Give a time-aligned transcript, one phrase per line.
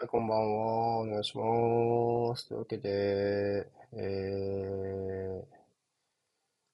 [0.00, 0.98] はい、こんばんは。
[1.00, 2.48] お願いします。
[2.48, 5.44] というわけで、え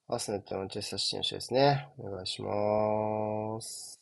[0.08, 1.88] ー、アーセナルとマンチェスターシティの試合ですね。
[1.98, 4.00] お願いします。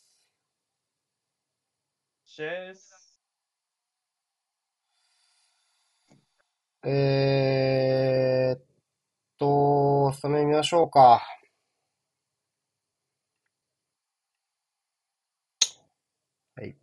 [2.25, 3.19] シェース。
[6.83, 8.61] えーっ
[9.39, 11.23] と、スタメン見ましょうか。
[16.55, 16.75] はい。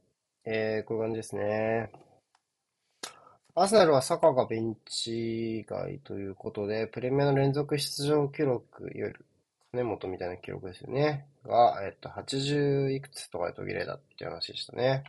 [0.44, 2.11] えー、こういう感じですね。
[3.54, 9.26] アーセナルはサカがベンチ外ということで、プレミアの連続出場記録、いわゆる
[9.72, 11.26] 金本みたいな記録ですよね。
[11.44, 15.04] が、えっと、80いくつとかで途切れたっていう話でしたね。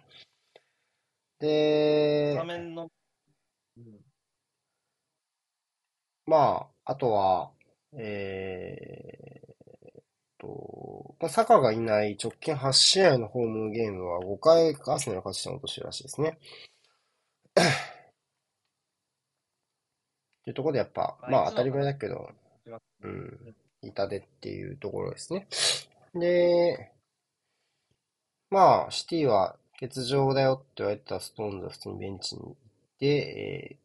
[1.39, 2.89] で、画面の、
[3.77, 3.99] うん、
[6.25, 7.51] まあ、あとは、
[7.93, 9.53] えー、
[10.39, 16.37] と、サカがいない直近8試合のホームゲームは5回アーセナル勝ち点を落としてるらしいですね。
[20.43, 22.29] っていうところでやっぱ、まあ当たり前だけど、
[23.01, 25.47] うん、痛手っていうところですね。
[26.13, 26.91] で、
[28.49, 32.55] まあ、シティは欠場だよって言われたストーンズは普通にベンチに行っ
[32.99, 33.75] て、え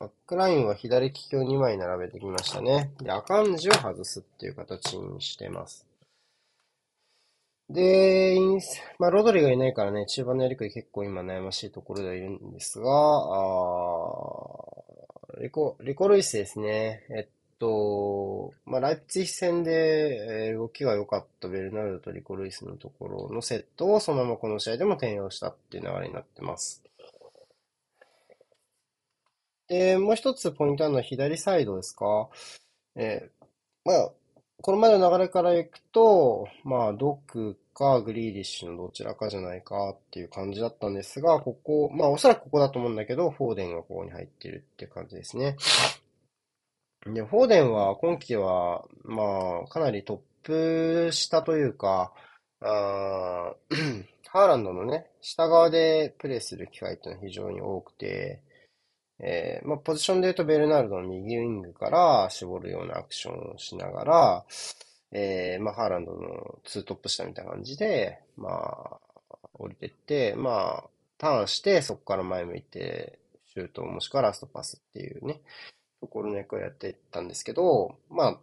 [0.00, 2.90] バックラインは左利きを2枚並べてきましたね。
[3.00, 5.86] で、アカンジを外すっていう形にしてます。
[7.70, 8.36] で、
[8.98, 14.41] まあ、ロドリがいないからね、中盤のやりくり結構今悩ましいところではいるんですが、あ
[15.42, 17.04] リコ、リコルイスですね。
[17.10, 17.26] えっ
[17.58, 26.80] と、まあ、ライプツィヒ戦で、えー動きが良かったベルナルドとリコルイスのところのセットをそのままこの試合でも転用したっていう流れになってます。
[29.66, 32.28] で、もう一つポイントなのは左サイドですか。
[32.94, 33.44] えー
[33.84, 34.12] まあ、
[34.60, 45.56] この前の流れからいくと、まあ、ドクかグリーディッシュのどちらかじゃないかっていう感じだったんですが、ここ、まあおそらくここだと思うんだけど、フォーデンがここに入ってるって感じですね。
[47.06, 52.12] で、フォーデンは今季は、まあ、かなりトップ下というか、
[52.60, 53.54] あ
[54.28, 58.40] ハーランドのね、下側でプレーする機会っていうのは非常に多くて、
[59.18, 64.44] えー、まあ、ポジションで言うとベルナルドの右ウィングから絞るようなアクションをしながら、
[65.12, 69.00] えー、まあ、ハーランドのツートップ下みたいな感じで、まあ、
[69.54, 73.18] 降りてって、まあ、ターンして、そこから前向いて、
[73.52, 75.42] シュートもしくはラストパスっていうね、
[76.00, 78.40] ところの役をやっていったんですけど、まあ、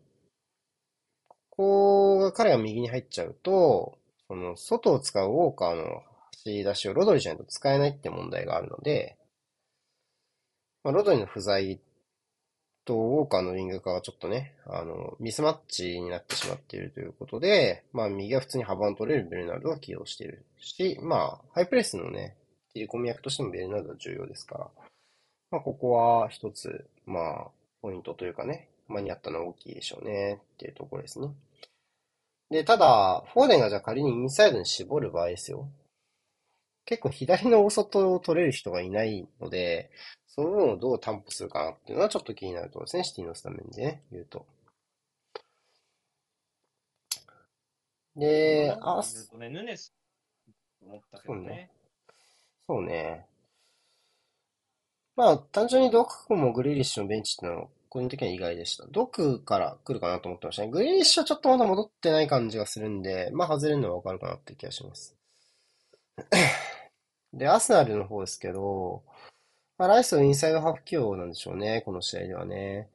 [1.28, 3.98] ここが彼が右に入っちゃうと、
[4.28, 6.04] その、外を使うウォーカーの
[6.36, 9.18] 走り出しをロドリじゃないと使えないって問題があるので、
[10.84, 11.82] まあ、ロドリの不在
[12.90, 22.36] と、ウォーカーのウィング化がちょっとね、あの、ミスマッチになってしまっているということで、まあ、右は普通に幅の取れるベルナルドが起用しているし、まあ、ハイプレスのね、
[22.74, 24.68] 切り込み役としてもベルナルドは重要ですから、
[25.52, 27.48] まあ、ここは一つ、まあ、
[27.84, 31.28] ポイントというかね、間に合ったのは大きいでしょうね、っていうところですね。
[32.50, 35.70] で、ただ、フォーデンがじゃあ仮にインサイドに絞る場合ですよ。
[36.86, 39.92] 結構左の大外を取れる人がいないので、
[40.40, 43.04] その分をどう担保するかなっていうのはちょっと気になるところですね。
[43.04, 44.46] シティのスタメンでね、言うと。
[48.16, 49.94] で、あ、そうね、ヌネス
[50.82, 51.70] 思ったけどね。
[52.68, 53.26] そうね。
[55.18, 58.86] まあ、単純にドクもグリーリッシュのベンチっていうのは、個人的には意外でした。
[58.92, 60.70] ドクから来るかなと思ってましたね。
[60.70, 65.18] グリーリッシュはちょっとまだ戻ってない感じがするんで、まあ外れるのはわかるかなって気がします。
[67.34, 69.04] で、アスナルの方ですけど、
[69.80, 72.90] まあ、ライスのインサイドハーフ起用なんでしょうね、この試合ではね。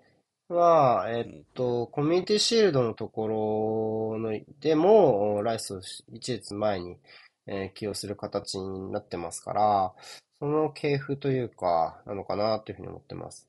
[0.50, 5.80] まあ、えっと、コミュニティシールドのところのでも、ライスを
[6.12, 6.98] 一列前に、
[7.46, 9.94] えー、起用する形になってますから、
[10.38, 13.48] その系譜というか、なのかなというふうに思ってます。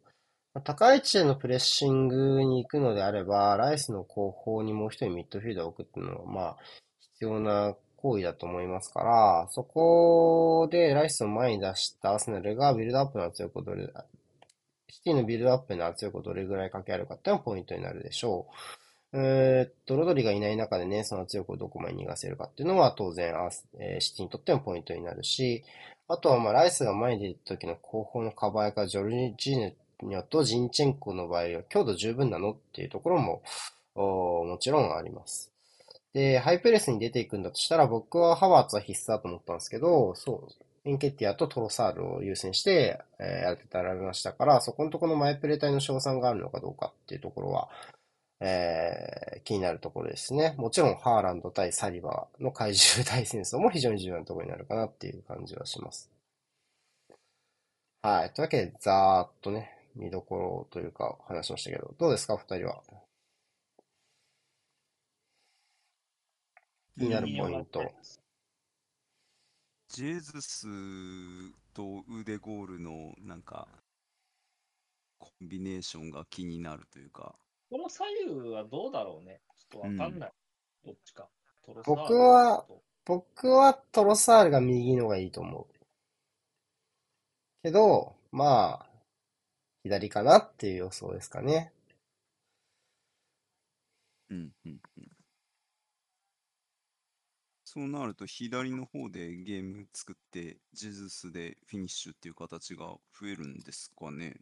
[0.63, 6.57] 高い位置でのプレッシングに行くのであれば、ライスの後方にもう一人ミッドフィールダーを置くっていうのは、まあ、
[7.02, 7.75] 必要な
[8.06, 13.90] 行為だと思いますから、そこでライスを前に出したアーセナルがビルドアップの圧力をどれ、
[14.90, 18.47] シティのビルドアップの圧力をどれぐらいかけあるかっていうのがポイントになるでしょ
[19.14, 19.18] う。
[19.18, 23.34] えー、っと、ロドリがいない中でね、その圧力をどこまで逃がせるかっていうのは当然、
[23.79, 25.64] えー、シティにとってもポイントになるし、
[26.08, 33.41] あとはまあライスが前に出た時の後方のカバー役ジョルジーネニョとジンチェンコの場合は強度十分なのっていうところも
[33.96, 35.54] もちろんあります。
[36.16, 47.67] で、ハイプレスに出ていくんだとしたら、僕はハワーツは必須だと思ったんですけど、そう、エンケティアとトロサールを優先して、えー、やってたられましたから、そこのとこのマイプレ隊の賞賛があるのかどうかっていうところは、
[48.40, 50.56] えー、気になるところですね。
[50.58, 56.09] もちろん、ハーランド対サリバーの怪獣大戦争も非常に重要なところになるかなっていう感じはします。
[58.02, 58.29] はい。
[58.34, 62.82] というわけで、ざーっとね、見どころというか話しましたけど、どうですか、お二人は。
[66.97, 67.84] 気になるポイント。
[69.90, 70.68] ジェズス
[71.74, 73.68] と腕ゴールのなんか
[75.20, 77.36] コンビネーションが気になるというか。
[77.70, 79.42] この左右はどうだろうね。
[79.58, 80.32] ちょっとわかんない。
[80.86, 81.28] どっちか。
[81.86, 82.66] 僕は、
[83.06, 85.68] 僕はトロサールが右のがいいと思う。
[87.64, 88.86] けど、まあ、
[89.84, 91.74] 左かなっていう予想ですかね。
[94.30, 95.15] うんうんうん。
[97.76, 104.38] そうなると左の方でゲーム作って、ジェズスでフィニッシュっていう形が増えるんですかね。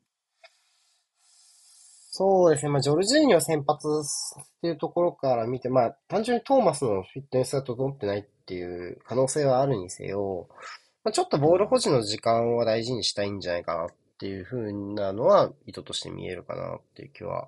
[2.11, 2.71] そうですね。
[2.71, 10.47] まあ、ジョルジーニョ先発っていうところから見て、まあ、単純にトーマスのフィットネスが整ってないっていう可能性はあるにせよ、
[11.03, 13.87] まあ、ちょっとボール保持の時間は大事にしたいんじゃないかなっ
[14.19, 17.47] ていうふうなのは意図として見えるかなっていう気は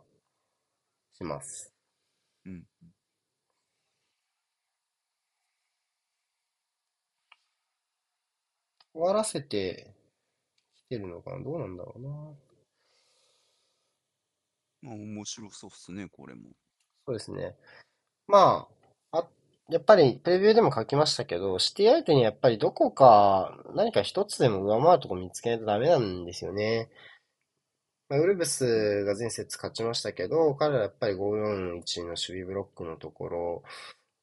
[1.14, 1.72] します。
[2.46, 2.64] うん。
[8.96, 9.94] 終わらせて
[10.78, 11.44] きてるのかな？
[11.44, 12.10] どうなんだろうな。
[14.84, 16.44] まあ面白そうっすね、これも。
[17.06, 17.56] そうですね。
[18.28, 18.68] ま
[19.12, 19.28] あ、あ、
[19.70, 26.90] やっぱりプレビューでも書きましたけど、シティ相手にやっぱりどこか何か一つでも上回るとこ見つけないとダメなんですよね。
[28.08, 33.64] まあ、ウルブスが前節勝ちましたけど、彼らやっぱり541の守備ブロックのところ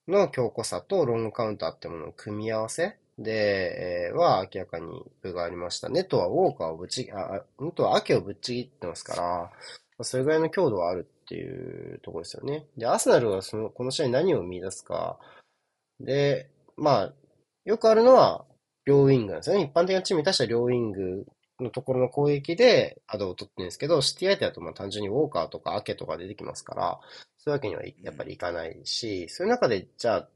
[0.08, 5.88] の強固さとロングカウンターってものの組み合わせで、えーは明らかに分がありました。
[5.88, 9.50] ネットはウォーカーをぶっちぎ、あ、あネトはアケをぶっちぎってますか
[9.98, 12.66] ら、それぐらいの強度はあるっていうところですよね。
[12.76, 15.18] で、アーセナルはその、この試合何を見出すか。
[16.00, 17.12] で、まあ、
[17.64, 18.44] よくあるのは、
[18.84, 19.64] 両ウィングなんですよね。
[19.64, 21.26] 一般的なチームに対しては両ウィング
[21.60, 27.00] のところの攻撃でアドを取ってるんですけど、シティ相手だとまあ単純にウォーカーとかアケとか出てきますから、
[27.38, 30.28] そういうわけにはやっぱりいかないし、そういう中で、じゃあ、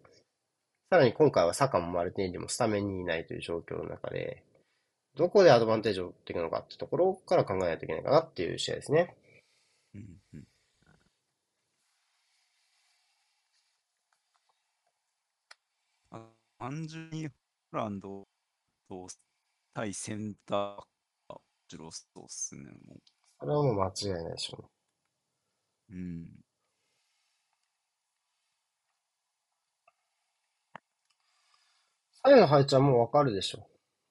[0.91, 4.45] さらに今回はサカもマルティネリもスタメンにいないという状況の中で、
[5.17, 9.17] どこでアドバンテージを取っていくのかっていうところから考えないといけないかなっていう試合ですね。
[9.95, 10.47] うんうん。
[16.11, 16.29] あ
[16.59, 17.35] 単純にホ
[17.79, 18.27] ランド
[18.89, 19.09] と
[19.75, 20.85] 対センターが
[21.31, 22.97] 面白そうっすね、も
[23.41, 24.69] それはもう間違いないでしょうね。
[25.91, 25.95] う。
[25.95, 26.46] うん。
[32.27, 33.69] 左右の配置はもうわかるでしょ。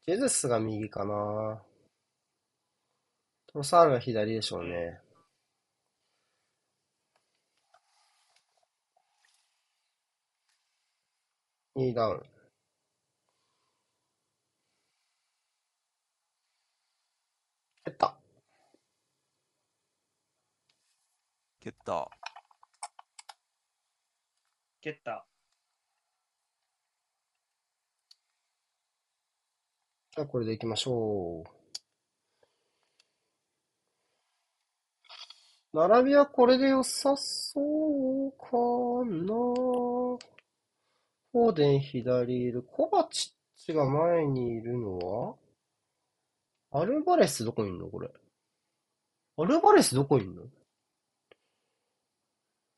[0.07, 1.61] ジェズスが右かな。
[3.47, 5.01] トロサールが左でしょうね。
[11.75, 12.23] 2ダウン。
[17.83, 18.17] 蹴った。
[21.59, 22.09] 蹴った。
[24.81, 25.25] 蹴った。
[30.15, 31.49] じゃあこれでいきましょう。
[35.73, 39.25] 並びはこれで良さそうかな。
[41.33, 42.63] フォーデン左いる。
[42.63, 43.31] コバチッ
[43.61, 45.35] チが前にいるのは
[46.71, 48.09] アルバレスどこいんのこれ。
[49.37, 50.43] アルバレスどこいんの？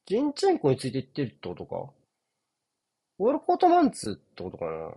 [0.08, 1.76] ジンチェンコについていってるってことか
[3.20, 4.92] オールコートマンツってことかな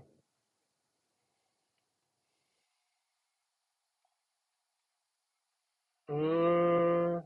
[6.10, 7.24] うーん。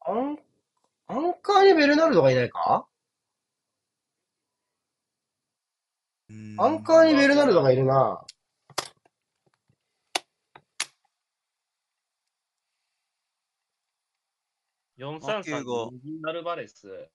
[0.00, 0.38] アン、
[1.08, 2.86] アンカーにベルナルドがいないか？
[6.58, 8.24] アンカーにベルナルドがいるな。
[14.98, 17.08] 433右アルバレス、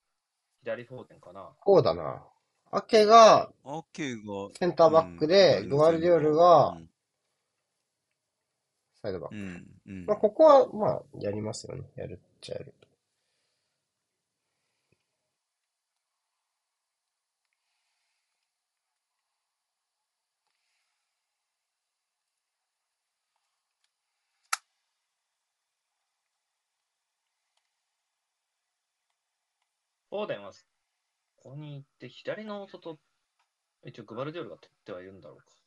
[0.63, 1.49] 左フォーデンかな。
[1.61, 2.23] こうだな。
[2.71, 6.92] アケがアケが、センターバックで、うんグワルディオルがうん
[9.03, 9.36] サイドバック。
[9.36, 10.05] うん、うん。
[10.07, 11.83] まあ、ここは、まあ、やりますよね。
[11.95, 12.74] やるっちゃやる。
[30.10, 30.53] フォーデンは、
[31.38, 33.00] ここに行って、左の外、
[33.86, 35.62] 一応グバルディオルが取ってはいるんだろうか。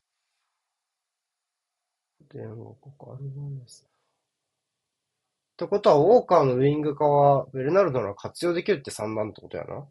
[2.33, 3.87] 電話ここあるんです。
[5.55, 9.87] ってことは、ウォーカーのウィング化は、ベルナルドなら活用できるって算段ってことやな。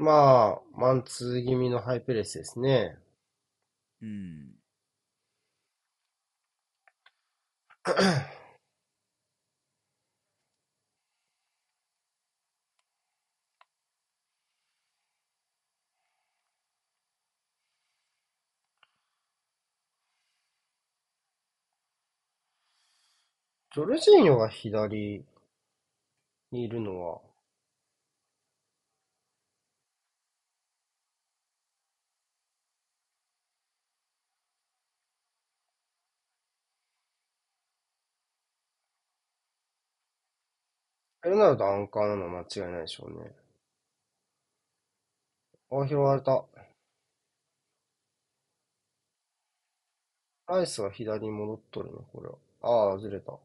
[0.00, 2.98] まあ、マンツー気味のハイペレスですね。
[4.02, 4.54] うん。
[23.74, 25.24] ジョルジーニョが左
[26.52, 27.20] にいるのは、
[41.22, 43.34] ベルナルドアンカーなのは間違いないでしょうね。
[45.70, 46.44] あ、拾われた。
[50.48, 52.90] ライスは左に戻っとるね、これは。
[52.90, 53.38] ああ、ずれた。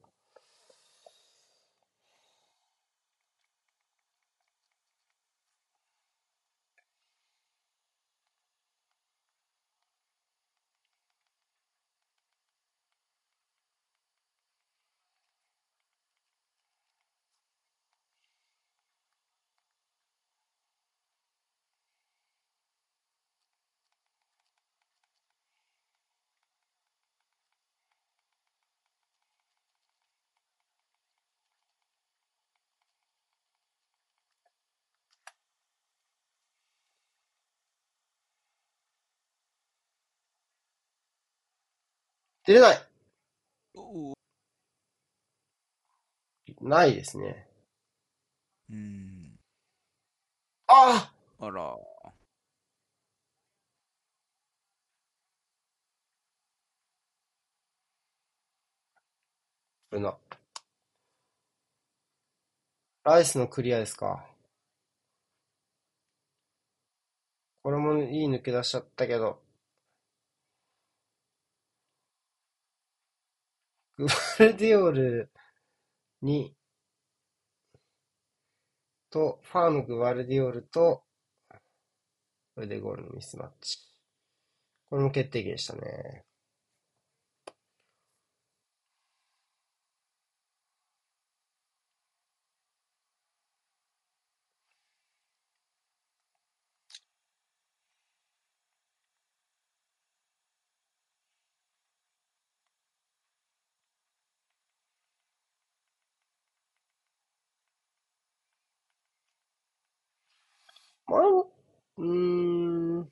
[42.45, 42.81] 出れない
[46.61, 47.47] ないですね。
[48.69, 49.39] うん。
[50.67, 51.75] ああら。
[59.91, 60.17] あな。
[63.03, 64.25] ライスのクリアですか。
[67.63, 69.44] これもいい抜け出しちゃったけど。
[73.97, 74.13] グバ
[74.47, 75.31] ルディオル
[76.21, 76.55] に、
[79.09, 81.03] と、ファームグバルディオルと、
[82.55, 83.79] これでゴールのミスマッチ。
[84.89, 86.25] これも決定機でしたね。
[111.07, 111.21] まあ、
[111.97, 113.09] うーん、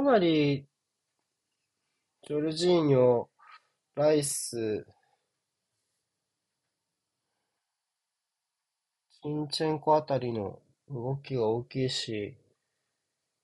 [0.00, 0.66] かなり、
[2.26, 3.26] ジョルジーニョ、
[3.94, 4.86] ライス、
[9.10, 12.34] シンチェンコあたりの動きが大きいし、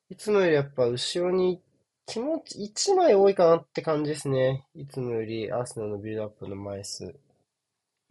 [0.08, 1.60] いつもよりやっぱ後ろに
[2.06, 4.66] 気持ち1枚多いかなって感じですね。
[4.74, 7.04] いつもよりアーセナルのビルドアップの枚数。
[7.04, 7.08] う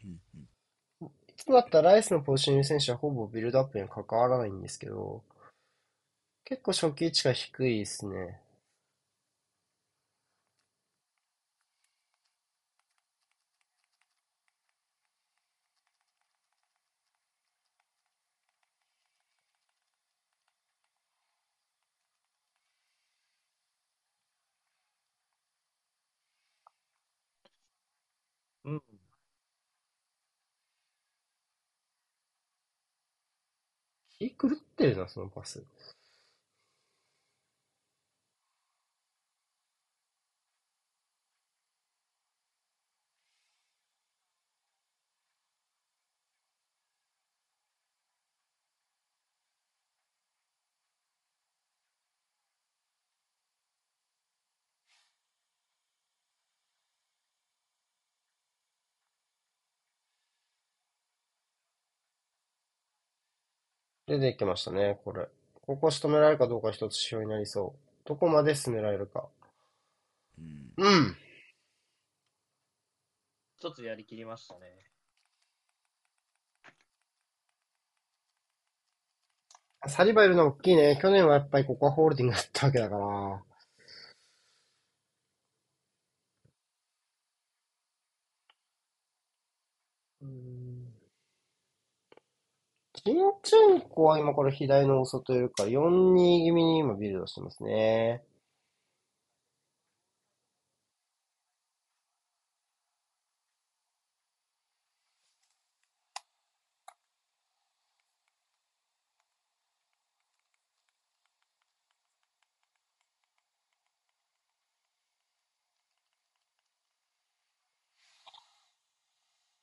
[0.07, 0.47] んうん
[1.27, 5.23] いつもだったらライスのポジションにいる選手はほぼビルドアップに関わらないんですけど、
[6.45, 8.39] 結構初期位置が低いですね。
[28.65, 28.81] うん。
[34.19, 35.63] 気狂ってるな、そのパス。
[64.07, 65.27] 出ていきましたね、これ。
[65.65, 68.07] ここ仕留められるかどうか一つ指標になりそう。
[68.07, 69.27] どこまで進められるか。
[70.37, 70.73] うん。
[70.77, 71.17] うん。
[73.57, 74.85] 一つやりきりましたね。
[79.87, 80.99] サリバいるの大きいね。
[81.01, 83.43] 去年はやっぱりここはホールディングだったわけだから。
[90.21, 90.64] うん
[93.07, 98.25] シンチュンコは今これ左の大外いるから、4-2気味に今ビルドしてますね。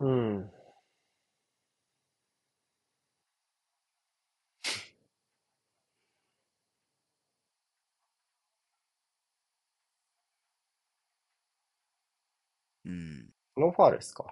[0.00, 0.52] うん。
[12.84, 13.32] うん。
[13.62, 14.24] ノーファールですか。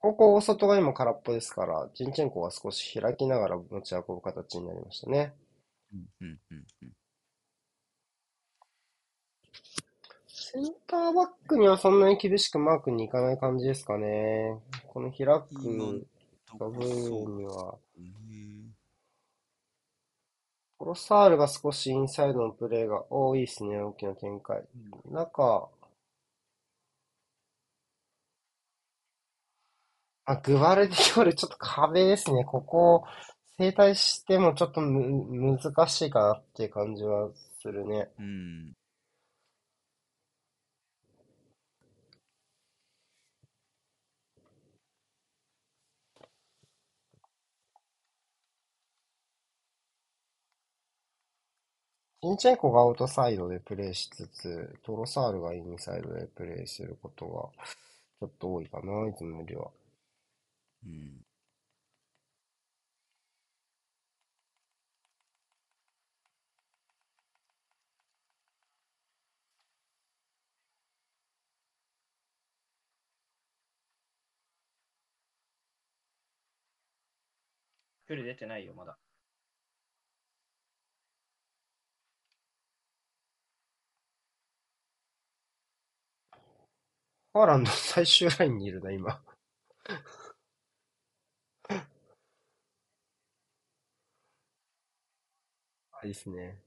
[0.00, 5.32] ここ大外が今空っぽですから、ジンチェンコが少し開きながら持ち運ぶ形になりましたね。
[5.92, 6.06] うん。
[6.20, 6.38] うん。
[6.50, 6.66] うん。
[6.82, 6.92] うん
[10.28, 14.56] センターバックにはそんなに厳しくマークにいかない感じですかね。
[14.86, 16.06] この開く
[16.58, 17.74] 部分には。
[20.78, 24.62] コロサールが少しインサイドのプレーが多いですね、大きな展開。
[25.10, 25.68] 中、
[30.26, 32.44] あ、グバルディオルちょっと壁ですね。
[32.44, 33.04] ここ、
[33.58, 37.30] 正対してもちょっとむ難しいかなっていう感じは
[37.62, 38.10] するね。
[38.18, 38.76] うん。
[52.22, 57.64] ジンチェンコがアウトサイドでプレーしつつ、トロサールがインサイドでプレーすることが
[58.20, 59.70] ちょっと多いかな、いつもよりは。
[60.86, 61.26] うん。
[78.08, 78.96] 距離出てないよ、まだ。
[87.32, 89.20] ハーランド最終ラインにいるな、今。
[96.06, 96.58] いいっすね。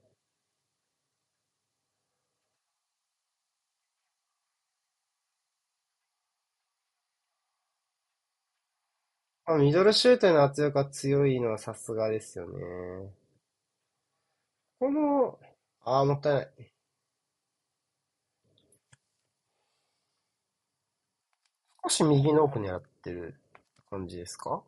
[9.46, 13.12] まあ、ミドルシュートへの圧力が強いのはさすがですよね。
[14.78, 15.40] この、
[15.86, 16.72] ああ、もったいない。
[21.84, 23.36] 少し右の奥狙ってる
[23.90, 24.64] 感じですか？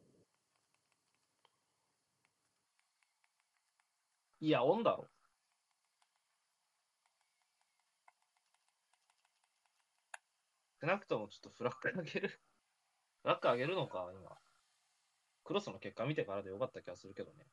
[4.41, 5.07] いや、オンだろ。
[10.81, 12.29] 少なくともちょっとフラッグ上げる。
[13.21, 14.35] フラッグ上げるのか、今。
[15.43, 17.45] クロスの結果見てからでよかった気がするけどね。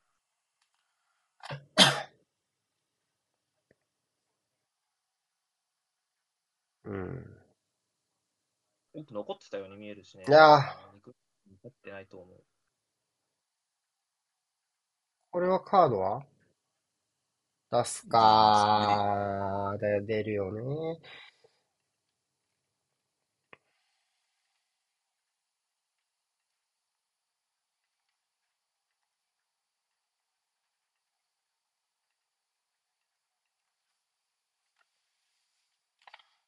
[6.85, 7.39] うん。
[8.93, 10.25] よく残ってたように見えるしね。
[10.27, 10.75] いや
[11.47, 12.43] 残ってないと思う。
[15.29, 16.25] これはカードは？
[17.71, 19.81] 出すかー。
[19.81, 20.99] だ出るよね。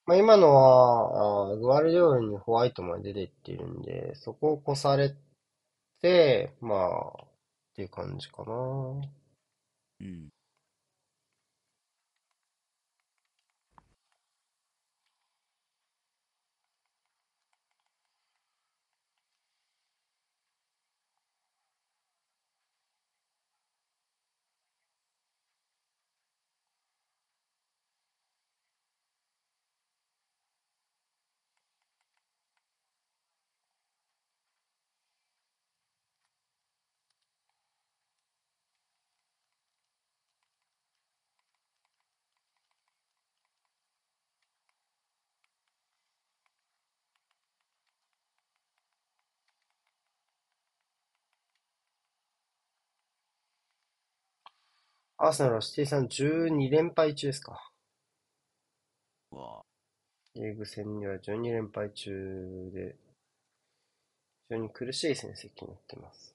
[0.05, 5.15] まあ、今のは、あーグアルディオルにホワイトまで出てっているんで、そこを越され
[6.01, 7.27] て、まあ、っ
[7.75, 8.53] ていう感じかな。
[10.01, 10.29] うん。
[55.23, 57.69] アーセナルはシティさん12連敗中ですか。
[59.31, 59.61] うわ
[60.33, 62.95] リーグ戦には12連敗中で、
[64.49, 66.33] 非常に苦しい戦績になってます。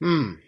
[0.00, 0.40] うん。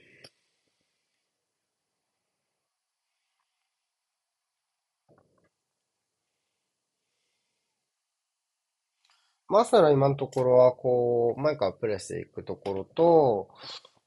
[9.49, 13.49] まあ、アーセナルは今のところは、こう、前からプレスでいくところと、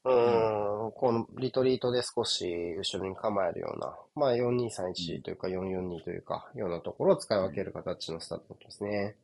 [0.04, 2.46] うーん、このリトリートで少し
[2.78, 9.16] 後ろに構えるような、まあ、4231というか442というか、ようなところを使い分ける形のスタートですね。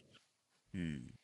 [0.75, 1.15] うん。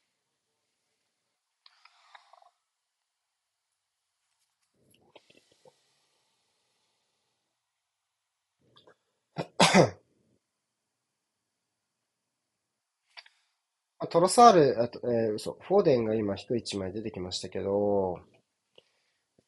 [13.98, 18.21] まあトロサール、あと、えー嘘、フォーデンが今人一枚出てきましたけど、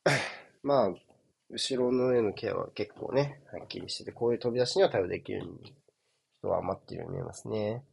[0.63, 0.95] まあ、
[1.49, 5.43] 後ろの絵のケアは結構ね、はっきりしてて、こういう飛び出しには対応できる
[6.41, 7.85] 人は余っているように見えますね。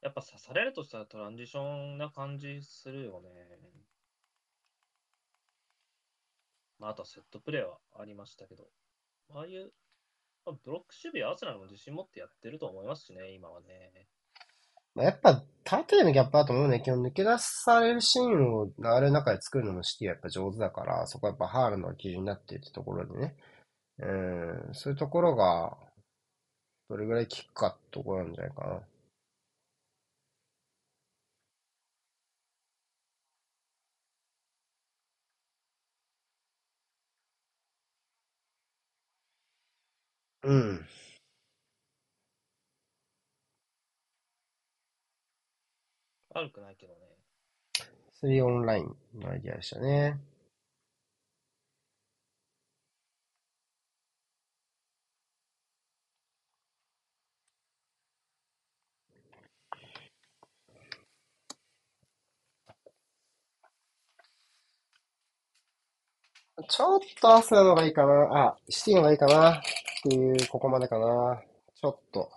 [0.00, 3.28] やっぱ刺されるとしたらトランジションな感じするよね。
[6.78, 8.68] まあ、あとセットプレーはありましたけど、
[9.30, 9.72] ああいう、
[10.52, 14.06] ブロック守備はアスナルも自信持ってやってると思いますしね、今はね。
[14.94, 16.80] まあ、やっぱ、縦でのギャップだと思うね。
[16.80, 23.36] 基本抜け出されるシーンを流れの中で作るのもシティはやっぱ上手だから、そこはやっぱハールの基準になっているってところでね。
[24.00, 25.76] うん、そういうところが、
[26.88, 28.80] どれぐらい効くかってところなんじゃないかな。
[40.42, 40.86] うん。
[46.30, 47.00] 悪くないけどね。
[48.20, 50.18] 3オンラインのアイディアでしたね。
[66.68, 68.46] ちょっとアスナの方がいいかな。
[68.48, 69.62] あ、シティの方がいいかな。
[69.98, 71.42] っていう、ここまでかな。
[71.74, 72.30] ちょっと。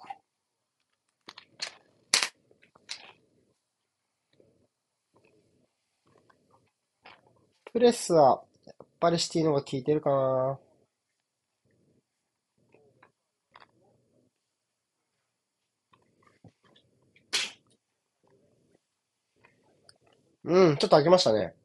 [7.74, 10.60] プレスは、やっぱりシティの方が効いてるかな。
[20.44, 21.56] うん、ちょっと開けましたね。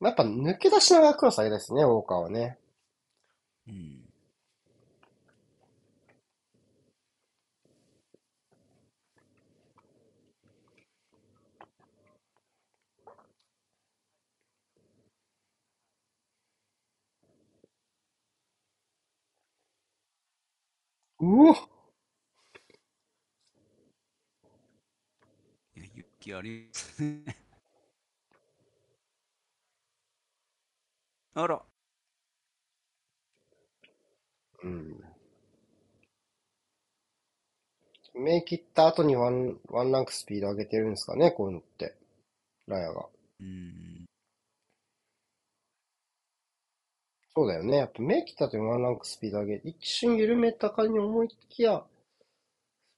[0.00, 2.58] まあやっぱ抜け出しながらクロス上げですね、ウォーカーはね。
[3.66, 4.06] うん。
[21.20, 21.52] うお
[25.76, 27.45] いや勇気ありますね。
[31.36, 31.62] あら、
[34.62, 35.02] うん。
[38.16, 41.94] 目切った後にワン、ワンランクスピード上げてるんですかね、こういうのって。
[42.66, 43.08] ラヤが。
[43.40, 44.06] うん。
[47.36, 47.76] そうだよね。
[47.76, 51.84] やっぱ目切った後にワンランクスピード上げ、一瞬緩めたかに思いきや、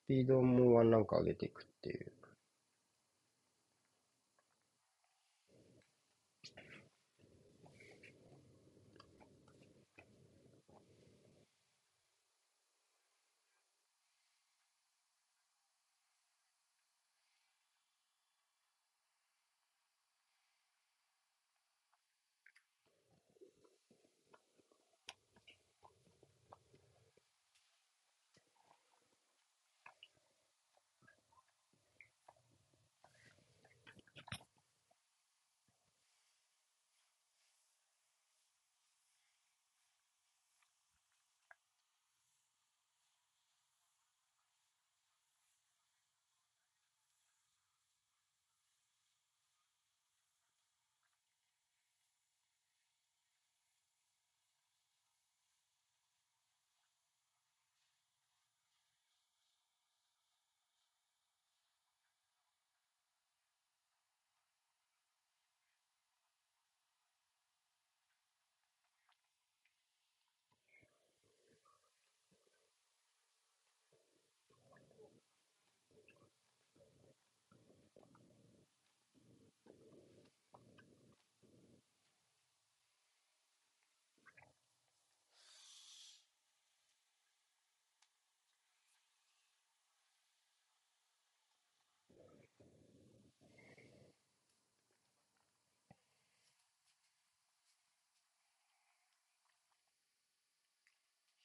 [0.05, 2.11] スピードもワンランク上げていくっていう。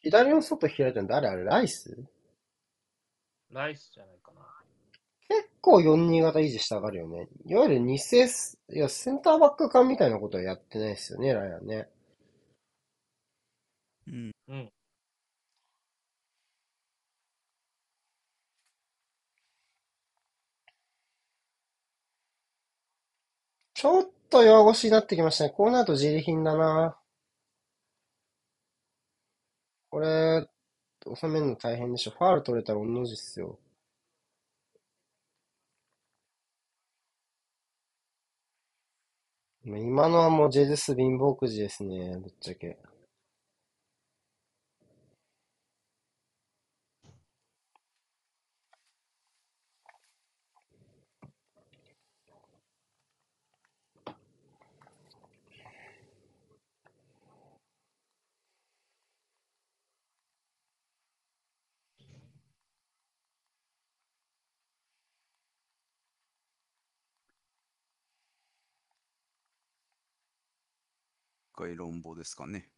[0.04, 1.44] 左の外開いたの誰あれ？
[1.46, 1.98] ライス？
[3.52, 4.42] ライスじゃないかな。
[5.30, 7.28] 結構4-2型維持したがるよね。
[7.46, 11.88] いわゆる偽ス、いや、センターバック感みたいなことはやってないですよね、ライアンね。
[14.08, 14.32] うん。
[14.50, 14.72] うん。
[23.76, 25.50] ちょっと弱腰になってきましたね。
[25.52, 26.98] こうなると自利品だな。
[29.94, 30.44] これ、
[31.16, 32.12] 収めるの大変でしょ。
[32.12, 33.60] ファール取れたら御の字っすよ。
[39.66, 42.80] 今のはもうジェズス貧乏くじですね、ぶっちゃけ。
[71.54, 72.70] 回論法ですかね。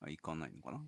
[0.00, 0.80] あ、行かないのかな？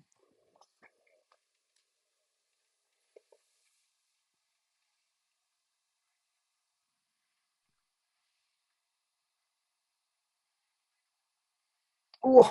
[12.21, 12.45] おお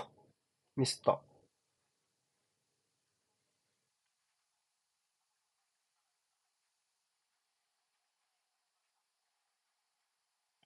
[0.77, 1.28] ミスった。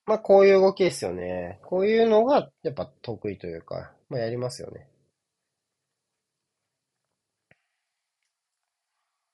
[0.06, 1.58] まあ、こういう動きですよね。
[1.64, 4.88] こういうのが、やっぱ得意というか、まあ、やりますよね。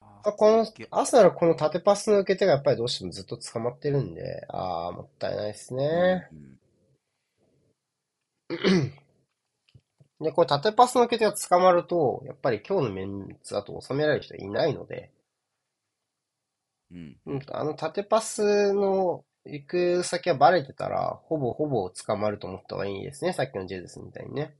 [0.01, 6.29] ああこのけ、アーセナルこの縦パスの受け手がやっぱりどうしてもずっと捕まってるんで、ああ、もったいないですね。
[6.33, 6.59] うん
[10.21, 15.11] で、これ縦パスの受け手が捕まると、やっぱり今日のメンツだと収められる人いないので、
[16.91, 17.17] うん。
[17.27, 23.33] うん、あの縦パスの行く先がバレてたら、ほぼほぼ捕まると思った方がいいですね。
[23.33, 24.55] さっきのジェズスみたいにね。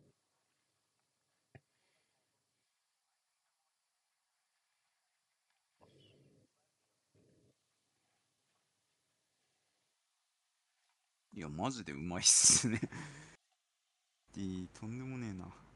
[11.35, 12.81] いや、マジでうまいっすね。
[14.37, 15.68] いい、とんでもねえな。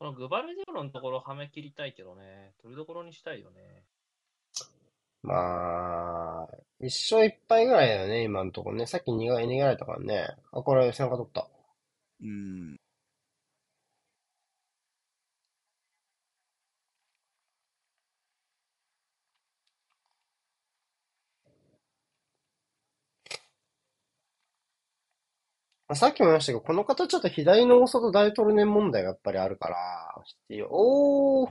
[0.00, 2.54] このグバルディオルのところはめ切りたいけどね。
[2.62, 3.84] 取りどころにしたいよね。
[5.22, 6.48] まあ、
[6.80, 8.86] 一勝一敗ぐらいだよね、今のところね。
[8.86, 10.28] さっき逃げ逃げられたからね。
[10.52, 11.46] あ、これ背中取った。
[12.22, 12.79] うん。
[25.90, 29.76] まあ、さっきも言いましたけど、この方ちょっと左の大外大トルネン問題がやっぱりあるから、
[30.24, 31.50] 知ってるよおー、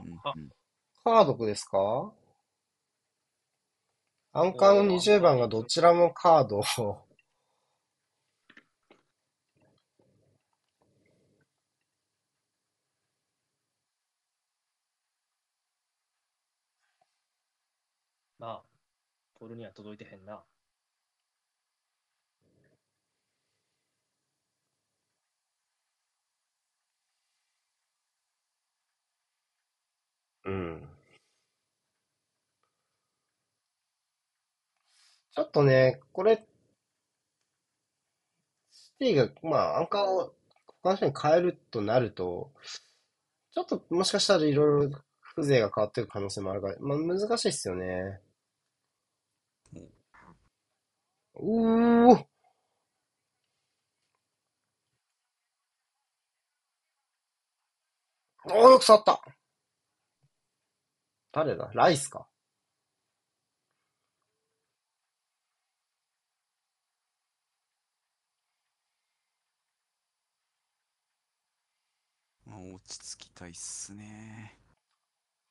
[1.04, 2.10] カードクですか？
[4.32, 6.60] アンカーの20番がどちらもカード？
[6.60, 6.64] を。
[18.38, 18.62] まあ、
[19.38, 20.42] ポールには届いてへんな。
[30.50, 30.88] うん。
[35.32, 36.46] ちょっとね、これ、
[38.72, 40.34] シティが、まあ、アンカーを
[40.82, 42.52] 他の人に変えるとなると、
[43.52, 44.98] ちょっともしかしたらいろいろ
[45.36, 48.20] 風情が変わっていく可能性もあるから、まあ難しいっすよね。
[51.34, 52.24] うー
[58.44, 59.22] おー、よく触った
[61.32, 61.70] 誰だ？
[61.74, 62.26] ライスか
[72.46, 74.58] まあ、落ち着きたいっすね。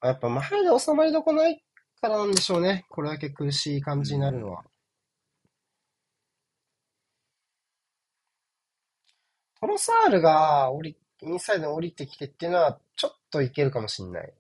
[0.02, 1.64] やっぱ前で収まりどこない
[2.02, 2.86] からなんでしょうね。
[2.90, 4.64] これだけ苦しい感じになるのは。
[9.62, 14.34] トロサールが降り、インサイドに降りてきてっていうのは、ちょっといけるかもしんない。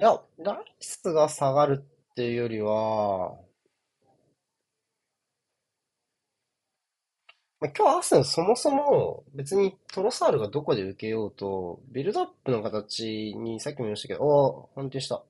[0.00, 3.36] いや、ライスが下がるっていうよりは、
[7.60, 15.22] まあ、今日アーセナルそもそも別にトロサールがどこで受けようと、ビルドアップの形にさっきも言いましたけど、おー、判定した。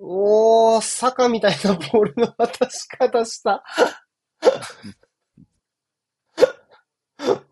[0.00, 3.62] おー、坂みたいなボールの渡し方した。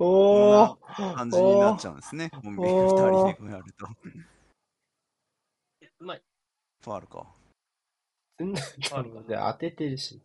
[0.01, 2.31] おー、感じになっちゃうんですね。
[2.43, 3.87] もう二人でやると。
[6.03, 6.23] うまい。
[6.83, 7.27] ファールか。
[8.39, 10.21] 全然ファールで当ててるし。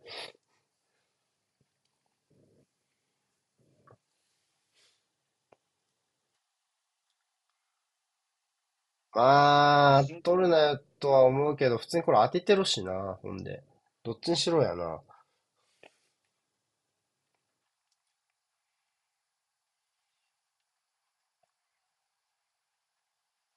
[9.12, 13.62] まあ、取るなよとは思うけど、普通にこれ当ててるしな、ほんで。
[14.02, 15.00] どっちにしろやな。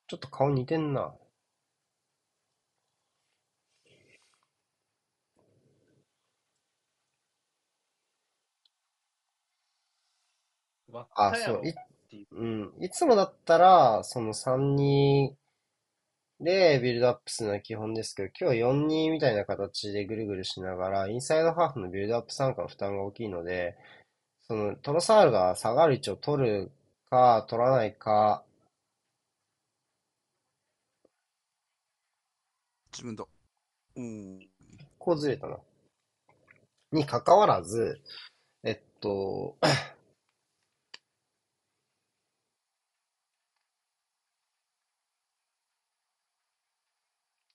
[0.08, 1.16] ちょっと顔似てんな。
[11.16, 11.74] あ、そう、い、
[12.32, 12.74] うん。
[12.80, 15.36] いつもだったら、その3-2
[16.40, 23.78] でビルドアップするのは基本ですけど、今日は4-2みたいな形でぐるぐるしながら、インサイドハーフのビルドアップ参加の負担が大きいので、
[24.42, 26.72] そのトロサールが下がる位置を取る
[27.10, 28.44] か、取らないか、
[32.92, 33.26] 自分だ。
[33.96, 34.50] うん。
[35.00, 35.58] こうずれたな。
[36.92, 38.02] に関わらず、
[38.64, 39.58] えっと、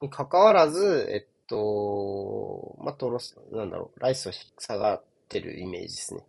[0.00, 6.24] に関わらず、えっと、まあ、トロス、なんだろう、ライスを下がってるイメージですね。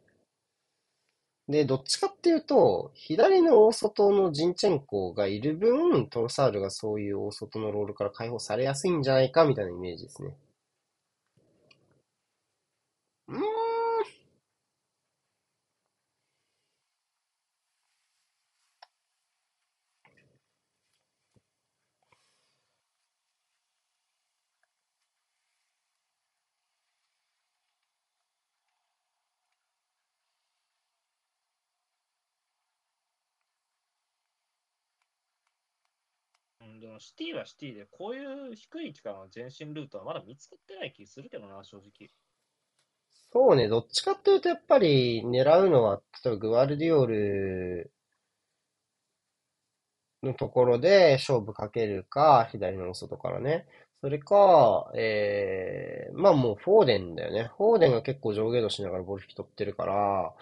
[1.49, 10.37] で、どっちかっていうと、左の大外のジンチェンコがいる分、トロサールがそういう大外のロールから解放されやすいんじゃないかみたいなイメージですね。
[13.29, 13.41] うーん。
[36.79, 42.09] でもシティはシティで、こういう低い位置からの前進ルートはまだ見つかってない気するけどな、正直。
[43.31, 47.91] そうね、どっちかっていうとやっぱり狙うのは、例えばグワルディオル
[50.23, 53.67] のところで勝負かけるか、左の外からね。
[54.01, 57.51] それか、えー、まあもうフォーデンだよね。
[57.57, 60.33] フォーデンが結構上下動しながらボール引き取ってるから、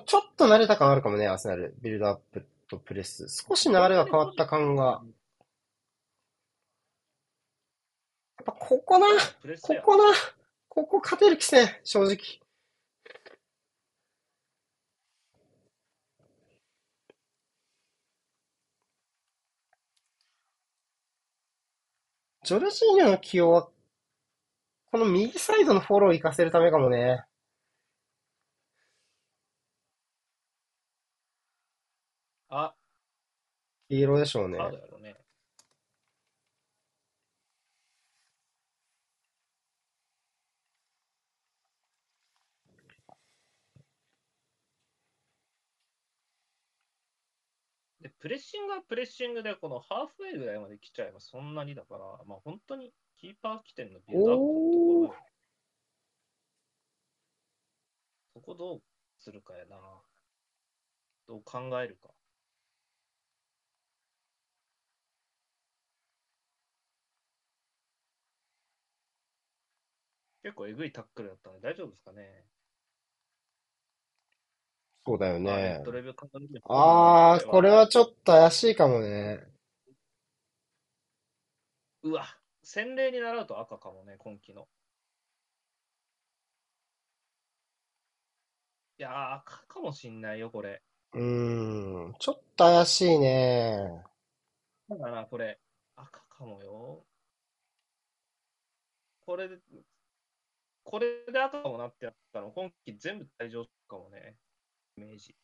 [0.00, 1.74] ちょっと慣れた感あるかもね、アスナル。
[1.82, 3.28] ビルドアップとプレス。
[3.28, 5.02] 少し流れが変わった感が。
[8.38, 9.06] やっぱここな、
[9.60, 10.04] ここな、
[10.68, 12.16] ここ勝てる気せん、正直。
[22.44, 23.70] ジョルジーニョの起用は、
[24.92, 27.24] この右サイドのフォローを活かせるためかもね。
[32.48, 32.74] あ、
[33.90, 34.56] 黄色でしょうね。
[34.56, 35.16] カードやろね。
[48.00, 55.14] で、プレッシングはプレッシングで、このハーフウェイぐらいまで来ちゃえばそんなにだから、まあ本当にキーパー起点のビルドアップのところよ
[58.34, 58.82] そこどう
[59.18, 59.76] するかやな。
[61.26, 62.10] どう考えるか。
[70.42, 72.44] 結構えぐいタックルだったので大丈夫ですかね？
[75.06, 75.82] そうだよね。
[76.68, 79.40] あああ、これはちょっと怪しいかもね。
[82.02, 82.26] うわ、
[82.62, 84.68] 洗礼に習うと赤かもね、今季の。
[88.98, 90.82] いやー、赤かもしんないよ、これ。
[91.14, 94.04] うーん、ちょっと怪しいね。
[94.88, 95.58] だからな、これ、
[95.96, 97.04] 赤かもよ。
[99.24, 99.56] これで、
[100.82, 104.36] これで赤かもなってやったの、今季全部退場かもね。
[104.96, 105.34] イメージ。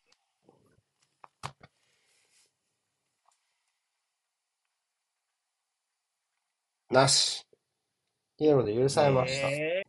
[6.89, 7.45] なし。
[8.37, 9.49] イエローで許されました。
[9.49, 9.87] えー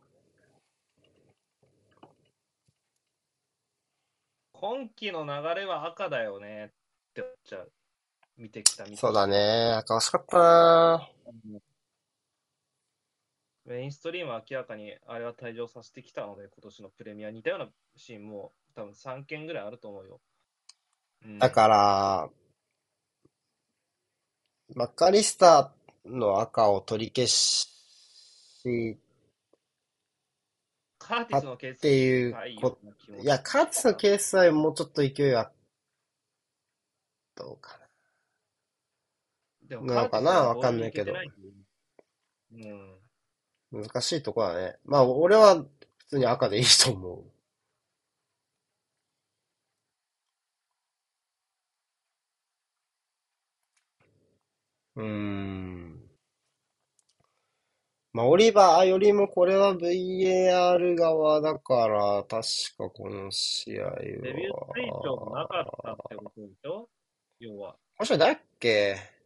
[4.61, 6.69] 今季の流れは赤だよねっ
[7.13, 7.71] て思っちゃう。
[8.37, 9.71] 見てきた身としてそうだね。
[9.77, 11.09] 赤欲しかったな
[13.69, 20.19] メインストリームは明らかにあれは退場させてきたので、今年のプレミア似たようなシーンも多分3件ぐらいあると思うよ。
[21.23, 21.37] うん。
[21.37, 22.29] だから、
[24.75, 27.69] マッカリスターの赤を取り消し
[30.97, 35.51] カーティスのケースっていうこうな気もいや、カーティスのケースはもうちょっと勢いあ
[37.35, 37.79] どうか
[39.61, 40.31] でもなのかな。
[40.31, 41.13] わかんないけど。
[42.51, 42.98] うん。
[43.71, 43.81] な。
[43.81, 44.77] 難しいとこだね。
[44.85, 45.55] まあ、俺は
[45.97, 47.23] 普通に赤でいいと思う。
[55.01, 55.99] うーん。
[58.11, 62.41] まあ、オリバーよりもこれは VAR 側だから、確
[62.77, 63.95] かこの試合は。
[64.01, 66.89] デビュー推奨もなかったってことでしょ？
[67.39, 67.75] 要は。
[67.99, 69.18] もしだっけ？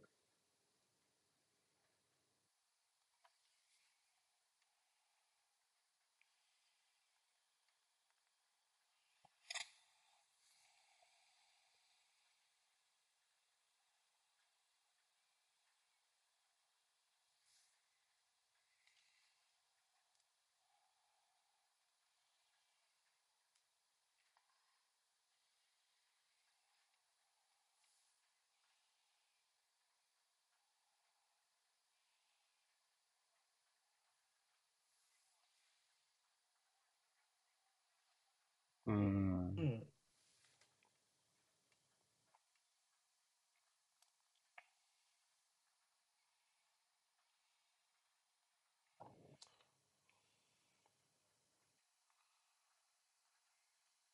[38.94, 39.62] うーんう。
[39.62, 39.86] ん。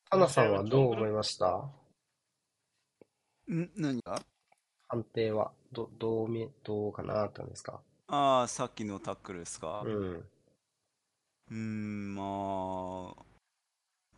[0.09, 1.69] 花さんはどう思いました？
[3.49, 4.21] ん何が？
[4.87, 5.51] 判定は。
[5.71, 7.81] ど、どう見、どうかなったんですか？
[8.07, 9.83] ああ、さっきのタックルですか？
[9.85, 10.29] うん。
[11.49, 13.25] うーん、まあ、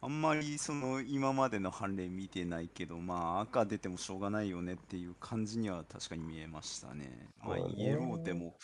[0.03, 7.29] あんまりその今までの判例見てないけど、まあ赤出てもしょうがないよねっていう感じには確かに見えましたね。
[7.41, 8.57] まあイエローでも、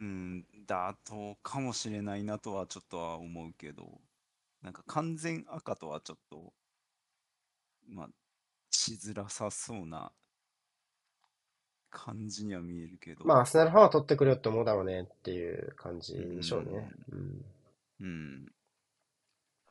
[0.00, 4.00] うん、妥当かもしれないなとはちょっとは思うけど、
[4.62, 6.54] なんか完全赤とはちょっと、
[7.90, 8.08] まあ、
[8.70, 10.10] しづらさそうな
[11.90, 13.26] 感じには見えるけど。
[13.26, 16.90] まあ、アーセナルファンは取ってくれよって思うだろうねっていう感じでしょうね。
[17.12, 17.44] うん。
[18.00, 18.46] うん、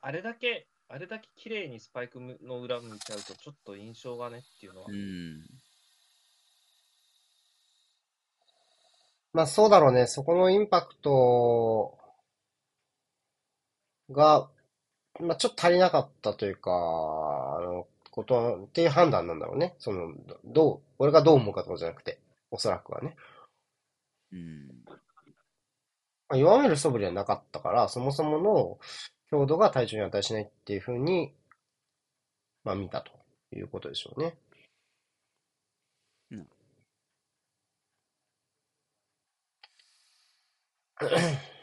[0.01, 4.93] あれだけ、あれだけ綺麗にスパイクの裏向いちゃうと、ちょっと印象がねっていうのはう。
[4.93, 5.41] ん、
[9.33, 10.07] まあ、そうだろうね。
[10.07, 11.97] そこのインパクト
[14.11, 14.49] が、
[15.19, 19.75] まあ、ちょっと足りなかったというか、あの、こと、っていう判断なんだろうね。
[19.79, 20.13] その、
[20.45, 22.19] どう、俺がどう思うかとかじゃなくて、
[22.49, 23.15] おそらくはね。
[24.31, 24.95] うん、ま
[26.29, 28.77] あ弱める素振りはなかったから、そもそもの
[29.31, 31.33] 強度が体調に値しないっていうふうに、
[32.63, 33.11] まあ見たと
[33.55, 34.37] いうことでしょうね。
[36.31, 36.47] うん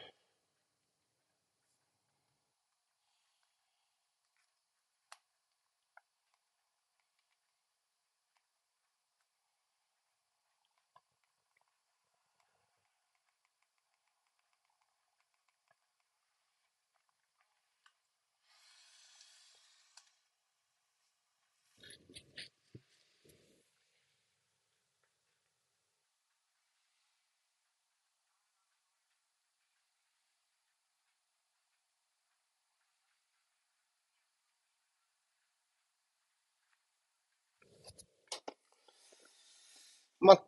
[40.21, 40.43] まあ、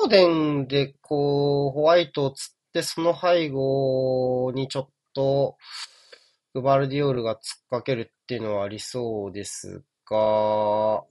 [0.00, 5.56] フォーデンでこう、ホワイトを釣って、その背後にちょっと、
[6.54, 11.04] グバルディオールが突っかけるっていうのはありそうですが、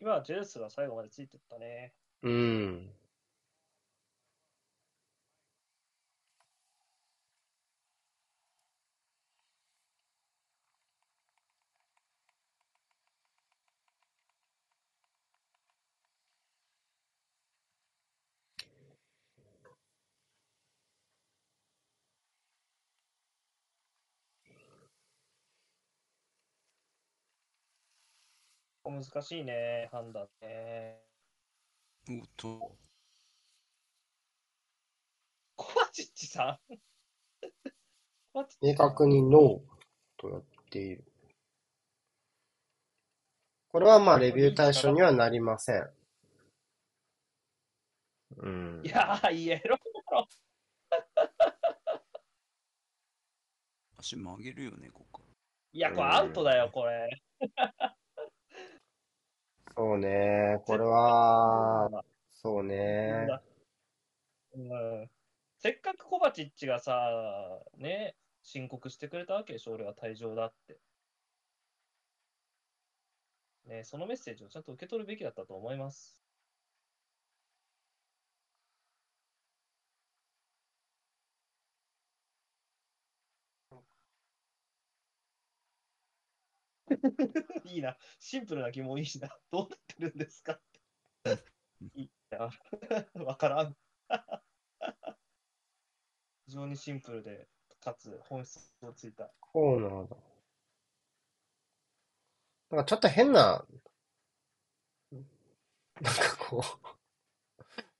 [0.00, 1.92] 今はジェルスが最後までついてったね。
[2.22, 2.90] うん。
[29.00, 31.02] 難しいね、判断ね。
[32.10, 32.76] おっと、
[35.56, 36.78] コバチッチさん？
[38.60, 39.60] 明確にノー
[40.16, 41.04] とやっている。
[43.68, 45.90] これはまあレビュー対象にはなりません。
[48.38, 48.88] うんい。
[48.88, 50.28] やー、イエローだろ。
[53.98, 55.24] 足曲げるよね、ここか
[55.72, 57.22] いや、これアウトだよ、これ。
[59.76, 60.60] そうね。
[60.66, 63.26] これは、そうね。
[64.54, 65.10] うん
[65.58, 66.94] せっかくコバチッチがさ、
[67.78, 70.80] ね、申告してくれたわけでしょ、俺は退場だって。
[73.66, 76.21] ね、そのメッセージをちゃんと受け取るべきだったと思います。
[87.64, 89.28] いいな、シンプルな疑問いいしな。
[89.50, 90.60] どうなってるんですかっ
[91.24, 91.44] て。
[91.94, 92.50] いいな。
[93.24, 93.76] わからん。
[96.46, 97.48] 非常にシンプルで、
[97.80, 99.32] かつ本質をついた。
[99.40, 100.16] コーナーだ。
[102.70, 103.66] なんかちょっと変な、
[106.00, 106.62] なんかこう、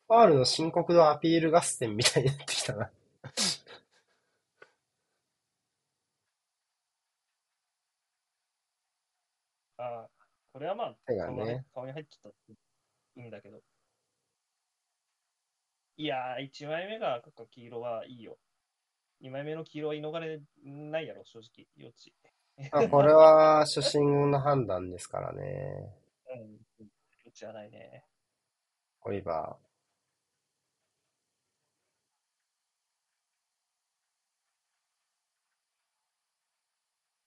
[0.08, 2.90] ファールの申告度アピール合戦みたいになってきたな。
[9.76, 10.10] ああ、
[10.51, 11.66] これはまあ、手がね。
[11.74, 12.54] 顔に入っちゃったい
[13.16, 13.60] いんだけど。
[15.96, 18.38] いやー、1枚目が赤黄色はいいよ。
[19.22, 21.66] 2枚目の黄色は逃れないやろ、正直。
[21.76, 22.12] 幼稚。
[22.72, 25.94] まあ、 これは主審の判断ですからね。
[26.30, 26.84] うん。
[27.24, 28.04] 幼稚はないね。
[29.02, 29.58] オリバ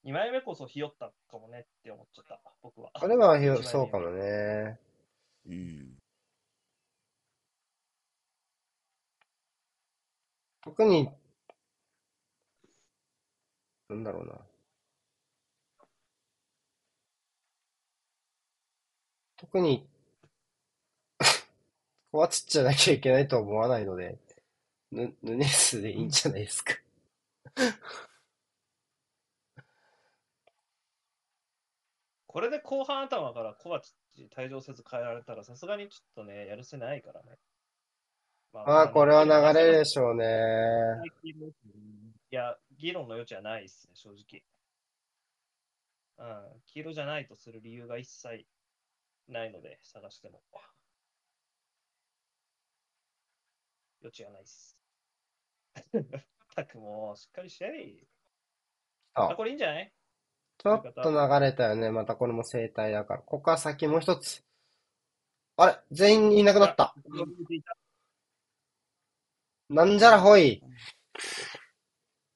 [0.05, 2.91] 2枚目こそひよったかもねって思っちゃった、僕は。
[2.95, 2.99] ー。
[2.99, 4.79] これはひよそうかもね。
[5.47, 5.97] うん。
[10.61, 11.09] 特に、
[13.89, 14.33] なんだろうな。
[19.37, 19.87] 特に、
[22.11, 24.19] コワチッチじゃなきゃいけないとは思わないので、
[24.91, 26.73] ヌ、ヌネスでいいんじゃないですか。
[32.35, 37.37] これで後半頭からコバチッチ退場せず変えられたら、さすがにちょっとね、やるせないからね。
[38.51, 40.25] ままあ、これは流れるでしょうね。
[42.29, 44.43] いや、議論の余地はないですね、正直。
[46.17, 48.45] うん、黄色じゃないとする理由が一切
[49.29, 50.41] ないので、探しても。
[54.01, 54.77] 余地はないっす。
[56.53, 58.05] たくもう、しっかりしちゃい。
[59.13, 59.93] ああ、これいいんじゃない？
[60.57, 61.91] ちょっと流れたよね。
[61.91, 63.19] またこれも正対だから。
[63.19, 64.43] ここから先もう一つ。
[65.57, 65.77] あれ？
[65.91, 66.95] 全員いなくなった。
[69.69, 70.61] なんじゃらほい。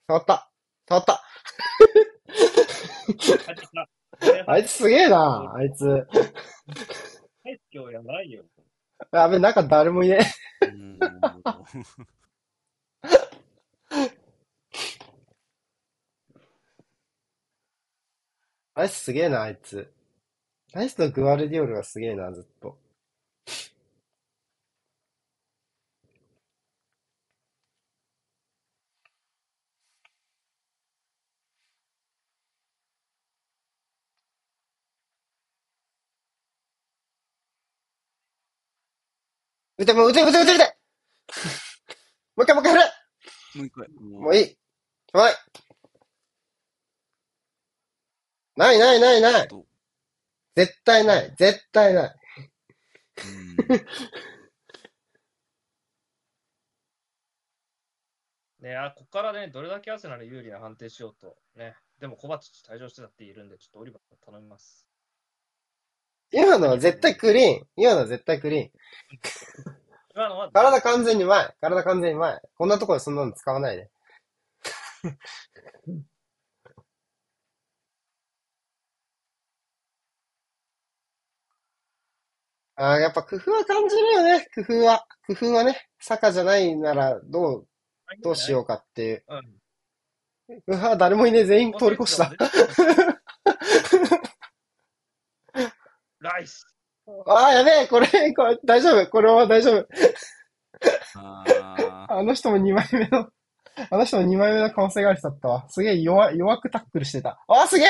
[0.07, 0.51] 触った。
[0.87, 1.23] 触った。
[4.47, 6.07] あいつすげえな、あいつ。
[7.71, 8.43] 今日やばいよ。
[9.11, 10.19] やべ、なんか誰もいね
[10.61, 10.69] え。
[18.79, 19.93] うんあいつすげえな、あいつ。
[20.73, 22.77] あいつとグアルディオルがすげえな、ずっと。
[39.77, 40.77] 撃て、もう撃て、撃て、撃て、撃て
[42.37, 42.83] もう一回、もう一回振れ
[43.55, 43.89] もう一回。
[43.89, 44.57] もういい。
[45.13, 45.35] はい。
[48.59, 49.47] ないないないない。
[49.47, 49.65] と
[50.53, 51.33] 絶対ない。
[51.37, 52.15] 絶対ない。
[53.23, 53.55] うん
[58.59, 61.37] ねあ、ここからね、どれだけアーセナル有利な判定しようと。
[61.55, 61.77] ね。
[62.01, 64.85] でも、コバチッチ退場してたっているんで、ちょっとオリバー頼みます。
[66.31, 67.67] 今のは絶対クリーン。
[67.77, 68.71] 今のは絶対クリーン。
[70.13, 71.55] 今のは、体完全に前。
[71.61, 72.41] 体完全に前。
[72.55, 73.89] こんなところでそんなの使わないで。
[82.79, 84.47] ああ、やっぱ工夫は感じるよね。
[84.55, 85.05] 工夫は。
[85.27, 85.89] 工夫はね。
[85.99, 87.67] 坂じゃないならどう、
[88.23, 89.23] どうしようかっていう。
[89.27, 90.75] うん。
[90.75, 91.45] うわ、誰もいねえ。
[91.45, 92.31] 全員通り越した。
[96.21, 96.65] ライス。
[97.27, 97.87] ああ、やべえ。
[97.87, 99.09] これ、これ、大丈夫。
[99.09, 99.87] これは大丈夫。
[101.15, 103.29] ああの人も2枚目の、
[103.89, 105.69] あの人も2枚目の可能性がありだったわ。
[105.69, 107.43] すげえ弱、弱くタックルしてた。
[107.45, 107.87] ああ、すげえ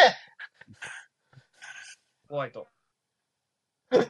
[2.27, 2.67] ホワイト。
[3.91, 4.09] ー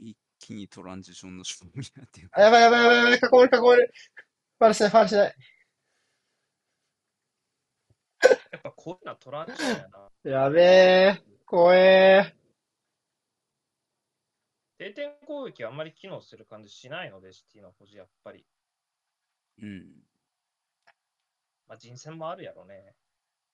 [0.00, 2.28] 一気にトランジションの勝負になってる。
[2.32, 3.94] あやばいやばいやばいやばい、囲まれる囲まれる。
[4.58, 5.36] ファウルしない、ファウルしない。
[8.52, 10.30] やっぱこういうのはトランジションやな。
[10.42, 11.22] やべえ。
[11.46, 12.34] 怖え
[14.78, 18.44] 定点攻撃あんまり機能する感じしないので、シティの保持やっぱり。
[19.62, 19.86] うん。
[21.68, 22.96] まあ人選もあるやろね。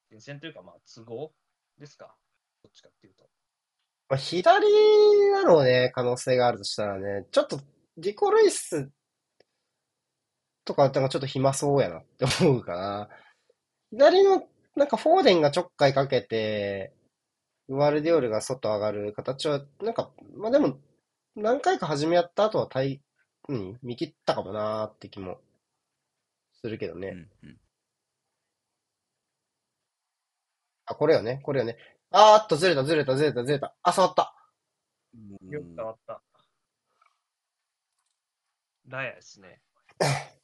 [0.08, 1.34] 人選というかまあ都合
[1.78, 2.16] ですか。
[2.62, 3.28] どっちかっていうと。
[4.08, 4.66] まあ、左
[5.32, 7.26] だろうね、可能性があるとしたらね。
[7.30, 7.60] ちょっと、
[7.96, 8.90] ディコルイス
[10.64, 13.08] とか、なんかちょっと暇そうやなって思うかな。
[13.90, 16.92] 左の、なんかフォーデンがちょっかいかけて、
[17.68, 20.80] グワルディオルが外上がる形は、なんか、まあでも、
[21.36, 23.02] 何回か始めやった後は対、
[23.48, 25.40] うん、見切ったかもなーって気も
[26.60, 27.08] するけどね。
[27.08, 27.60] うんうん。
[30.86, 31.76] あ、これよね、これよね。
[32.10, 33.74] あーっと、ずれた、ずれた、ずれた、ずれた。
[33.82, 34.34] あ、触った。
[35.50, 36.22] よく変わった。
[38.86, 39.60] ラヤですね。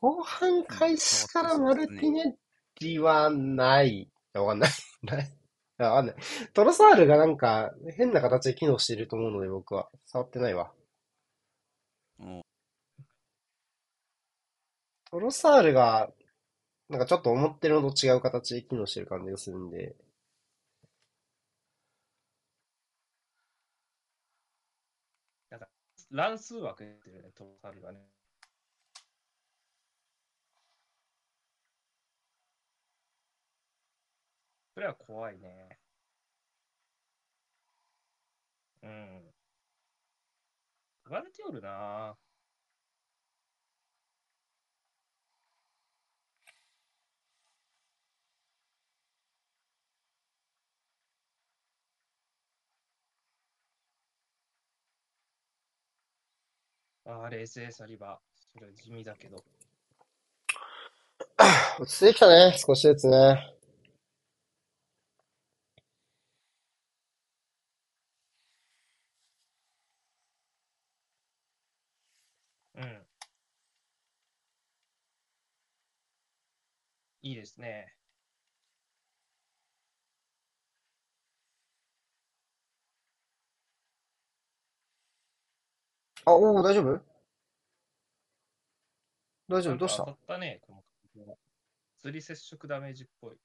[0.00, 2.32] 後半開始からマルティネッ
[2.80, 4.10] リはない。
[4.34, 4.70] わかんない。
[5.02, 5.32] ない。
[5.78, 6.16] わかんない。
[6.52, 9.88] トロサールがなんか変な形で機能していると思うので僕は。
[10.06, 10.72] 触ってないわ。
[12.18, 12.42] お
[15.10, 16.10] トロサールが、
[16.88, 19.94] なんかちょっと思ってるのと違う形で機能してる感じがするんで。
[25.50, 25.68] なんか
[26.10, 27.98] 乱数枠ってるね、トータルがね。
[34.74, 35.78] それは怖いね。
[38.82, 39.32] うん。
[41.08, 42.25] 言われておるなぁ
[57.06, 58.20] ああ、冷静サリバ。
[58.52, 59.44] それは地味だけど。
[61.78, 62.56] 落ち着いてきたね。
[62.58, 63.54] 少しずつね。
[72.74, 73.06] うん。
[77.22, 77.94] いいですね。
[86.28, 87.00] あ、おお、大丈夫？
[89.48, 89.74] 大丈夫？
[89.74, 90.04] なんかどうした？
[90.04, 91.36] 当たったね、この感じは。
[91.98, 93.36] 釣り接触ダメージっぽい。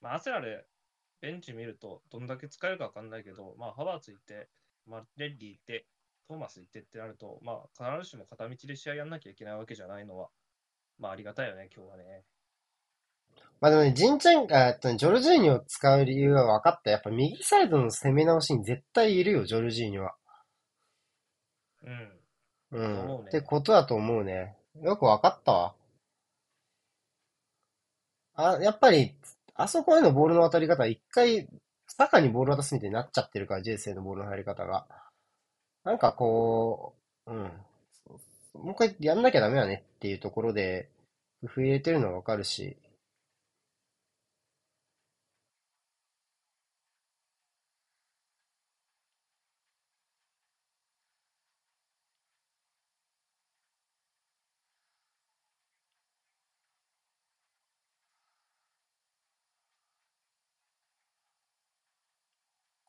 [0.00, 0.66] まあ、アセナル、
[1.20, 4.48] ベンチ見ると、どんだけ使えるか分かんないけど、まあ、ハバーツいて、
[4.86, 5.86] まあ、レッリーいて、
[6.28, 10.28] トーマスいてってなると、まあ、必ずしも片道で試合やんなきゃいけないわけじゃないのは、
[10.98, 12.24] まあ、ありがたいよね、今日はね。
[13.60, 16.90] まあでもね、ジンチェンカ、えっとね、ジョルジーニョを使う理由は分かった。
[16.90, 20.16] やっぱ右サイドの攻め直しに絶対いるよ、ジョルジーニョは。
[21.84, 22.12] うん。
[22.72, 23.00] うん。
[23.02, 24.56] 思うねってことだと思うね。
[24.82, 25.74] よく分かったわ。
[28.34, 29.14] あ、やっぱり、
[29.54, 31.48] あそこへのボールの渡り方、一回、
[31.86, 34.86] サカにボール渡すみたいになっちゃってるから、ジェイセイのボールの入り方が。
[35.84, 36.94] なんかこ
[37.26, 37.52] う、うん。
[38.54, 40.88] もう一回やんなきゃダメだねっていうところで、
[41.42, 42.76] 工夫入れてるのは分かるし。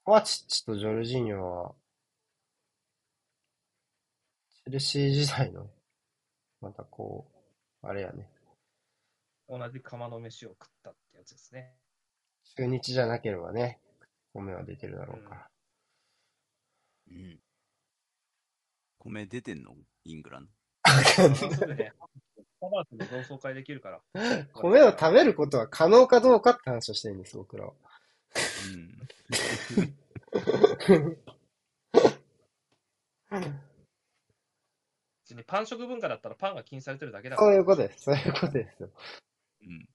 [0.05, 1.75] コワチッチとジョルジーニョは、
[4.65, 5.69] チェルシー時代の、
[6.61, 7.27] またこ
[7.83, 8.29] う、あれやね。
[9.49, 11.75] 同じ釜の飯を食ったってやつですね。
[12.55, 13.81] 中日じゃなければね、
[14.33, 15.49] 米は出てるだろうから。
[17.11, 17.39] うん。
[18.99, 19.75] 米出てんの？
[20.05, 20.51] イングランド。
[21.35, 21.91] すぐね、
[22.61, 24.01] ハバーツで同窓会できるから。
[24.53, 27.73] 米を食べることは可能かどうかって話をしてるんです、僕らは。
[28.71, 28.97] うん。
[35.23, 37.57] 別にパン食文化だったらパンが禁止されてるだけだかそうら。
[37.57, 38.03] いうことです。
[38.03, 38.89] そういうことですよ。
[39.63, 39.89] うん。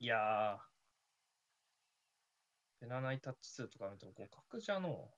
[0.00, 0.58] いやー。
[2.80, 5.10] ペナナイタッチ数とか見ると互角じゃの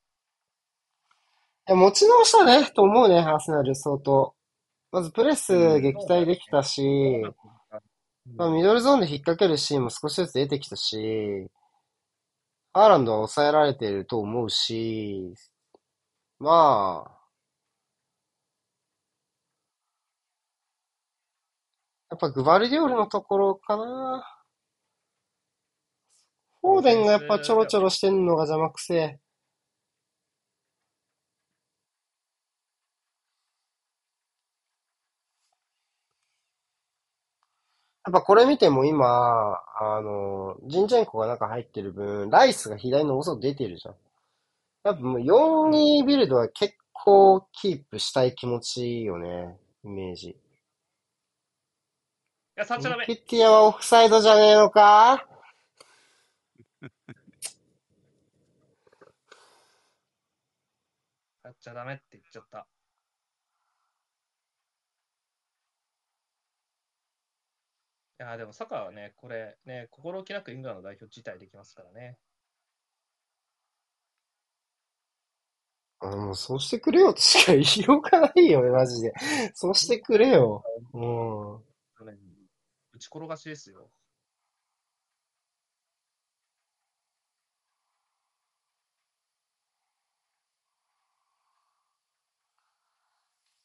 [1.69, 4.35] いや、持ち直したね、と思うね、アーセナル相当。
[4.93, 6.83] まずプレス撃退できたし、
[7.23, 7.35] う。
[8.37, 11.49] まあ、ミドルゾーンで引っ掛けるシーンも少しずつ出てきたし、
[12.73, 15.35] ハーランドは抑えられていると思うし、
[16.39, 17.21] まあ、
[22.11, 24.25] やっぱグバルディオルのところかな。
[26.63, 29.21] フォーデンがやっぱちょろちょろしてんのが邪魔くせえ。
[38.07, 43.95] やっぱこれ見ても今、あの、ジンチェンコが中入ってる分、ライスが左の遅出てるじゃん。
[44.85, 50.31] やっぱもう4-2ビルドは結構キープしたい気持ちいいよね、イメージ。
[50.31, 50.37] い
[52.57, 53.05] や、触っちゃダメ。
[53.07, 55.27] キティアはオフサイドじゃねえのか？
[61.43, 62.67] 触っちゃダメって言っちゃった。
[68.21, 72.19] いやーでもサカはね、これね、心置きなくイングランド代表辞退できますからね。
[76.01, 79.13] あもうそうしてくれよとしか言いようがないよね、 マジで。
[79.55, 80.63] そうしてくれよ。
[80.93, 82.07] うん。
[82.07, 82.19] ね
[82.93, 83.91] 打ち転がしですよ。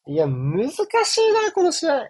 [0.08, 2.10] いや、難しいな、この試合。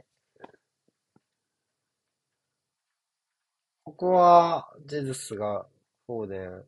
[3.85, 5.67] ここは、ジェズスが、
[6.07, 6.65] フォーデン。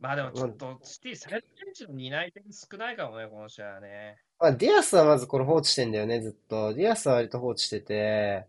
[0.00, 4.18] まあでもちょっと、シティサイドベンチの担い手が少ないかもね、この試合はね。
[4.38, 6.74] まあ、ディアスはまずこれ放置してんだよね、ずっと。
[6.74, 8.46] ディアスは割と放置してて、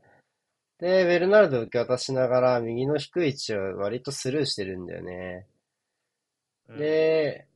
[0.80, 5.48] で、ベルナルド受け渡しながら、右の低い位置を割とスルーしてるんだよね。
[6.68, 7.48] うん、で、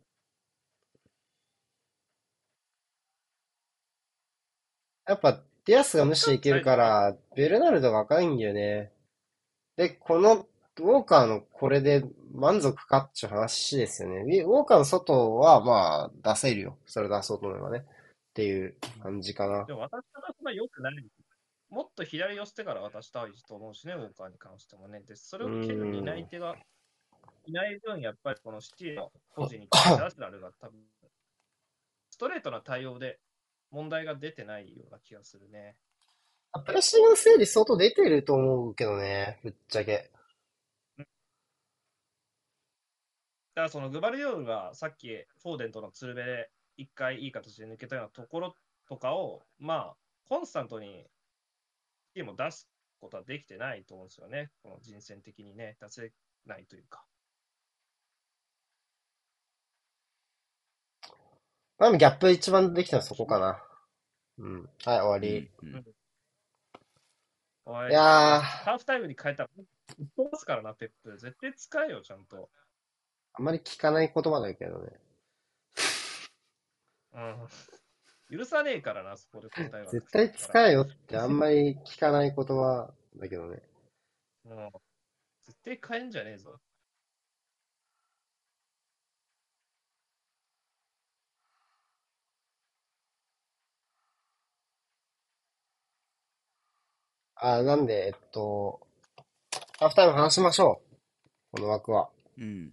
[5.06, 8.92] やっぱ、ディアスが無視できるから、ベルナルドが赤いんだよね。
[9.76, 10.48] で、この、
[10.80, 12.04] ウォーカーのこれで
[12.34, 14.42] 満足かっていう話ですよね。
[14.42, 16.78] ウォーカーの外は、まあ、出せるよ。
[16.86, 17.80] それ出そうと思えばね。
[17.80, 19.66] っていう感じかな。
[19.66, 20.96] でも渡したらそんな良くない。
[21.70, 25.02] もっと左寄せてから渡したいと思うしね、ウォーカーに関してもね。
[25.02, 26.56] で、それを受ける担い手が
[27.46, 30.80] いない分、やっぱりこのシティの保持に関してアスナルが多分、
[32.10, 33.20] ストレートな対応で
[33.74, 35.76] 問題が出てないような気がするね。
[36.66, 40.12] プレッシングの整理相当出てると思うけどね、ぶっちゃけ。
[40.98, 41.04] だ
[43.56, 45.10] からそのグバルディオルがさっき
[45.42, 48.56] フォーデンとの鶴瓶で一回いい形で抜けたようなところ
[48.88, 49.96] とかを、まあ、
[50.28, 51.06] コンスタントに
[52.16, 52.70] チームを出す
[53.00, 54.52] ことはできてないと思うんですよね。
[54.62, 56.12] この人選的にね、出せ
[56.46, 57.04] ないというか。
[61.90, 63.62] まあ、ギャップ一番できたのはそこかな。
[64.38, 64.70] うん。
[64.86, 65.52] はい、終わり。
[65.62, 65.76] うん
[67.66, 69.50] ういやーハーフタイムに変えたら、
[69.98, 71.18] 一本ますからな、ペップ。
[71.18, 72.50] 絶対使えよ、ちゃんと。
[73.34, 74.92] あんまり聞かない言葉だけどね。
[77.14, 77.20] う
[78.36, 78.38] ん。
[78.38, 79.92] 許さねえからな、そこで答えは。
[79.92, 83.62] 絶対使えよってあんまり聞かない言葉だけどね。
[84.46, 84.70] うん。
[85.46, 86.60] 絶対変えんじゃねえぞ。
[97.46, 98.80] あ、なんで、えっと、
[99.78, 100.82] ハーフタイム話しましょ
[101.52, 101.58] う。
[101.58, 102.10] この枠は。
[102.38, 102.72] うん。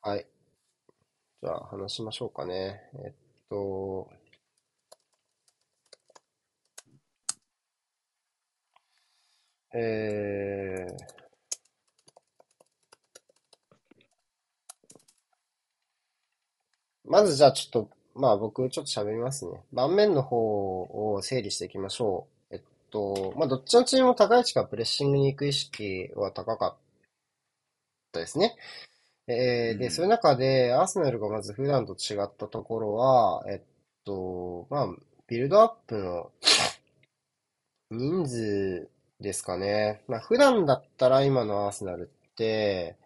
[0.00, 0.26] はい。
[1.42, 2.80] じゃあ話しましょうかね。
[3.04, 3.12] えっ
[3.50, 4.08] と、
[9.74, 11.22] えー、
[17.04, 19.60] まずじゃあちょっと、まあ僕ちょっと喋りますね。
[19.72, 20.82] 盤面の方
[21.14, 22.54] を整理していきましょう。
[22.54, 22.60] えっ
[22.90, 26.76] と、まあどっちのチームも高い位置からプレッシングに行く意識は高かっ
[28.12, 28.56] たですね。
[29.28, 33.60] えーで、うんそういう中で、アーセナルがまず普段と違ったところは、えっ
[34.04, 34.88] と、まあ、
[35.28, 36.30] ビルドアップの
[37.90, 38.90] 人数
[39.20, 40.02] ですかね。
[40.08, 42.96] まあ、普段だったら今のアーセナルって、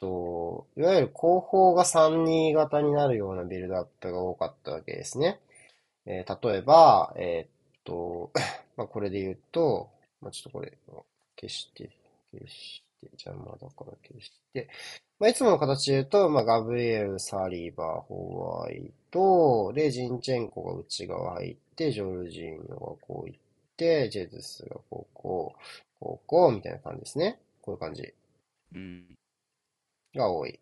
[0.00, 5.40] と、いわゆる後方が3-2型になるようなビルドアップが多かったわけですね。
[6.06, 8.30] えー例えば、えっと、
[8.76, 9.90] まあ、これで言うと、
[10.20, 10.72] まあ、ちょっとこれ、
[11.40, 11.90] 消して、
[12.32, 14.68] 消して、邪魔だから消して、
[15.18, 23.40] まあ、いつもの形で言うと、まあ、ガブリエル、サリバー、ホワイト、で、ジンチェンコが内側入って、ジョルジーニョがこう行っ
[23.76, 25.60] て、ジェズスがこ、こう、
[26.00, 27.40] こう、こう、みたいな感じですね。
[27.62, 28.14] こういう感じ
[28.74, 29.17] うん。
[30.14, 30.58] が多い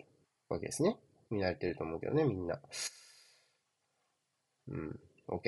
[0.49, 0.97] わけですね。
[1.31, 2.61] 見慣れてると思うけどね、みんな。
[4.69, 5.01] うん。
[5.29, 5.43] OK?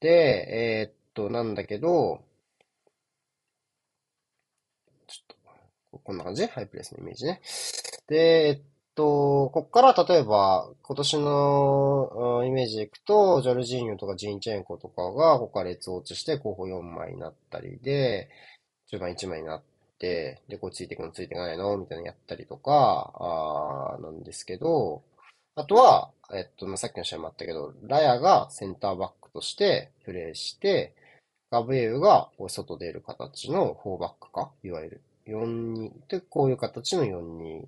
[0.00, 2.22] で、えーっと、なんだけど、
[5.06, 5.36] ちょっ
[5.92, 6.46] と、こんな感じ？
[6.46, 7.40] ハイプレスのイメージね。
[8.08, 8.60] で、えっ
[8.94, 18.28] と、こっから例えば、今年のうんイメージでいくと、ジョルジーニョとかジンチェンコとかが、ここから列落ちして候補4枚になったりで、
[18.88, 19.62] 中盤1枚になっ
[20.02, 25.04] て、で、これついてくのついてかないのみたいなのやったりとか、あーなんですけど、
[25.54, 30.94] あとは、えっと、まさっきの試合もあったけど、ラヤがセンターバックとしてプレーして、
[31.52, 35.02] ガブエウがこう外出る形の4バックか、いわゆる。
[35.26, 37.66] 4-2で、こういう形の4-2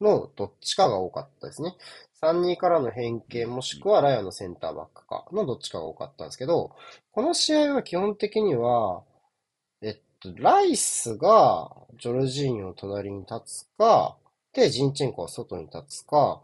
[0.00, 1.74] のどっちかが多かったですね。
[2.22, 6.70] 3-2からの変形もしくはラヤのセンターバックかのどっちかが多かったんですけど、
[7.10, 9.02] この試合は基本的には、
[10.22, 11.70] と、ライスが
[12.00, 14.16] ジョルジーニョの隣に立つか、
[14.52, 16.40] で、ジンチェンコが外に立つか、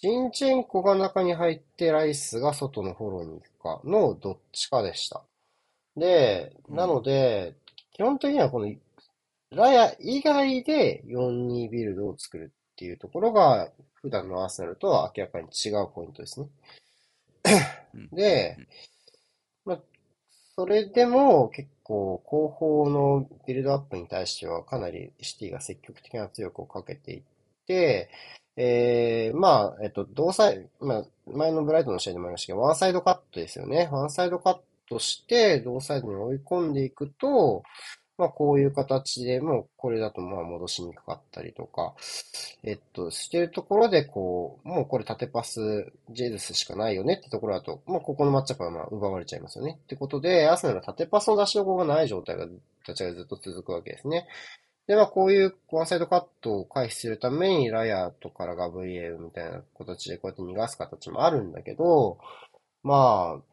[0.00, 5.22] ジンチェンコが中に入ってライスが外のフォローに行くかのどっちかでした。
[5.96, 7.54] で、なので、
[7.92, 8.72] 基本的にはこの
[9.50, 16.48] ラヤ以外で4-2ビルドを作るっていうところが、普段のアーセナルとは明らかに違うポイントですね。
[17.94, 18.56] うんで、
[19.64, 19.80] まあ、
[20.56, 27.22] それでも結構後方のビルドアップに対してはかなりシティが積極的な圧力をかけていっ
[27.66, 28.10] て、
[28.56, 33.88] えー、まあ、えっと、同サイ、まあ、前のブライトの試合でもありましたけど、ワンサイドカットですよね。
[33.90, 34.58] ワンサイドカッ
[34.88, 37.62] トして、同サイドに追い込んでいくと、
[38.22, 41.94] まあ、こういう形でもう、これだとまあ戻しにくかったりとか、
[42.62, 49.80] えっと、してるところで、こう、もうこれ縦パス、ジェズスしかないよねってところだと、まあ、ここのマッチアップはまあ奪われちゃいますよね。
[49.82, 52.46] ってことで、アーセナル縦パスの出しどころがない状態が、
[52.86, 54.28] 立ち上がずっと続くわけですね。
[54.86, 62.18] で、まあ、こういうワンサイドカットを回避するために、ラヤとからガブリエルみたいな形でこうやって逃がす形もあるんだけど、
[62.84, 63.51] まあ、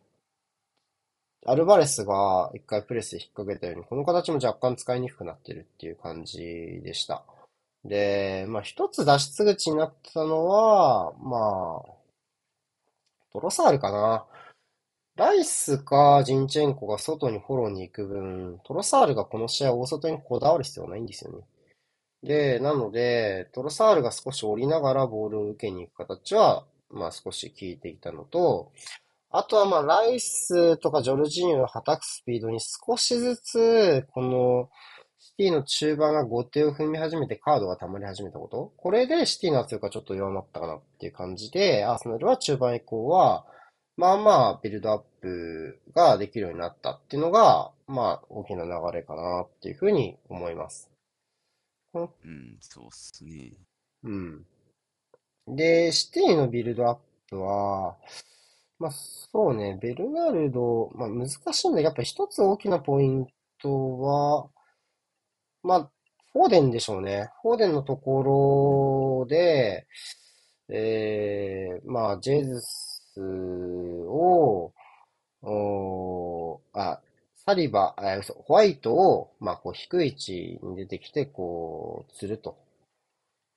[1.45, 7.23] アルバレスが一回プレスで引っ掛けたように、この形も若干使いにくくなってるっていう感じでした。
[7.85, 11.99] で、まあ一つ脱出口になったのは、まあ、
[13.31, 14.25] トロサールかな。
[15.15, 21.39] ライスかジンチェンコが外にフォローに行く分、トロサールがこの試合大外にこだわる必要ないんですよね。
[22.23, 28.71] で、なので、トロサールが少し降りながらボールを受けに行く形は、まあ少し効いていたのと、
[29.31, 34.69] あとはまあライスとかジョルジーニョの叩くスピードに少しずつ、この
[35.19, 38.73] シティの中盤が後手を踏み始めてカードが溜まり始めたこと。
[38.77, 43.45] これでシティの圧力がちょっと弱まったかなっていう感じで、アーセナルは中盤以降は、
[43.97, 50.89] まあまあビルドアップができるようになったっていうのが、まあ大きな流れかなっていうふうに思います。
[51.93, 53.51] うん、そうっすね。
[54.03, 54.45] うん。
[55.47, 56.97] で、シティのビルドアッ
[57.29, 57.97] プは、
[58.79, 63.27] まあそうね、ベルナルド、まあ難しいんだけど、やっぱり一つ大きなポイン
[63.61, 64.49] トは、
[65.63, 65.91] まあ、
[66.31, 67.29] フォーデンでしょうね。
[67.41, 69.87] フォーデンのところで、
[70.69, 73.21] えー、まあ、ジェズス
[74.07, 74.73] を、
[75.41, 77.01] おあ、
[77.45, 82.57] サリバ、あ、ホワイトを、まあ、こう、低い位置に出てきて、こう、釣ると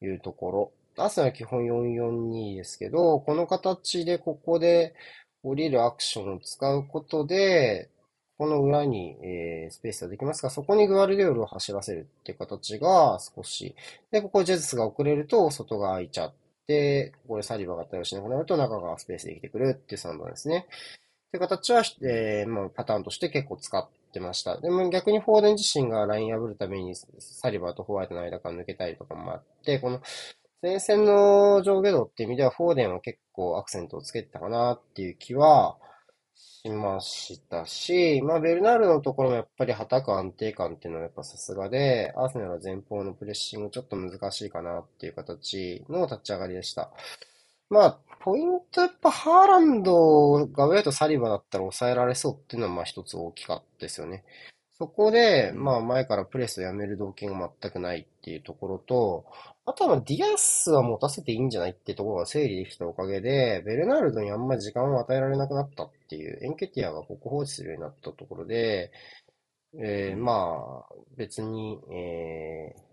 [0.00, 0.72] いうところ。
[0.97, 4.95] アーセナルは基本442ですけど、この形でここで
[5.43, 7.90] 降りるアクションを使うことで、
[8.38, 13.74] この裏に、えースペースができますが、そこにグアルデオルを走らせるっていう形が少し、
[14.11, 16.34] で、ここジェズスが遅れると外が空いちゃっ
[16.66, 20.66] て、ここでサリバが対応しなくなると中がスペースできてくるっていう算段ですね。
[20.68, 24.61] っていう形は、えーまあ、パターンとして結構使ってました。
[24.61, 30.03] でも逆にフォーデン自身がライン破るためにサリバーとホワイトの間から抜けたりとかもあって、この
[30.62, 35.76] 前線の上下動っていう意味ではフォーデンは結構アクセントをつけてたかなっていう気は
[36.36, 46.92] しましたし、まあベルナールのところもやっぱり叩く安定感っていうのはやっぱさすがで、アーセナルは前方のプレッシングちょっと難しいかなっていう形の立ち上がりでした。
[47.68, 54.24] まあ、ポイントやっぱハーランド、ガブリエウとサリバだったら抑えられそうっていうのはまあ一つ大きかったですよね。
[54.78, 59.26] そこで、まあ前からプレスをやめる動機が全くないっていうところと、
[59.64, 68.90] あとはディアスは持たせていいんじゃないってところが整理できたおかげで、ベルナルドにあんまり時間を与えられなくなったっていう、エンケティアがここ放置するようになったところで、
[69.74, 72.91] えー、まあ、別に、えー、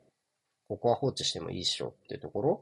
[0.69, 2.61] ここは放置してもいいっしょってところ。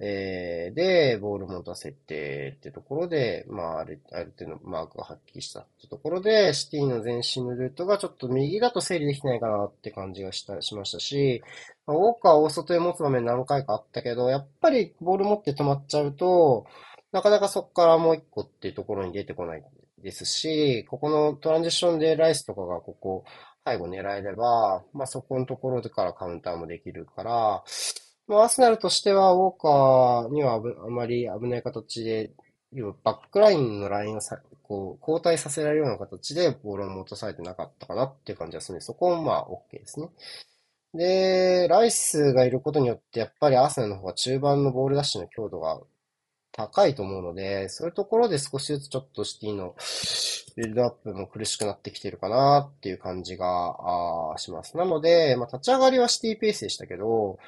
[0.00, 11.44] えー、で、ボール持たせてってところで、まあ、ある、ある程度マークがはっきりしたってところで、シティの前進のルートがちょっと右だと整理できないかなって感じがした、しましたし、
[11.86, 16.66] まあウォーカーを大外へ持つ場面何回かあったけど、やっぱりボール持って止まっちゃうと、
[17.12, 19.62] なかなかそこからもう一個っていうところに出てこない
[20.02, 23.24] ですし、ここのトランジションでライスとかがここ、
[23.72, 27.64] 背後狙えれば、まあそこのところからカウンターもできるから、
[28.28, 32.30] まあ、アーセナルとしては、ウォーカーにはあまり危ない形で、
[32.72, 40.10] 要はバックラインのラインをさ、こう、交代させられるような形でボールを戻されてなかったかなっていう感じがするので、そこもまあ、OK ですね。
[40.92, 45.80] で、ライスがいることによって、やっぱりアーセナルの方が中盤のボールダッシュの強度が
[46.58, 49.76] 高いと思うので、そういうところで少しずつちょっとシティの
[50.56, 53.76] ビルドアップも苦しくなってきてるかなっていう感じが
[54.38, 54.76] します。
[54.76, 57.38] なので、まあ、立ち上がりはシティペースでしたけど、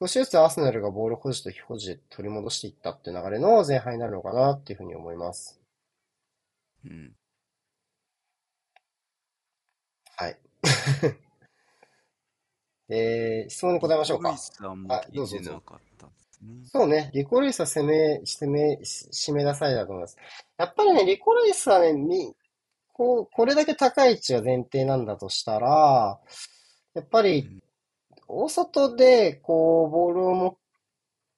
[0.00, 5.60] 少しずつアーセナルがボール保持と非保持で取り戻していったっていう流れの前半になるのかなっていうふうに思います。
[6.84, 7.12] うん。
[10.16, 10.38] はい。
[12.88, 16.09] えー、質問に答えましょうかはいてなかったです
[16.42, 16.64] ね。
[16.64, 20.16] そうね、リコルイスは攻め、攻め、締め出されたと思います。
[20.58, 22.34] やっぱりね、リコルイスはね、み、
[22.92, 26.20] こう、これだけ高い位置が前提なんだとしたら、
[26.94, 27.62] やっぱり、
[28.28, 30.56] 大外で、こう、ボールを持っ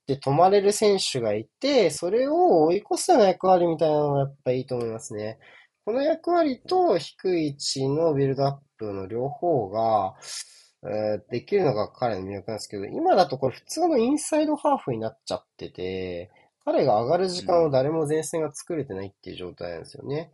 [0.06, 5.38] て止まれる選手がいて、それを追い越すような役割みたいなのがやっぱいいと思いますね。
[5.84, 10.61] この役割と低い位置のビルドアップの両方が、えー
[11.30, 16.30] できるのが彼の魅力なんですけど、今だとこれ普通のインサイドハーフになっちゃってて、
[16.64, 20.32] 彼が上がる時間を誰も前線が作れてないっていう状態なんですよね。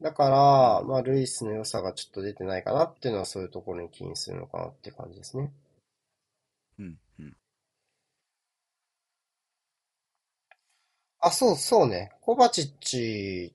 [0.00, 5.52] だから、まあ、ルイスの良さがちょっと出てないかなっていうのはそういうところに起因するのかなって感じですね。
[6.78, 7.36] うん、うん。
[11.20, 12.12] あ、そうそうね。
[12.22, 13.54] コバチッチ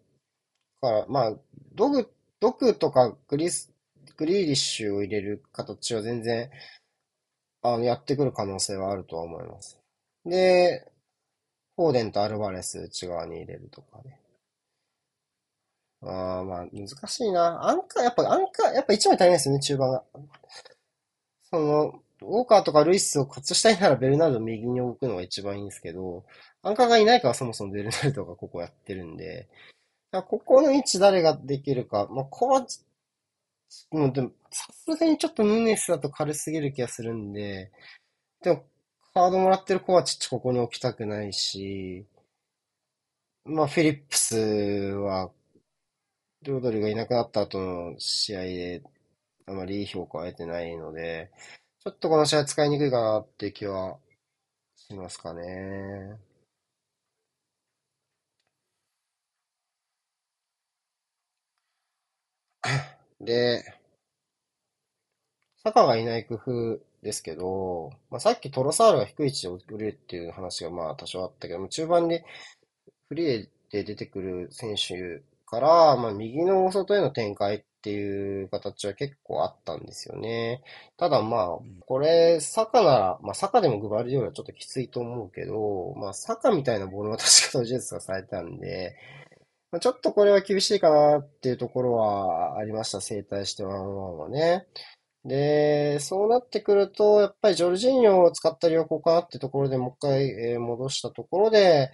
[0.81, 1.33] から、まあ、
[1.73, 3.71] ドグ、ドクとかグリス、
[4.17, 6.49] グリーリッシュを入れる形は全然、
[7.61, 9.79] あの、やってくる可能性はあるとは思います。
[10.25, 10.91] で、
[11.75, 14.19] フォーデンとアルバレス内側に入れるとかね。
[16.01, 17.67] ああ、まあ、難しいな。
[17.67, 20.03] アンカー、やっぱアンカー、やっぱ一枚足りないですよね、中盤が。
[21.49, 26.25] その、ウォーカーとかルイスを活したいならベルナルド右に置くのが一番いいんですけど、
[26.61, 29.47] アンカーがいないからそもそもベルナルドがここやってるんで、
[30.11, 32.79] ここの位置誰ができるか、まあ、コバチ
[33.91, 37.71] もうでも、さすがにちょっとヌネスだと軽すぎる気がするんで、
[38.41, 38.65] でも、
[39.13, 42.05] カードもらってるコバチッチここに置きたくないし、
[43.45, 45.31] まあ、フィリップスは、
[46.43, 48.81] ロドリがいなくなった後の試合で、
[49.47, 51.31] あまりいい評価を得てないので、
[51.83, 53.99] ちょっとこの試合使いにくいかなっていう気は
[54.75, 56.17] しますかね。
[63.25, 63.63] で、
[65.63, 72.23] サカがいない工夫ですけど、まあ、さっきトロサールが低い位置で降りるっていう話がまあ多少あったけども、中盤で
[73.09, 80.63] フリーで出てくる選手から、まあ、右の大外への展開っていう形は結構あったんですよね。
[80.97, 81.47] ただまあ、
[81.85, 88.95] これ、サカなら、まあ、サカでもグバルディオちょっときついと思うけど、まあ、サカみたいなボールの渡し方をジェズがされたんで、
[89.75, 93.01] まあちょっとこれは厳しいかなっていうところはありました。
[93.01, 94.67] 整体してワンワンはね。
[95.25, 101.91] で、そうなってくると、やっぱりジョルジーニョを使ったりはこうかってところでもう一回、え戻したところで、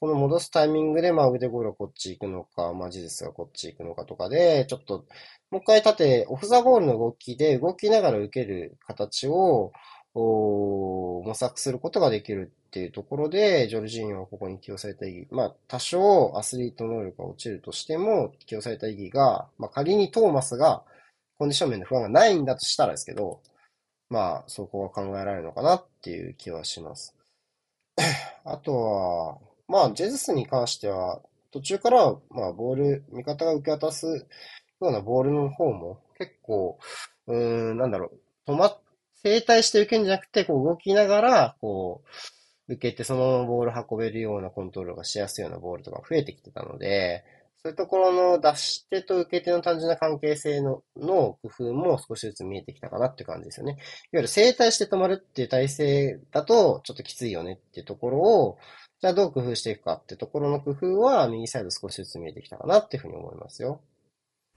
[0.00, 5.06] この戻すタイミングで、まあ腕ゴールはこっち行くのか、まあジゼスがこっち行くのかとかで、ちょっと、
[5.52, 9.70] もう一回縦、オフザゴールの動きで動きながら受ける形を、
[10.14, 15.28] 模索することができるっていうところで、ジョルジーニョはここに起用された意義。
[15.30, 20.82] まあ、多少アスリート能力が落ちるとしても、起用された意義が、まあ仮にトーマスが
[21.38, 23.40] コンディション面で不安がないんだとしたらですけど、
[24.10, 27.14] まあ、そこは考えられるのかなっていう気はします。
[28.44, 29.38] あとは、
[29.68, 34.26] まあ、ジェズスに関しては、途中から、まあ、ボール、味方が受け渡すよ
[34.80, 36.78] うなボールの方も、結構、
[37.26, 38.10] うーん、なんだろ
[38.46, 38.80] う、止まっ、
[39.22, 42.02] 正対して受けるんじゃなくて、こう動きながら、こ
[42.68, 47.24] う、受けてそのままボール運べるようなコントロールがしやすいようなボールとか増えてきてたので、
[47.62, 53.72] そういうところの出し手と受け手の単純な関係性の、の工夫も少しずつ見えてきたかなって感じですよね。
[53.72, 53.80] いわ
[54.14, 58.58] ゆる正対して止まるっていう体勢だとちょっときついよねっていうところを、
[59.00, 63.82] じゃあどう工夫していくかっていうところの工夫は右サイド少しずつ見えてきたかなっていうふうに思いますよ。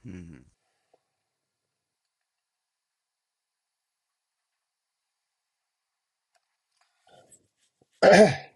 [0.05, 0.45] うん。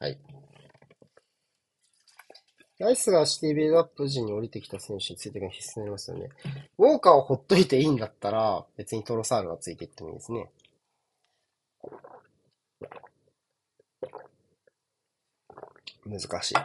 [0.00, 0.18] はい。
[2.78, 6.30] ライスがシティビルドアップ時に降りてきた選手についていくの必須になりますよね。
[6.78, 10.50] ウォーカーをほっといていいんだったら、別にトロサールがついていってもいいですね。
[16.06, 16.54] 難しい。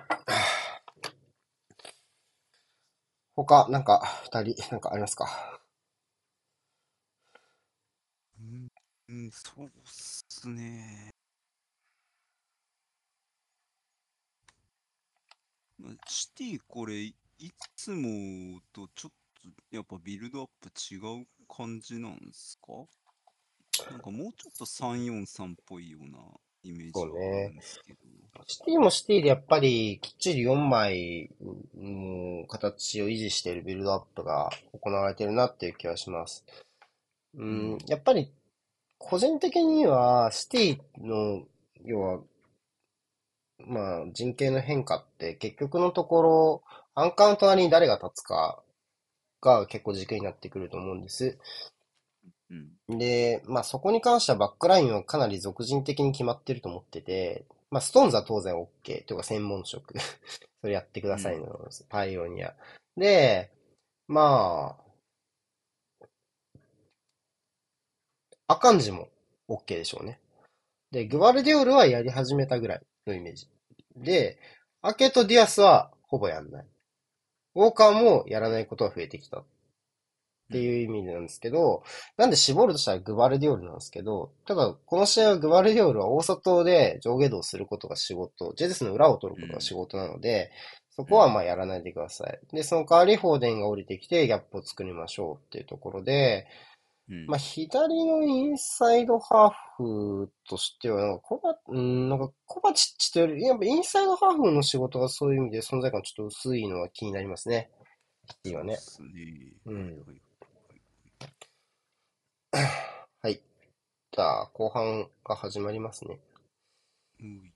[3.36, 5.62] 他、なんか、二人、なんかありますか？
[8.40, 10.15] うん、ん、そうっす
[10.50, 11.10] ね。
[15.78, 17.16] まあシティこれ、い
[17.76, 19.12] つもとちょっ
[19.44, 22.74] とやっぱビルドアップ違う感じなんですか？
[23.92, 26.18] なんかもうちょっと343っぽいような
[26.64, 28.00] イメージはあそうねるんですけど。
[28.48, 31.30] シティもシティでやっぱりきっちり4枚
[31.76, 36.46] の形を維持しているビルドアップが行われてるなっていう気はします。
[37.34, 38.32] うん、やっぱり
[38.98, 41.44] 個人的にはシティの、
[41.84, 42.20] 要は、
[43.60, 48.62] まあ人形の変化って結局のところ、アンカーの隣に誰が立つか
[49.42, 51.38] が結構軸になってくると思うんです。
[52.50, 52.98] うん。
[52.98, 59.96] で、まあそこに関してはバックラインはかなり俗人的に決まってると思ってて、まあストーンズは当然 OK というか専門職。
[60.62, 62.56] それやってくださいの、パイオニア。
[62.98, 63.52] で、
[64.08, 64.85] まあ、
[68.48, 69.10] アカンジも
[69.50, 70.20] OK でしょうね。
[70.92, 73.48] で、グバルディオルはやり始めたぐらいのイメージ。
[73.96, 74.38] で、
[74.82, 76.66] アケとディアスはほぼやんない。
[77.56, 79.40] ウォーカーもやらないことは増えてきた。
[79.40, 81.84] っていう意味なんですけど、
[82.18, 90.52] なんで絞るとしたらグバルディオルなんですけど、ただこの試合はグバルディオルは大外で上下動することが仕事、ジェズスの裏を取ることが仕事なので、
[90.92, 92.40] そこはまあやらないでください。
[92.54, 96.46] で、その代わりフォーデンが降りてきてギャップを作りましょうっていうところで、
[97.10, 97.26] うん。
[97.28, 107.70] まあ左のインサイドハーフとしては、なんかコバ、うん、なんかコバチッチというより、やっぱインサイドハーフの仕事がそういう意味で存在感ちょっと薄いのは気になりますね。
[108.44, 108.78] いいわね。
[108.78, 109.04] そ
[109.66, 110.04] うん
[113.22, 113.36] はい。
[113.36, 116.20] じゃあ、後半が始まりますね。
[117.20, 117.52] うん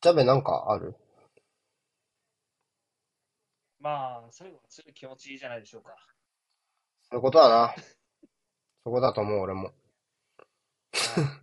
[0.00, 0.94] ジャベなんかある？
[3.80, 5.94] まあ、最後は強い気持ちいいじゃないでしょうか。
[7.10, 7.74] そういうことだな。
[8.84, 9.64] そこだと思う、俺も。
[9.64, 9.74] はい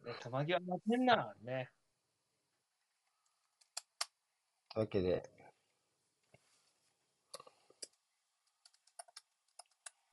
[0.05, 1.71] ね、球際待てんな、ね。
[4.69, 5.29] というわけで、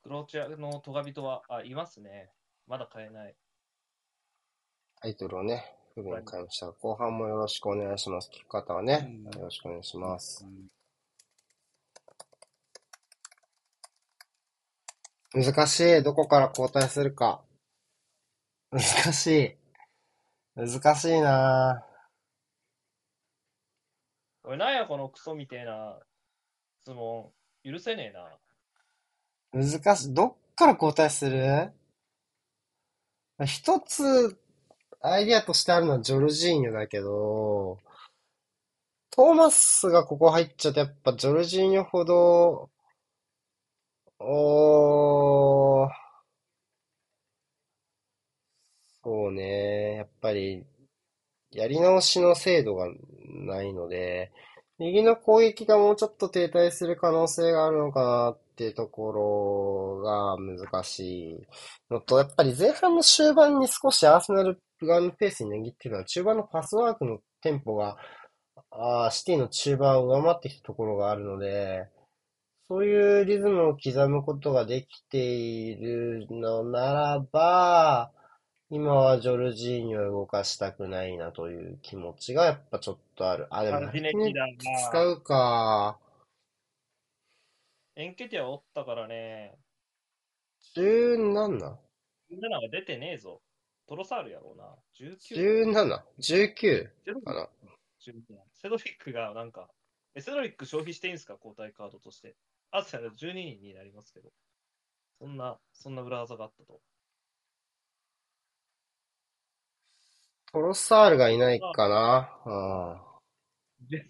[0.03, 2.32] クローチアのトガビトは、あ、いますね。
[2.66, 3.36] まだ買えない。
[5.01, 8.31] タイトルをね、不便に変えましたが、後半もよろしくお願いします。
[8.31, 10.47] 聞き方はね、うんよろしくお願いします。
[15.35, 16.03] 難しい。
[16.03, 17.43] どこから交代するか。
[18.71, 18.83] 難
[19.13, 19.57] しい。
[20.55, 21.85] 難しいな
[24.45, 25.99] おい、なんやこのクソみてえな
[26.85, 27.31] 質問。
[27.65, 28.13] 許せね
[29.55, 29.65] えな。
[29.65, 30.15] 難しい。
[30.15, 31.73] どっから交代する？
[33.47, 34.39] 一つ、
[35.01, 37.79] アイディアとしてあるのはジョルジーニョだけど、
[39.11, 42.71] トーマスがここ入っちゃうと、やっぱジョルジーニョほど、
[44.24, 45.90] おー、
[49.05, 50.65] そうね、やっぱり、
[51.53, 52.89] やり直しの精度が
[53.47, 54.32] ないので、
[54.78, 61.47] 右の攻撃がもうちょっと停滞する可能性があるのかなってところが難しい
[61.90, 67.97] のと、やっぱり前半の終盤に少しアーセナル側のペースに握ってるのは、中盤のパスワークのテンポが、
[68.70, 71.89] あシティの中盤を上回ってきたところがあるので、
[72.73, 78.11] そういうリズムを刻むことができているのならば、
[78.70, 83.47] 今はジョルジーニョを動かしたくないなという気持ちがやっぱちょっとある。
[83.51, 84.47] あ、でもマルティネッリだ
[84.90, 85.05] 使な。
[85.05, 85.99] うか。
[87.97, 89.55] エンケティアおったからね、
[90.74, 91.78] 十何な
[92.31, 93.43] みんなが出てねえぞ。
[93.86, 94.74] トロサールやろうな。
[94.99, 95.19] 19?
[95.19, 96.90] 十七十九
[97.23, 97.49] かな
[98.01, 98.23] 19
[98.55, 99.69] セドリックがなんか、
[100.15, 101.35] えセドリック消費していいんですか？
[101.35, 102.35] 交代カードとして。
[102.73, 104.31] アーセナル12人になりますけど。
[105.20, 106.81] そんな、そんな裏技があったと。
[110.53, 113.01] トロサールがいないかなあ
[113.89, 114.05] で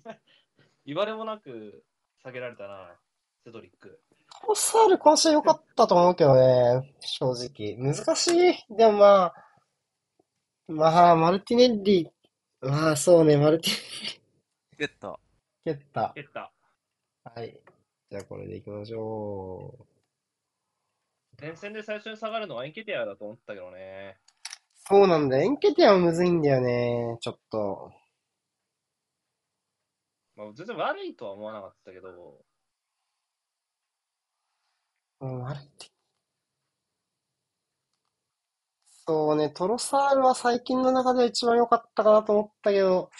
[0.85, 1.85] 言われもなく
[2.23, 2.97] 下げられたな、
[3.45, 4.01] セドリック。
[4.29, 6.95] あトロサール今週良かったと思うけどね。
[7.01, 7.77] 正直。
[7.77, 8.77] 難しい。
[8.77, 9.35] でもまあ、
[10.69, 12.11] まあ、マルティネッリ、
[12.61, 14.23] まあそうね、マルティネッリ
[14.79, 15.19] ゲッタ。
[15.65, 16.13] 蹴った。
[16.15, 16.53] 蹴った。
[17.25, 17.72] はい。
[18.13, 19.85] じゃあこれでいきましょう。
[21.41, 24.19] 前線で最初に下がるのはエンケティアだと思ったけどね。
[24.87, 25.39] そうなんだ。
[25.39, 27.17] エンケティアはむずいんだよね。
[27.23, 27.91] ちょっと。
[30.37, 32.45] まあ、全然悪いとは思わなかったけど、
[35.23, 35.89] うん、マルティ
[39.07, 43.11] そうね、トロサールは最近の中では一番良かったかなと思ったけど、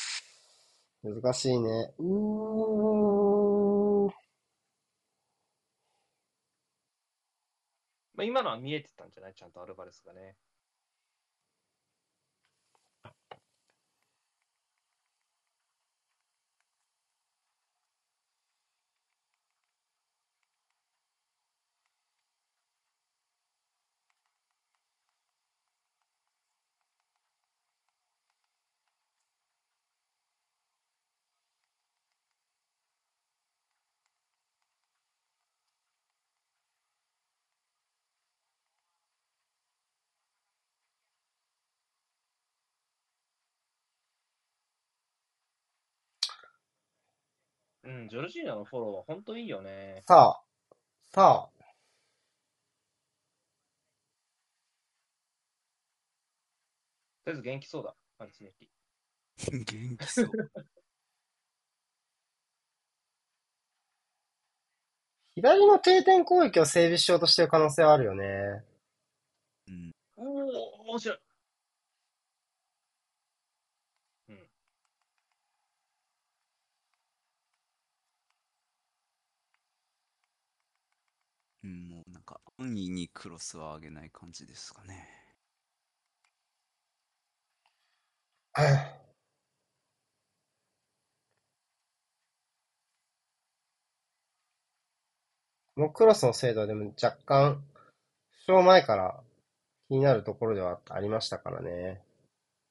[1.03, 1.95] 難しいね。
[1.99, 3.12] うーん。
[8.15, 9.35] まあ、今のは見えてたんじゃない？
[9.35, 10.37] ちゃんとアルバレスがね。
[47.85, 50.03] うん、ジョルジーナのフォローは本当いいよね。
[50.07, 50.43] さあ、
[51.13, 51.63] さあ、
[57.25, 58.69] とりあえず元気そうだ、マルチネッリ。
[59.65, 60.27] 元気そう。
[65.35, 68.65] 左の定点攻撃を整備しようとしてる可能性はあるよね。
[69.69, 69.93] うん。
[70.17, 71.19] おお、面白い。
[74.29, 74.49] うん。
[81.65, 85.09] うん、もうなんか安易にクロスは上げない感じですかね。
[95.75, 97.65] このクロスの精度はでも若干、
[98.31, 99.23] 負傷前から
[99.89, 102.03] 気になるところではありましたからね。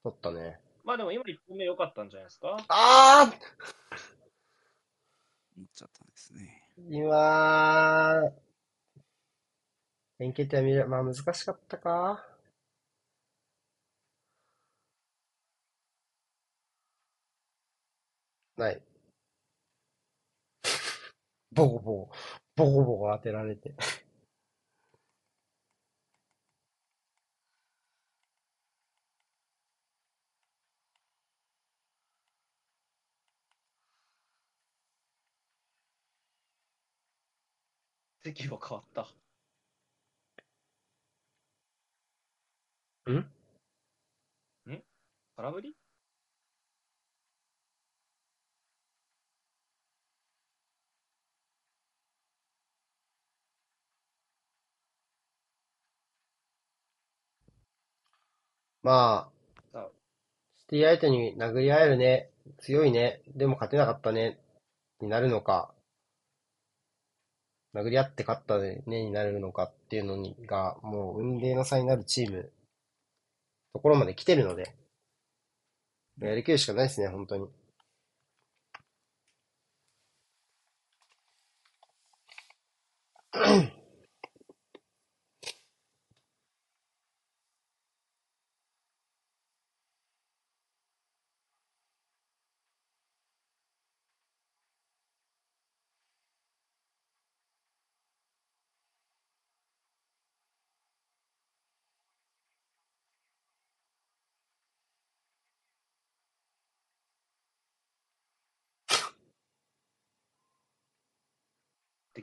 [0.04, 0.60] 取ったね。
[0.84, 2.58] まあでも今1本目良かったんじゃないですか？
[2.68, 3.34] ああ
[5.58, 6.64] 思っちゃったんですね。
[6.90, 8.22] 今、
[10.22, 12.24] 連携って見る、まあ難しかったか。
[18.58, 18.82] ない。
[21.52, 22.12] ボコボコ、
[22.56, 23.74] ボコボコ当てられて。
[38.24, 39.21] 席は変わった。
[43.10, 43.26] ん？
[45.36, 45.76] 空振り？
[58.84, 59.30] ま
[59.74, 59.90] ああ、
[60.60, 62.30] シティ相手に殴り合えるね、
[62.60, 64.40] 強いね、でも勝てなかったね、
[65.02, 65.74] になるのか、
[67.74, 72.52] 殴り合って勝ったね、になるのかっていうのにが、もう運命の差になるチーム、
[73.74, 74.76] ところまで来てるので、
[76.20, 77.48] やりきるしかないですね、本当に。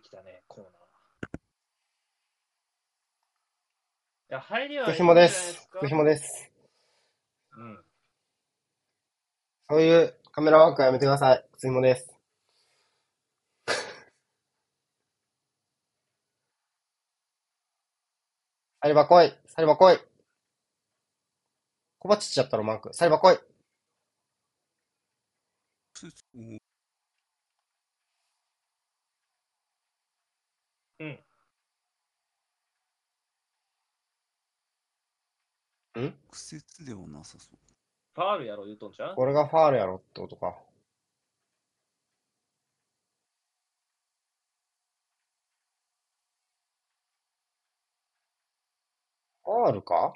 [0.09, 0.72] きたね、コーナー。
[4.30, 5.20] いや、入りは福いいんじゃない紐で。
[5.22, 5.80] ですすか？
[5.80, 6.51] 福紐です。
[7.52, 7.85] うん。
[9.70, 11.44] そういうカメラワークはやめてください。
[11.52, 12.14] 福紐です。
[18.82, 19.98] サリバ来いサリバ来い
[22.01, 22.93] 小鉢っちゃったろ、マーク。
[22.94, 23.39] サリバ来い
[25.94, 26.59] ふお
[31.00, 31.18] うん。
[36.02, 37.58] ん苦節ではなさそう。
[38.14, 39.14] ファールやろ、言うとんちゃう？
[39.14, 40.56] これがファールやろってことか。
[49.44, 50.14] ファールか？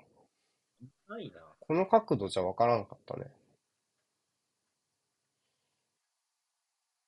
[1.08, 1.40] ないな。
[1.60, 3.26] この角度じゃわからんかったね。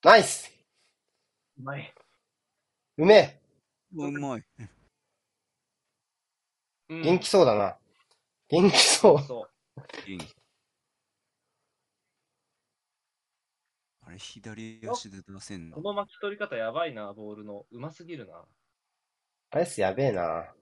[0.03, 0.51] ナイス
[1.59, 1.95] うまい。
[2.99, 3.44] うめえ
[3.95, 4.45] うまい。
[6.89, 7.77] うん元気そうだな。
[8.49, 9.23] 元気そう。
[9.23, 9.49] そ
[10.07, 10.37] 元気。
[14.03, 15.71] あれ、左足で出せんう。
[15.71, 15.77] の？
[15.77, 15.83] こ。
[15.83, 17.67] の巻き取り方やばいな、ボールの。
[17.71, 18.45] うますぎるな。
[19.51, 20.53] ライスやべえな。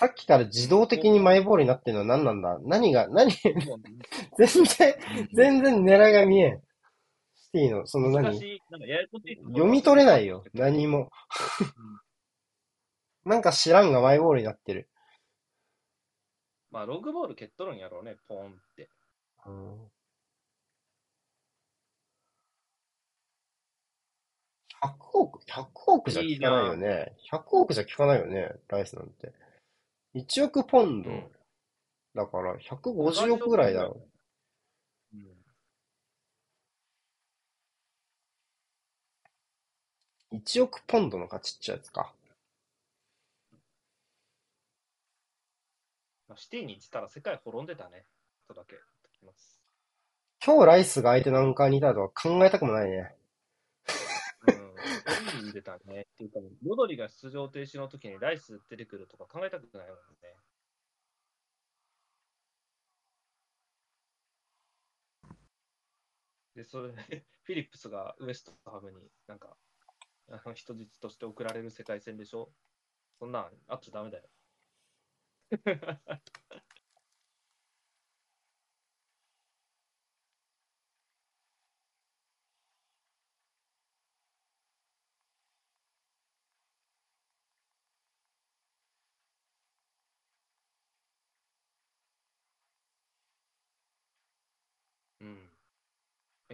[0.00, 2.58] さっきから自動的にマイボールになってるのは何なんだ？
[2.62, 3.30] 何が、何、
[4.38, 4.94] 全然、
[5.34, 6.62] 全然狙いが見えん。
[7.34, 8.40] シティの、その何？
[9.48, 10.42] 読み取れないよ。
[10.54, 11.10] 何も。
[13.26, 14.88] なんか知らんがマイボールになってる。
[16.70, 18.88] まあ、ロングボール蹴っとるんやろうね、ポーンって。
[19.44, 19.90] うん
[24.82, 27.12] 100億、100億じゃ効かないよね。
[27.30, 29.34] 100億じゃ効かないよね、ライスなんて。
[30.14, 31.10] 1億ポンド。
[31.10, 31.30] うん
[32.14, 34.00] だから、150億ぐらいだろ
[35.12, 35.20] うん。
[40.32, 40.36] う。
[40.36, 42.12] 1億ポンドの価値っちゃやつか。
[46.28, 48.04] まあ、シティに行ってたら世界滅んでたね。
[48.48, 48.76] とだけ。
[50.44, 53.14] 今日ライスが相手なんかにいたとは考えたくもないね。
[54.84, 55.02] うん。
[55.02, 56.02] そういう意味でたね。
[56.02, 60.36] っていうか、ロドリが出場停止の時にライス出てくるとか考えたくないもんね。
[66.54, 66.94] で、それで、
[67.44, 69.56] フィリップスがウエストハムになんか、
[70.28, 72.52] あの人質として送られる世界戦でしょ？
[73.20, 74.28] そんなんあっちゃダメだよ。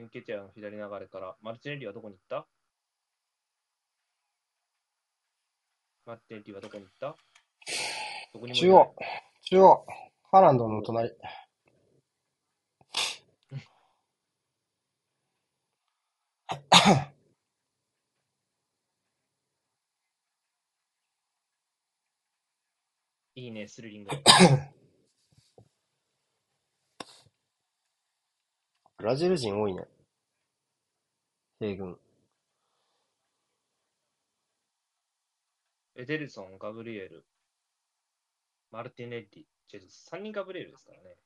[0.07, 2.47] ンケティアの左流れから、マルチネッリはどこに行った？
[6.07, 7.16] マルチネッリはどこに行った？
[8.33, 8.95] どこに中央、
[9.43, 9.87] 中央、
[10.31, 11.12] ハーランドの隣。
[23.39, 24.11] いいね、スリリング。
[28.99, 29.83] ブラジル人多いね。
[31.59, 31.97] 西軍。
[35.95, 37.24] エデルソン、ガブリエル、
[38.70, 40.11] マルティネッリ、ジェズス。
[40.12, 41.16] 3人ガブリエルですからね。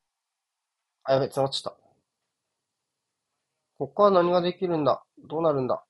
[1.02, 1.80] あ、やべ、繋がっちゃった。
[3.78, 5.02] ここは何ができるんだ？
[5.28, 5.82] どうなるんだ？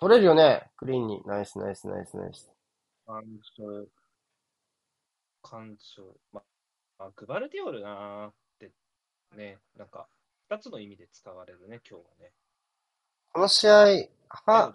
[0.00, 0.70] 取れるよね？
[0.78, 1.22] クリーンに。
[1.26, 2.50] ナイスナイスナイスナイス。
[3.06, 3.22] 干
[3.58, 3.88] 渉、
[5.42, 6.16] 干渉。
[6.32, 6.42] ま、
[6.98, 8.70] あ、グバルディオルなーって、
[9.36, 10.08] ね、なんか、
[10.48, 12.32] 二つの意味で使われるね、今日はね。
[13.36, 14.08] この試合、
[14.46, 14.72] は、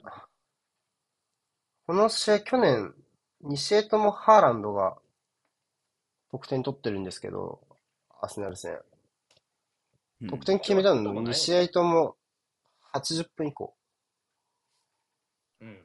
[1.87, 2.93] この試合去年、
[3.43, 4.99] 2試合ともハーランドが
[6.29, 7.59] 得点取ってるんですけど、
[8.21, 8.73] アーセナル戦。
[10.21, 12.15] うん得点決めたの2そんなことない試合とも
[12.93, 13.73] 80分以降。
[15.61, 15.79] うん。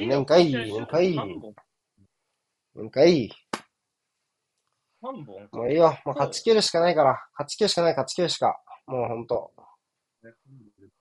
[0.00, 1.54] いないんかいいないんかい3本。
[2.74, 3.41] なんかいい。
[5.02, 5.56] 3本か。
[5.56, 5.98] もういいよ。
[6.04, 7.20] もう勝ち切るしかないから。
[7.32, 8.60] 勝ち切るしかない、勝ち切るしか。
[8.86, 9.52] もうほんと。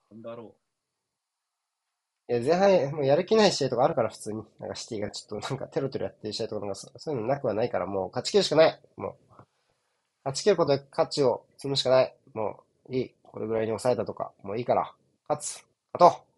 [0.10, 0.56] なんだろ
[2.28, 2.54] いや、前
[2.88, 4.44] 半、もうやる気ない試合とかあるから、普通に。
[4.60, 8.82] なんかシティがちょっとなんかテロテロやってる試合とかなんかそそういうのなくはないから、もう勝ち切るしかない。
[8.98, 9.16] もう。
[10.24, 12.16] 勝ち切ることで価値を積むしかない。
[12.34, 13.12] もう、いい。
[13.24, 14.94] これぐらいに抑えたとか、もういいから。
[15.28, 15.66] 勝つ。
[15.94, 16.31] 勝とう。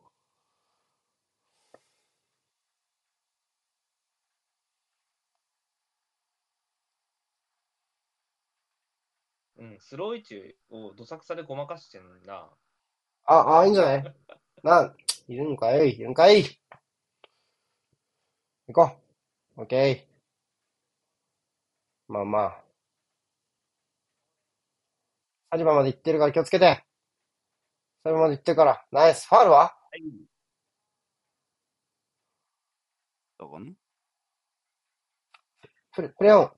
[9.64, 12.36] うん、スロー位置をどさくさでごまかしてんな。
[12.42, 12.50] う。
[13.26, 14.04] あ、あ、いいんじゃない？
[14.64, 14.94] な、
[15.28, 15.96] いるんかい？
[15.96, 16.44] いるんかい？
[18.68, 18.98] 行こ
[19.58, 19.62] う。
[19.62, 22.12] オッケー。
[22.12, 22.64] まあまあ。
[25.52, 26.84] サリバまで行ってるから気をつけて。
[28.04, 28.86] サリバまで行ってるから。
[28.92, 29.28] ナイス。
[29.28, 29.60] ファールは？
[29.60, 30.02] はい。
[33.38, 33.72] だかな
[35.92, 36.52] プレ、プレオン。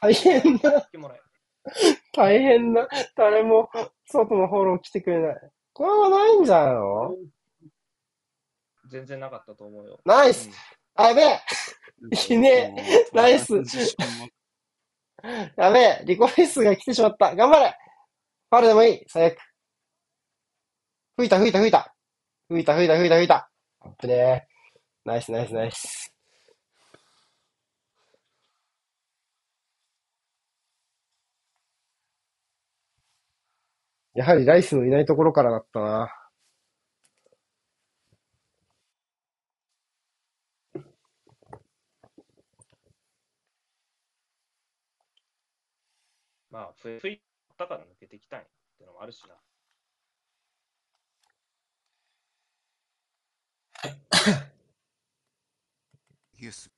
[0.00, 0.82] 大変だ。
[0.82, 1.20] 来てもらえ。
[2.14, 2.88] 大変だ。
[3.16, 3.68] 誰も
[4.06, 5.36] 外のフォロー来てくれない。
[5.72, 7.16] これはないんじゃないの？
[8.90, 10.00] 全然なかったと思うよ。
[10.04, 10.48] ナイス。
[10.94, 11.40] あ、やべえ。
[12.30, 12.74] いいね。
[13.12, 13.54] ナイス。
[15.56, 16.02] やべえ。
[16.04, 17.36] リコフェイスが来てしまった。
[17.36, 17.76] 頑張れ。
[18.50, 19.04] ファールでもいい。
[19.08, 19.38] 最悪。
[21.16, 21.94] 吹いた吹いた吹いた。
[22.48, 23.50] 吹いた吹いた吹いた吹いた。
[23.80, 24.48] アップね
[25.04, 26.14] ナイスナイスナイス。
[34.18, 36.12] やはりライスのいないところからだったな。
[46.50, 47.20] まあ、ふふい
[47.56, 49.36] たから抜けてきたんやってのもあるしな。
[56.38, 56.77] ユース。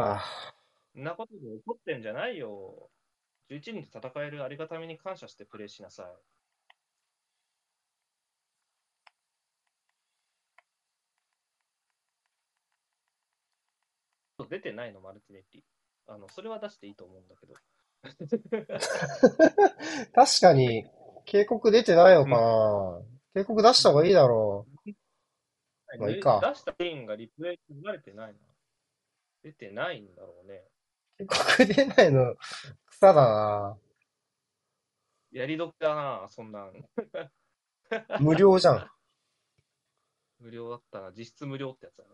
[0.00, 0.20] はあ、
[0.94, 2.90] そんなことで怒ってんじゃないよ。
[3.50, 6.06] 11人と戦えるありがたみに感謝してプレイしなさい。
[14.48, 15.62] 出てないの、マルティネッリ。
[16.06, 17.54] あの、それは出していいと思うんだけど。
[20.14, 20.86] 確かに、
[21.26, 23.02] 警告出てないのかな、
[23.34, 24.66] 警告出した方がいいだろ
[25.98, 28.38] まあいいか出したシーンがリプレイ流れてないな。
[29.42, 30.64] 出てないんだろうね。
[31.18, 31.26] う。
[31.26, 32.36] 警告出ないの、
[32.86, 33.78] 草だな
[35.32, 36.72] やり得だな、そんなん。
[38.20, 38.90] 無料じゃん。
[40.40, 41.12] 無料だったな。
[41.12, 42.10] 実質無料ってやつだね。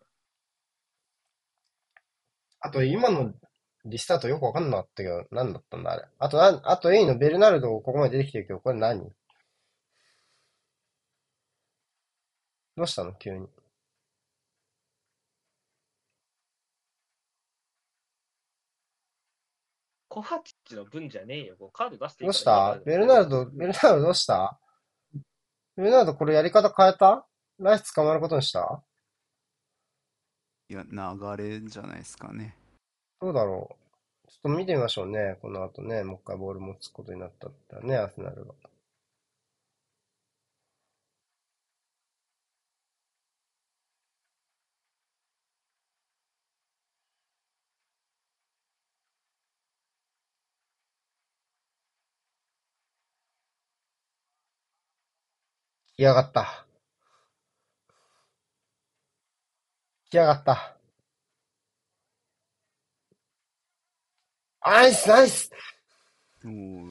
[2.60, 3.32] あと、今の
[3.84, 6.08] リスタートよくわかんなかったけど、何だったんだ、あれ。
[6.18, 9.00] あと、あと、エイのベルナルド、ここまで出てきてるけど、これ何？
[12.76, 13.14] どうしたの？
[13.14, 13.48] 急に。
[20.16, 21.56] コハチッチの分じゃねえよ。
[21.58, 22.78] こうカード出していいどうした？
[22.86, 24.58] ベルナルド、ベルナルドどうした？
[25.76, 27.26] ベルナルドこれやり方変えた？
[27.58, 28.82] ライス捕まることにした？
[30.70, 32.56] いや、流れじゃないですかね。
[33.20, 33.76] どうだろ
[34.24, 34.30] う？
[34.30, 35.36] ちょっと見てみましょうね。
[35.42, 38.54] この後ね、もう一回ボール持つことになったったらね、アスナルが。
[55.96, 56.66] 来やがった。
[60.10, 60.76] 来やがった。
[64.64, 65.50] ナイスナイス
[66.44, 66.90] おー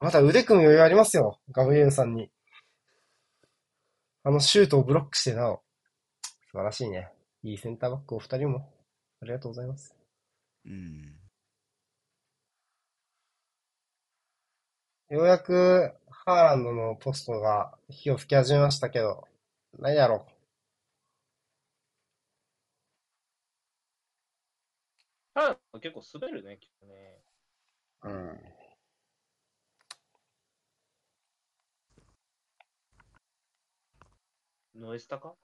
[0.00, 1.38] まだ腕組む余裕ありますよ。
[1.52, 2.30] ガブリエルさんに。
[4.24, 5.62] あのシュートをブロックしてなお。
[6.50, 7.08] 素晴らしいね。
[7.44, 8.68] いいセンターバックお二人も。
[9.22, 9.94] ありがとうございます。
[10.66, 11.23] うん。
[15.14, 19.28] ようやく、ハーランドのポストが火を吹き始めましたけど、
[19.78, 20.26] 何やろ
[25.34, 26.94] あ結構滑るね、きっとね。
[28.02, 28.08] う。
[28.08, 28.12] う
[34.80, 34.80] ん。
[34.82, 35.36] ノエスタか？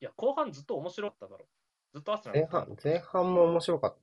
[0.00, 1.46] いや、後半ずっと面白かっただろ。
[1.92, 3.96] ずっとアスナル前半、前半も面白かっ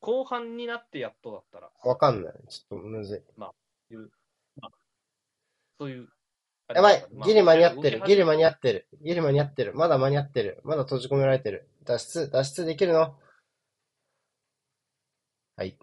[0.00, 1.88] 後半になってやっとだったら、た。
[1.88, 2.34] わかんない。
[2.48, 3.18] ちょっとむずい。
[3.92, 4.10] いう、
[4.56, 4.70] まあ、
[5.78, 6.08] そういう。
[6.72, 8.00] やばいギリ間に合ってる。
[8.06, 8.88] ギリ間に合っってる。
[9.02, 9.74] ギリ間に合ってる。
[9.74, 10.60] まだ間に合ってる。
[10.62, 11.68] まだ閉じ込められてる。
[11.84, 13.18] 脱出、脱出できるの？
[15.56, 15.76] はい。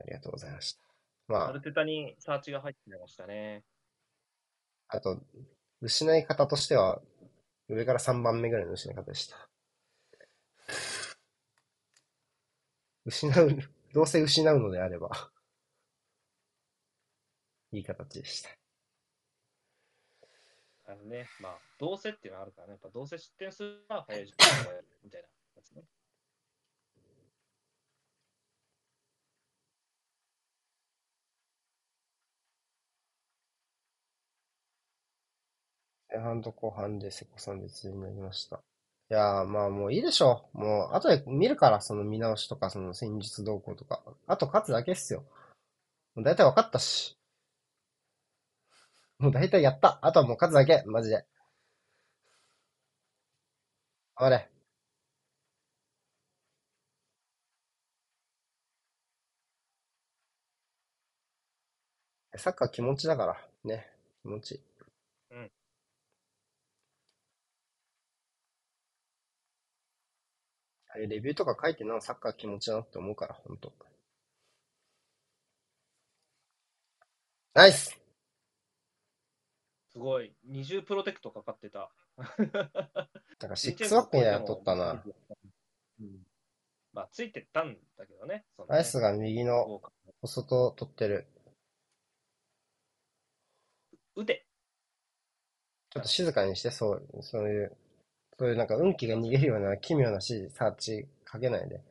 [0.00, 0.80] ありがとうございました。
[1.26, 3.64] まあアル、テタにサーチが入ってましたね。
[4.88, 5.20] あと、
[5.82, 7.02] 失い方としては、
[7.68, 9.48] 上から3番目ぐらいの失い方でした。
[13.04, 13.58] 失う、
[13.92, 15.10] どうせ失うのであれば、
[17.72, 18.50] いい形でした。
[20.86, 25.82] あのね、まあ、どうせっていうのはあるからね、やっぱどうせ失点するから早い時間をやるみたいなやつね。
[36.10, 38.56] 前半と後半で瀬古さん別になりました。
[39.10, 40.58] いやー、まあもういいでしょう。
[40.58, 44.02] もう、後で見るから、その見直しとか、その戦術動向とか。
[44.26, 45.24] あと勝つだけっすよ。
[46.14, 47.16] もう大体分かったし。
[49.20, 49.98] もう大体やった。
[50.02, 51.24] あとはもう勝つだけ、マジで。
[54.16, 54.50] 頑張れ。
[62.38, 63.86] サッカー気持ちだから、ね。
[64.22, 64.67] 気持ち。
[70.98, 73.72] あれ、レビューとか書いてな、サッカー気持ちだなって思うから、ほんと。
[77.54, 77.96] ナイス
[79.92, 81.92] すごい、二重プロテクトかかってた。
[82.16, 85.04] なんかシックスバックにやっとったな。。
[86.00, 86.26] うん。
[86.92, 88.34] まあ、ついてったんだけどね。
[88.34, 89.80] ねナイスが右の
[90.20, 91.28] お外取ってる。
[94.16, 94.44] 腕。
[95.90, 97.76] ちょっと静かにして、そう、そういう、
[98.38, 101.82] そういうなんか運気が逃げるような奇妙な指示、サーチかけないで。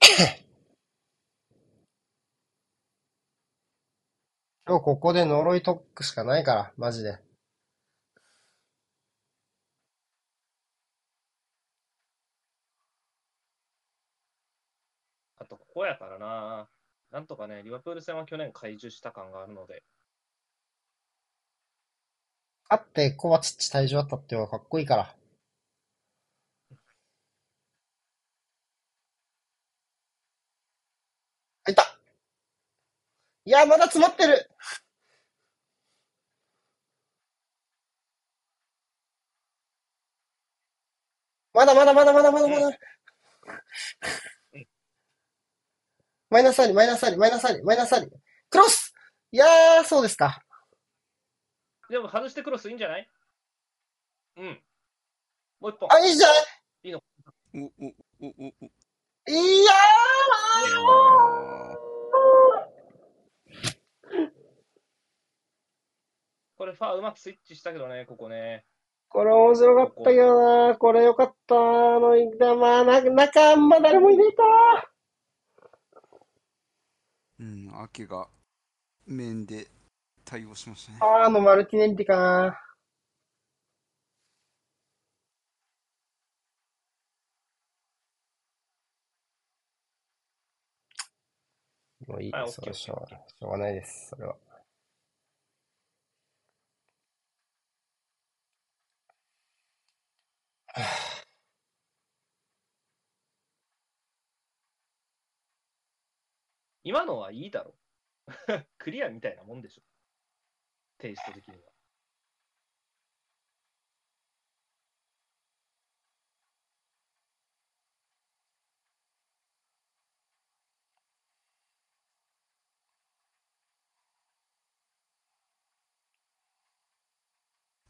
[4.64, 7.18] 今日ここで呪い特区しかないから、マジで。
[15.38, 16.68] あと、ここやからな。
[17.12, 19.82] なんとかね、リバプール戦は去年解除した感があるので、
[22.68, 25.14] あって、コバチッチ退場あったっていうのがかっこいいから。
[31.64, 31.98] 入った
[33.44, 34.48] いや、まだ詰まってる
[41.52, 42.78] まだまだまだまだまだまだ。
[46.30, 48.10] マイナスあり、マイナスあり、マイナスあり、マイナスあり。
[48.50, 48.92] クロス
[49.32, 50.40] いやー、そうですか。
[51.88, 53.08] でも外してクロスいいんじゃない？
[54.38, 54.60] うん。
[55.60, 55.88] もう一本。
[55.92, 56.32] あ、いいじゃん
[56.94, 57.68] お、お、お、
[58.22, 58.70] お、お、お。
[59.28, 59.72] いや
[66.56, 68.64] これファーうまくスイッチしたけどね、ここね。
[68.66, 70.74] ーこれ面白かったけどな。
[70.76, 71.54] これよかった。
[71.54, 71.58] あ
[72.00, 74.42] の、でまあ、な、中あんま誰もいねえか。
[77.38, 78.28] うん、アケが
[79.06, 79.68] 面で
[80.24, 80.98] 対応しましたね。
[81.00, 82.60] あーあの、マルティネッリかな。
[92.06, 92.54] もういいはいです。
[92.56, 93.08] それはしょ
[93.38, 94.08] しょうがないです。
[94.10, 94.36] それは。
[106.86, 107.74] 今のはいいだろ。
[108.78, 109.82] クリアみたいなもんでしょ。
[110.98, 111.60] テイスト的には。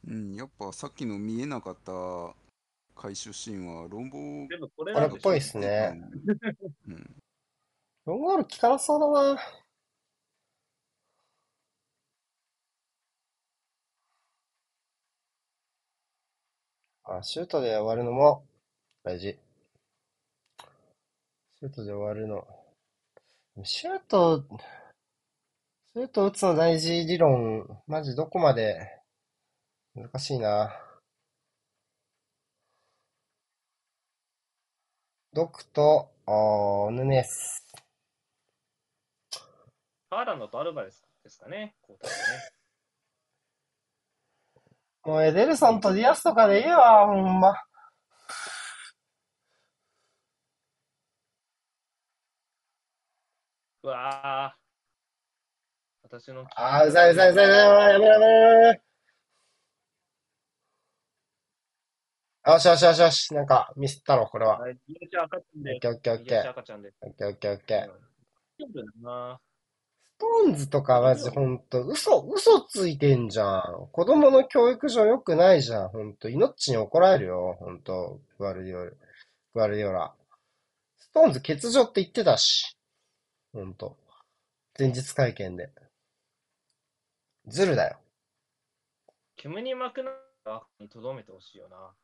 [0.07, 2.35] うん、やっぱさっきの見えなかった
[2.95, 4.19] 回収シーンは論法
[4.49, 6.01] 全部これこれっぽいですね。
[6.89, 7.23] うん。
[8.07, 9.41] ロングボール効かなそうだな。
[17.05, 18.45] あ、シュートで終わるのも
[19.03, 19.37] 大事。
[21.59, 22.47] シュートで終わるの。
[23.65, 24.45] シュート、
[25.95, 29.01] シュート打つの大事理論、マジどこまで
[29.97, 30.73] 難しいな。
[35.33, 37.66] ドクと、あーヌネス。
[40.11, 42.51] ハーランドとアルバレスですかね、交代でね。
[45.05, 47.55] もうエデルソンとディアスとかでいいわ、ほんま。
[53.83, 54.67] うわぁ。
[56.03, 58.15] 私のあー、うざいうざいうざいうざい、やめろやめろ
[58.69, 58.83] やめ。
[62.53, 64.61] よしよしよしよし、なんかミスったろ、これは。
[64.61, 65.89] はい右足赤ちゃんでオッケ。
[65.89, 66.41] ーオッケーオッ右ケー。
[66.41, 66.93] 足赤ちゃんで。
[67.01, 69.39] オッケーオッケーオッケー。
[70.19, 73.89] トーンズとかマジほんと、嘘、嘘ついてんじゃん。
[73.93, 76.29] 子供の教育上良くないじゃん、ほんと。
[76.31, 78.21] 命に怒られるよ、ほんと。
[78.39, 78.99] グアルディオル、
[79.55, 80.15] グアルディオラ。
[80.99, 82.77] ストーンズ欠場って言ってたし。
[83.53, 83.99] ほんと。
[84.79, 85.71] 前日会見で。
[87.47, 87.99] ズルだよ。
[89.37, 90.11] 煙に巻くな
[90.45, 91.95] らにとどめてほしいよな。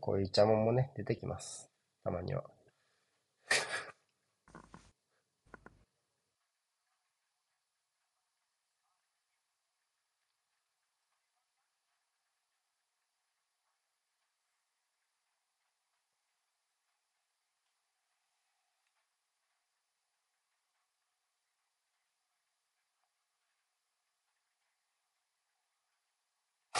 [0.00, 1.70] こういうイチャモンもね、出てきます。
[2.02, 2.53] たまには。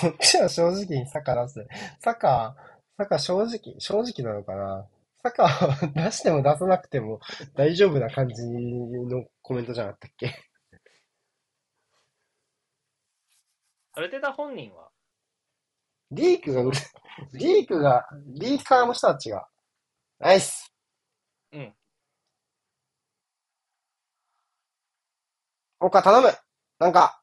[0.04, 1.66] こっちは正直にサッカー出す。
[2.00, 2.62] サッカー、
[2.98, 4.86] サッカー正直、正直なのかな。
[5.22, 7.20] サッカー出しても出さなくても
[7.54, 10.34] 大丈夫な感じのコメントじゃなかったっけ？
[13.94, 14.90] アルテタ本人は、
[16.10, 16.76] リークがうる、
[17.32, 19.48] リークが、リーカーの人たちが、
[20.18, 20.70] ナイス。
[21.52, 21.74] うん。
[25.80, 26.28] 岡頼む。
[26.78, 27.22] なんか、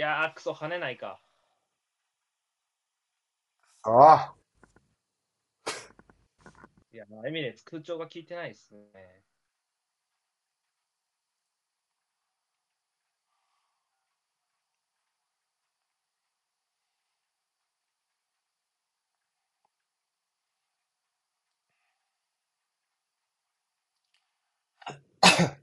[0.00, 1.20] いやー、クソ、跳ねないか。
[3.82, 4.34] ああ。
[6.90, 9.22] いや、エミレーツ、空調が効いてないですね。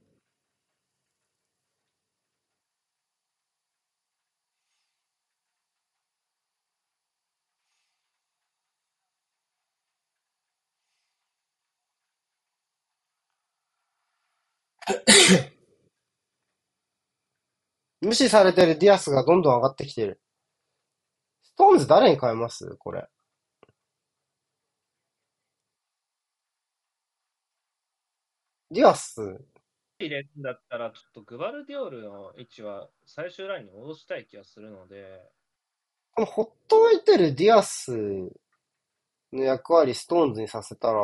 [18.02, 20.22] 無視されてるディアスがどんどん上がってきてる。
[21.44, 22.76] ストーンズ誰に変えます？
[22.78, 23.08] これ。
[28.72, 29.22] ディアス、
[30.00, 35.24] 入れるんだったら、ちょっとグバルディオルの位置は最終ラインに戻したい気がするので、
[36.16, 37.92] このほっといてるディアス
[39.32, 41.02] の役割ストーンズにさせたら、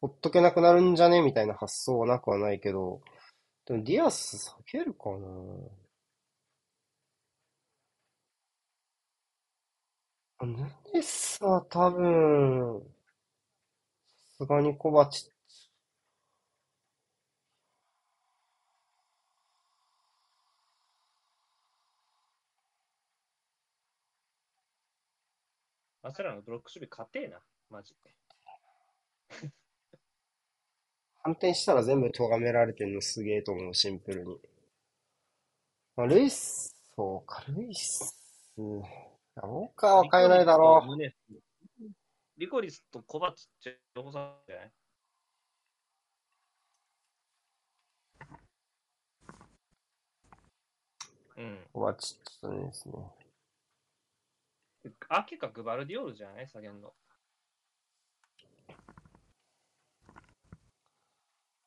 [0.00, 1.22] ほっとけなくなるんじゃね？
[1.22, 3.00] みたいな発想はなくはないけど、
[3.66, 5.26] でもディアス避けるかな？
[10.40, 12.80] あヌネスは多分、
[14.38, 15.32] さすがにコバチッチ。
[26.02, 28.14] アセラのブロック守備勝てえな、マジで。
[31.28, 34.38] 反転したら全部咎められてるのすげえと思う、シンプルに。
[35.94, 38.16] まあ、ルイス、そうか、ルイス。
[38.56, 38.86] ウォー
[39.76, 40.94] カーは変えないだろう。
[40.94, 41.12] う。
[42.38, 44.72] リコリスとコバチッチ両方さじゃない？
[51.36, 51.58] うん。
[51.74, 52.94] コバチッチとですね。
[55.10, 56.48] アケかグバルディオルじゃない？
[56.48, 56.94] 下げんの。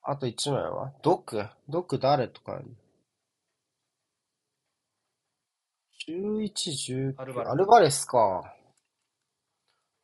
[0.03, 0.91] あと1枚は？
[1.03, 1.45] ドック？
[1.69, 2.59] ドック誰とか
[6.07, 7.21] ？11、19。
[7.21, 8.55] アルバレスアルバレスか。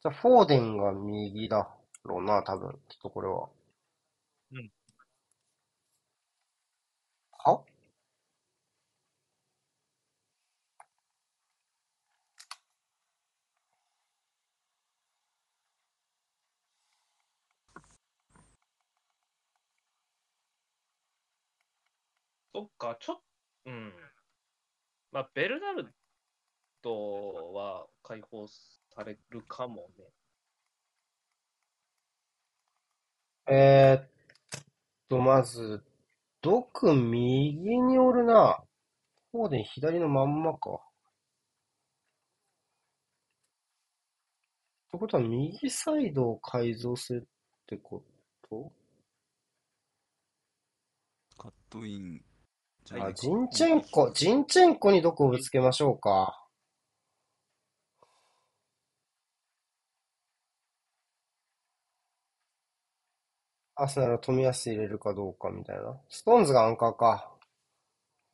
[0.04, 1.68] じゃあ、フォーデンが右だ
[2.04, 2.80] ろうな、多分。
[2.88, 3.50] きっとこれは。
[4.52, 4.72] うん。
[7.32, 7.64] は
[22.58, 23.22] そっか、ちょっと、
[23.68, 23.94] うん。
[25.12, 25.94] まあ、ベルナル
[26.82, 30.06] ドは解放されるかもね。
[33.56, 34.10] えーっ
[35.08, 35.84] と、まず、
[36.42, 38.58] ドク右におるな。
[39.32, 40.72] フォーデン左のまんまか。
[40.72, 40.80] っ
[44.90, 48.04] てことは右サイドを改造するってこ
[48.50, 48.72] と？
[51.38, 52.27] カットイン
[52.92, 56.44] あ、ジンチェンコ、ジンチェンコにどこをぶつけましょうか。
[63.76, 66.00] アーセナルは冨安入れるかどうかみたいな。
[66.10, 67.32] ストーンズがアンカーか。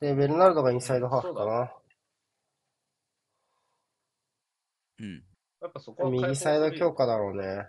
[0.00, 1.72] で、ベルナルドがインサイドハーフかな。
[5.00, 5.24] うん。
[5.60, 7.66] やっぱそこ右サイド強化だろうね。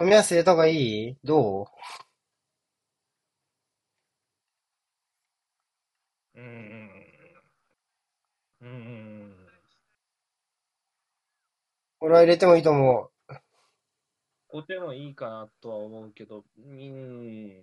[0.00, 1.16] 冨安入れた方がいい？
[1.22, 1.66] どう？
[6.36, 6.44] うん。
[8.60, 8.68] うん。
[8.68, 8.68] うん。
[8.68, 9.36] うん。
[12.00, 13.10] 俺は入れてもいいと思う。
[14.48, 17.62] ここでもいいかなとは思うけど、うん、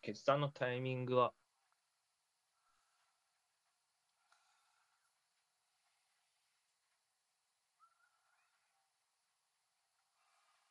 [0.00, 1.32] 決断のタイミングは。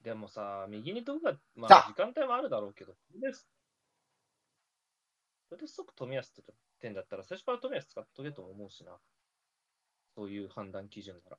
[0.04, 3.48] でもさ、右に飛ぶが、まあ時間帯もあるだろうけど、これです。
[5.50, 6.42] これで即冨安って
[6.82, 8.98] 点だったら、最初から冨安使っとけとも思うしな。
[10.16, 11.38] そういう判断基準なら。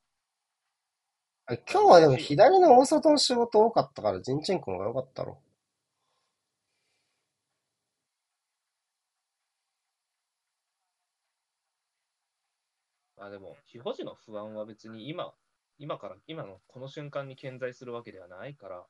[1.46, 5.38] あ今日はでも左の大外の仕事多かったから、ジンチェンコが良かったろ。
[13.16, 15.32] まあでも、非保持の不安は別に今、
[15.78, 18.86] 今から、今のこの瞬間に顕在するわけではないから、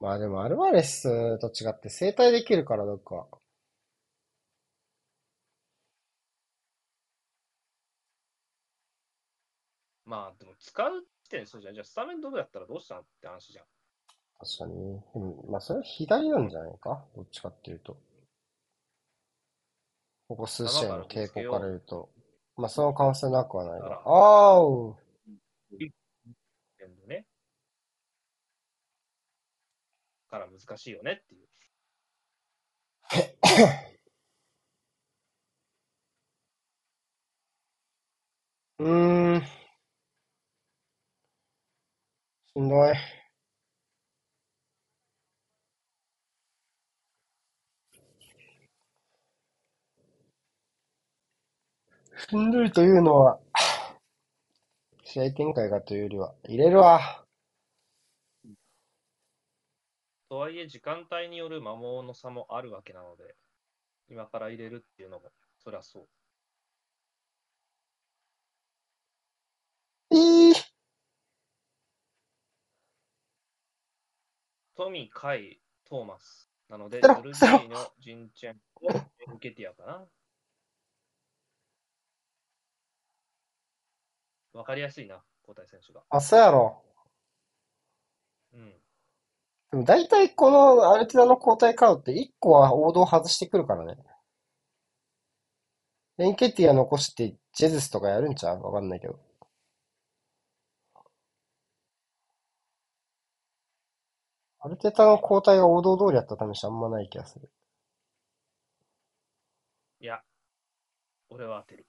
[0.00, 3.26] まあでもアルバレスと違って生体できるからどっか。
[10.10, 10.90] まあでも使う
[11.22, 11.74] 時点でそうじゃん。
[11.74, 13.64] じゃあスタメンどうやったらどうしたのって話じゃん。
[14.40, 14.74] 確かに。
[14.74, 17.06] でもまあそれは左なんじゃないか？
[17.14, 17.96] どっちかっていうと。
[20.26, 22.10] ここ数試合の傾向から言うと。
[22.56, 24.02] まあその可能性なくはないが。
[24.04, 24.96] あーう
[27.06, 27.24] ね。
[30.28, 31.48] から難しいよねっていう。
[38.78, 39.59] うーん。
[42.56, 42.94] しんどい
[52.28, 53.38] しんどいというのは、
[55.04, 57.24] 試合展開がというよりは、入れるわ。
[60.28, 63.36] とはいえ、時間帯による摩耗の差もあるわけなので、
[64.08, 65.30] 今から入れるっていうのも、
[65.62, 66.19] そりゃそう。
[74.80, 76.48] トミー、カイ、トーマス。
[76.70, 78.96] なので、ルジーニョ、ジンチェンコ、エ
[79.30, 80.06] ンケティアかな。
[84.54, 86.00] わかりやすいな、交代選手が。
[86.08, 86.82] あ、そうやろ。
[88.54, 88.70] うん。
[89.72, 94.02] でも大体このアルティナの交代カードって1個は王道外してくるからね。
[96.16, 98.62] エンケティア残してジェズスとかやるんちゃう？
[98.62, 99.20] わかんないけど。
[104.62, 107.50] アルテタの交代が王道通りやった試しあんまない気がする。
[110.00, 110.22] いや、
[111.30, 111.86] 俺は当てる。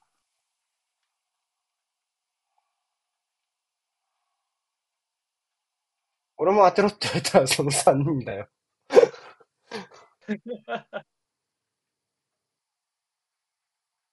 [6.38, 8.48] 俺も当てろって言われたらその3人だよ。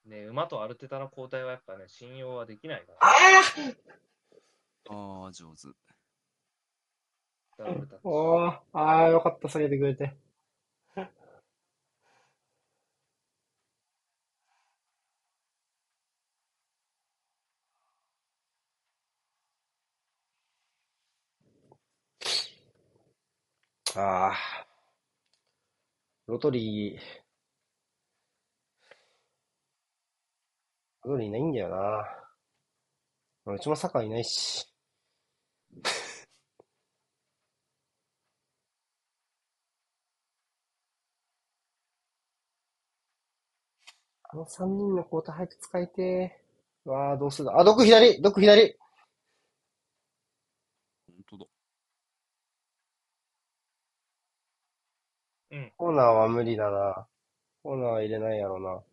[0.05, 2.97] ね馬とアルテタの交代はやっぱね、信用はできないから。
[3.01, 3.07] あ
[4.89, 5.67] ああ、上手。
[7.59, 10.15] ダブルタッチあおーあー、よかった、下げてくれて。
[23.95, 24.65] ああ。
[26.27, 26.99] ロトリー。
[31.03, 33.53] ロトリーいないんだよな。
[33.53, 34.68] うちもサッカーいないし。
[44.31, 46.89] あの三人の交代早く使いてー。
[46.89, 47.59] うわあ、どうするだ？
[47.59, 48.75] あ、毒左毒左
[51.07, 51.45] 本当だ。
[55.51, 55.71] うん。
[55.77, 57.07] コーナーは無理だな。
[57.63, 58.83] コーナーは入れないやろな。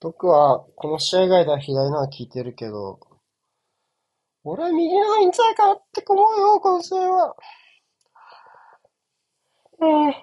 [0.00, 3.00] 毒は、この試合以外では左のは効いてるけど、
[4.50, 7.36] 俺は右の方がいいんじゃないかなって思うよ、この試合は。
[9.80, 10.14] うん。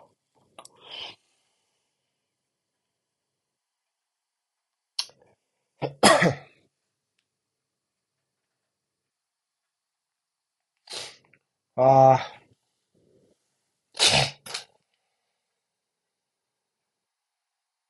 [11.78, 12.32] ああ、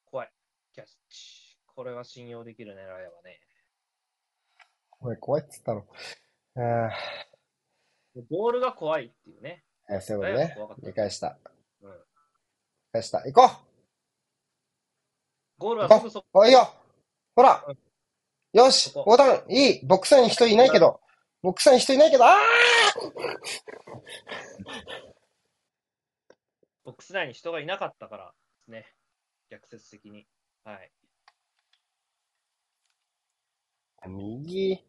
[0.06, 0.32] 怖い。
[0.74, 1.58] キャッチ。
[1.68, 3.40] これは信用できる狙いはね。
[5.00, 5.88] おい、怖いっつったろ。
[6.58, 6.90] あ
[8.30, 9.64] ボールが怖いっていうね。
[9.90, 10.88] あ、そういうことね。
[10.88, 11.38] 理解した。
[11.82, 11.92] うん。
[11.92, 11.98] 理
[12.94, 13.20] 解した。
[13.26, 13.52] 行こ
[15.58, 16.74] ゴールはすぐそうおいよ。
[17.36, 17.64] ほら。
[17.68, 17.78] うん。
[18.54, 18.94] よし。
[18.94, 19.12] ここ。
[19.12, 19.44] ボタン。
[19.50, 19.86] いい。
[19.86, 21.02] ボックスに人いないけど。
[21.42, 22.40] ボックスに人いないけど、ああ
[26.84, 28.96] ボックス内に人がいなかったからですね。
[29.50, 30.26] 逆説的に。
[30.64, 30.92] はい。
[34.08, 34.84] 右、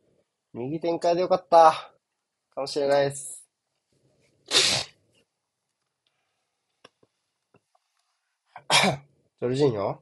[0.59, 1.93] 右展開でよかった。
[2.55, 3.47] かもしれないです。
[9.39, 9.99] ジョルジーニョ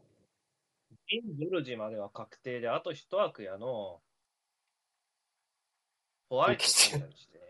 [1.11, 4.01] ジョルジまでは確定で、あと一枠やの、
[6.31, 6.99] ホワイトして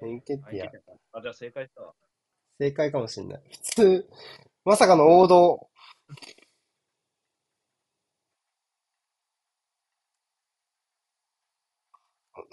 [0.07, 1.93] ンケティアあ、じゃあ正解したわ。
[2.59, 3.43] 正解かもしれない。
[3.51, 4.09] 普通、
[4.65, 5.69] まさかの王道。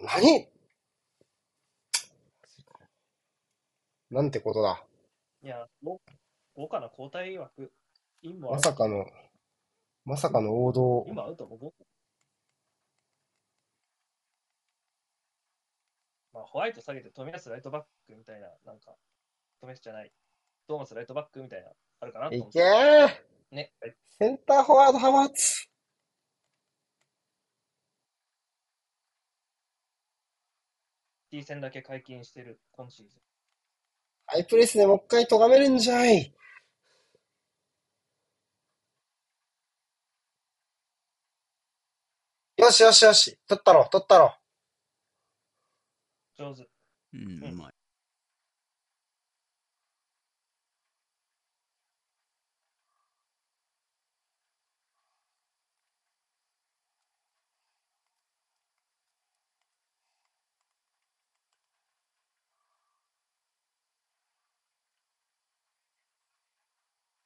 [0.04, 0.48] 何？
[4.10, 4.84] なんてことだ。
[5.44, 6.02] いや、豪
[6.56, 7.72] 豪華な交代枠。
[8.40, 9.06] まさかの、
[10.06, 11.06] まさかの王道。
[11.08, 11.74] 今アウトも。
[16.34, 18.96] まあ、ホワイト下げて、富安ライトバックみたいな、なんか、
[19.60, 20.12] 富安じゃない、
[20.68, 22.36] トーマスライトバックみたいな、あるかなと。
[22.36, 23.08] いけー
[23.52, 23.74] ね。
[24.20, 31.42] センターフォワードハマーツ。
[31.42, 33.22] T 戦だけ解禁してる今シーズン。
[34.28, 36.34] ハイプレスでもう一回咎めるんじゃい。
[42.58, 43.38] よしよしよし。
[43.48, 44.36] 取ったろ、取ったろ。
[46.38, 46.70] 上手。
[47.14, 47.81] うん、うまい。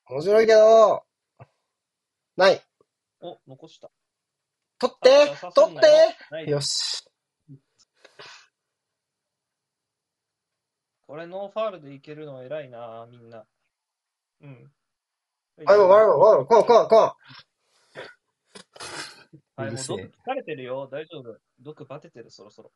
[0.07, 1.03] 面白いけど、
[2.37, 2.61] ない。
[3.21, 3.89] お、残した。
[4.77, 7.03] 取ってあ取ってよし。
[11.07, 13.45] これノーファールでいけるの偉いな、みんな。
[14.41, 14.71] うん。
[15.65, 17.13] あ、もう、あ、もう、こん、こん、こん。
[19.55, 20.87] はい、もう疲れてるよ。
[20.91, 21.37] 大丈夫。
[21.61, 22.71] 毒バテてる、そろそろ。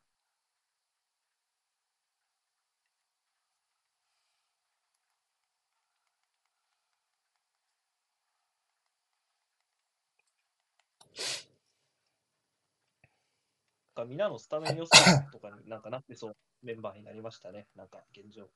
[14.00, 14.92] か、みんなのスタメン予想
[15.32, 17.68] とかになんかなってそう メンバーになりましたね。
[17.76, 18.50] なんか、現状。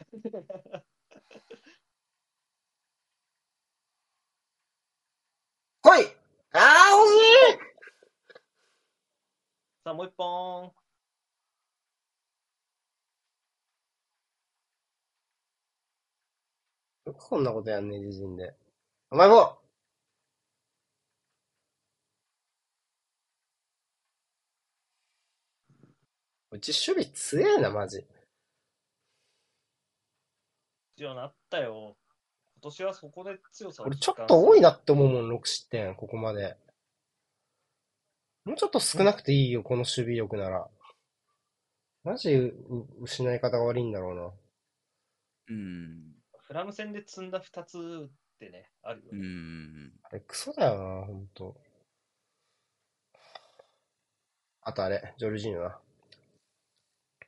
[5.82, 6.06] 来い
[6.52, 6.60] あー、
[7.54, 7.60] 惜し
[9.82, 10.66] さあ、もう一本。
[10.66, 10.70] い
[17.08, 18.54] よくこんなことやんね、自陣で。
[19.10, 19.59] お前も
[26.52, 28.04] うち守備強えな、マジ。
[30.96, 31.96] 必要なったよ。
[32.54, 34.70] 今年はそこで強さを俺ちょっと多いな。
[34.70, 36.56] なって思うもん、6失点、ここまで。
[38.44, 40.68] もうちょっと少なくていいよ、この守備力なら。
[42.02, 42.52] マジ、う
[43.02, 44.32] 失い方が悪いんだろうな。
[45.48, 46.14] うん。
[46.38, 48.10] フラム戦で積んだ2つっ
[48.40, 49.22] てね、あるようね。
[49.22, 49.92] ん。
[50.02, 51.56] あれ、クソだよな、ほんと。
[54.62, 55.80] あとあれ、ジョルジーノな。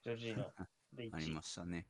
[0.03, 1.87] ジョージーあり1ましたね。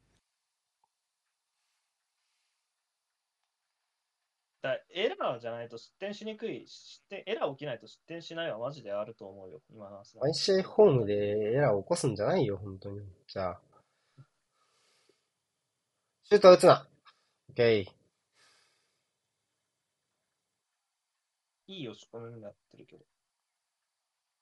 [4.62, 6.64] だエラーじゃないと失点しにくい。
[6.68, 13.00] 失点エラー起きないと失点しないはマジであると思うよ、今のアーセナル毎試合ホームでエラーを起こすんじゃないよ、本当に。
[13.26, 13.60] じゃあ。
[16.24, 16.88] シュートは打つな。
[17.48, 17.92] オッケー。
[21.66, 23.04] いい押し込みになってるけど。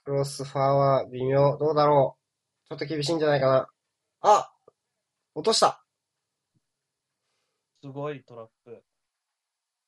[0.04, 1.56] クロスファーは微妙。
[1.56, 2.19] どうだろう。
[2.70, 3.68] ちょっと厳しいんじゃないかな。
[4.20, 4.52] あ
[5.34, 5.84] 落とした。
[7.82, 8.80] すごいトラップ。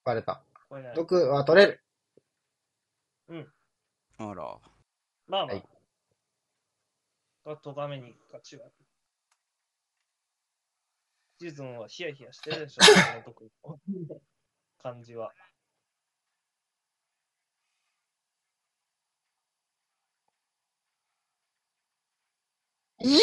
[0.04, 0.42] バレた。
[0.96, 1.80] 毒は取れる。
[4.18, 4.58] あら。
[5.28, 5.54] まあまあ。
[5.54, 5.62] はい
[7.44, 8.66] が、とがめに勝ちは。
[11.40, 12.82] シーズンはヒヤヒヤしてるでしょ、
[13.22, 13.80] このとこ
[14.78, 15.32] 感じは。
[23.04, 23.16] いい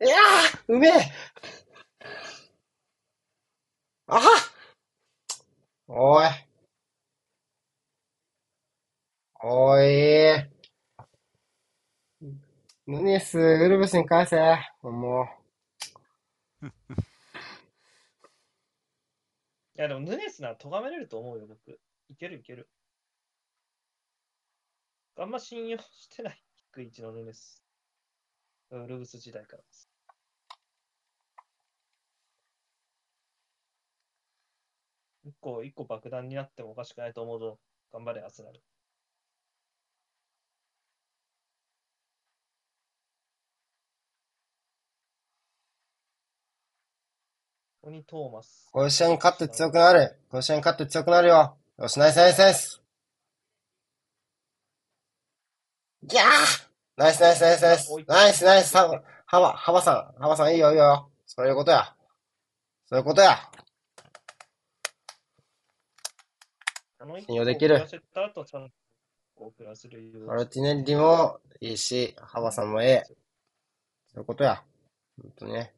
[0.00, 0.92] いやーうめえ
[4.08, 4.20] あ
[5.88, 6.26] おい。
[9.42, 10.50] おい。
[12.86, 14.36] ヌネス、ウルブスに返せ。
[14.82, 15.28] も
[16.62, 16.70] うい
[19.74, 21.80] や、でも、ヌネスなら咎めれると思うよ、僕。
[22.08, 22.68] いけるいける。
[25.16, 26.42] あんま信用してない、
[26.72, 27.65] 低い位置のヌネス。
[28.70, 29.88] ウルブス時代からです。
[35.24, 37.58] 一個、一個爆弾になってもおかしくないと思うぞ。
[37.92, 38.60] 頑張れ、アスナル。
[47.80, 48.68] ここにトーマス。
[48.68, 50.18] う、こういう試合に勝って強くなる。
[50.28, 51.56] こういう試合に勝って強くなるよ。
[51.78, 52.82] よし、ナイスナイスナイス。
[56.02, 56.65] ギャー
[56.96, 57.90] ナイスナイスナイスナイス。
[58.08, 58.70] ナイスナイス。
[58.70, 58.86] さ
[59.26, 61.10] はば、はばさん、はばさんいいよいいよ。
[61.26, 61.94] そういうことや。
[62.86, 63.38] そういうことや。
[67.26, 67.86] 信用できる
[70.26, 73.02] マルティネッリもいいし、ハバさんもええ。
[74.08, 74.62] そういうことや。
[75.22, 75.75] ほんとね。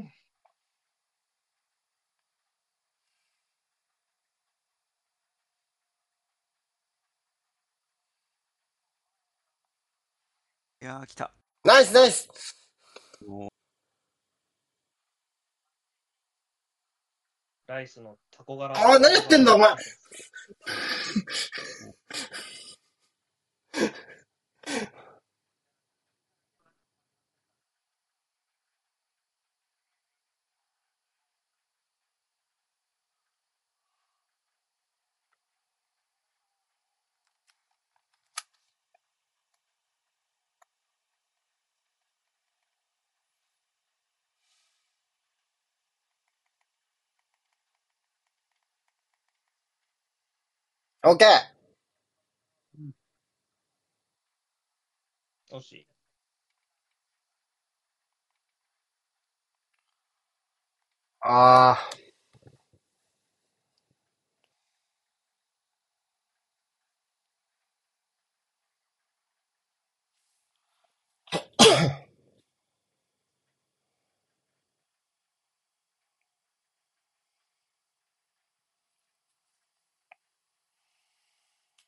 [0.00, 0.04] い
[10.84, 11.32] やー、来た。
[11.64, 12.28] ナイスナイス
[13.26, 13.48] も
[17.66, 18.72] ライスのタコ柄。
[18.78, 19.74] あ何やってんだお前
[51.08, 51.28] オッケー
[55.52, 55.86] 惜しい。
[61.20, 62.05] ああ。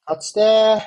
[0.08, 0.80] 勝ちてー。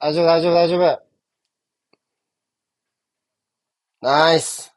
[0.00, 1.02] 大丈夫、大丈夫、大丈夫。
[4.00, 4.74] ナイス。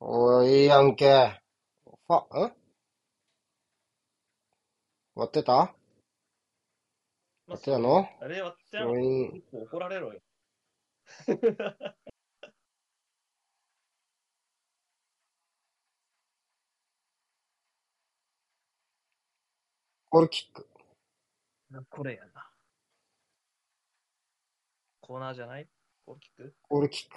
[0.00, 1.40] おー、いいやんけ。
[2.06, 2.30] ファ、ん？
[2.30, 2.52] 終
[5.16, 5.77] わってた？
[7.48, 8.08] まわってたの？
[8.20, 9.32] あれ割ってスなかったローイン。
[9.32, 10.20] 結構怒られろよ。
[20.10, 20.66] ゴールキック。
[21.90, 22.50] これやな。
[25.00, 25.66] コーナーじゃない？
[26.06, 26.54] ゴールキック？
[26.68, 27.16] ゴールキック。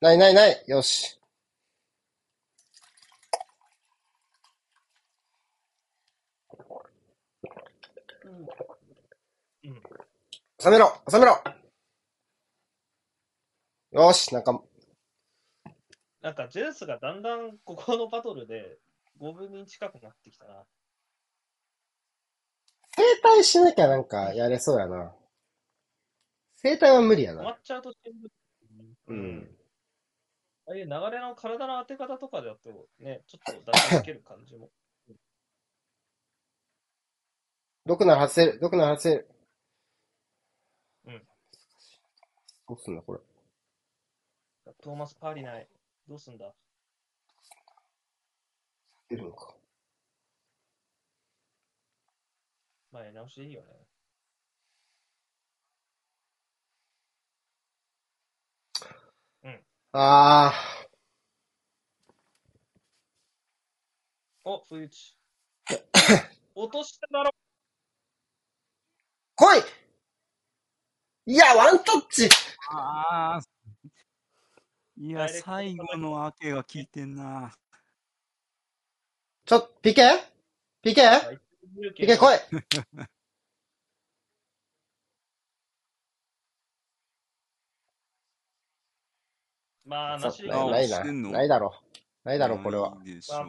[0.00, 0.64] ないないない。
[0.68, 1.18] よし。
[9.64, 9.74] うん。
[10.60, 11.42] 収めろ収めろ
[13.90, 14.62] よし、なんか、
[16.20, 18.78] なんか、ジェンスがだんだんここのバトルで
[19.20, 20.64] 5分に近くなってきたな。
[22.96, 25.12] 整体しなきゃなんかやれそうやな。
[26.56, 27.42] 整体は無理やな。
[27.42, 27.92] 止まっちゃうと
[29.08, 29.57] うん。
[30.68, 34.70] ああいう流れの体の当て方とかだとね、ちょっと出し抜ける感じも。
[37.86, 38.58] 毒なら外せる。
[38.60, 39.28] 毒なら外せる。
[41.06, 41.26] うん。
[42.68, 43.20] どうすんだ、これ。
[44.82, 45.66] トーマス・パーリない。
[46.06, 46.54] どうすんだ？
[49.08, 49.56] 出るのか。
[52.92, 53.87] まあ、やり直しでいいよね。
[60.00, 60.54] あ
[64.44, 65.16] お、不意打ち。
[66.54, 67.30] 落としただろ。
[67.30, 67.32] ー。
[69.34, 69.56] 来
[71.26, 72.28] いいや、ワンタッチ
[72.70, 73.40] ああ。
[74.96, 77.58] いや、最後の明けが効いてんな。
[79.46, 80.02] ちょ、ピケ？
[80.80, 81.02] ピケ？
[81.96, 82.38] ピケ来い
[89.88, 91.02] まあ、なしあないな。
[91.02, 91.72] ないだろ。
[92.22, 92.98] ないだろ、これは。
[93.06, 93.46] いいでしょう。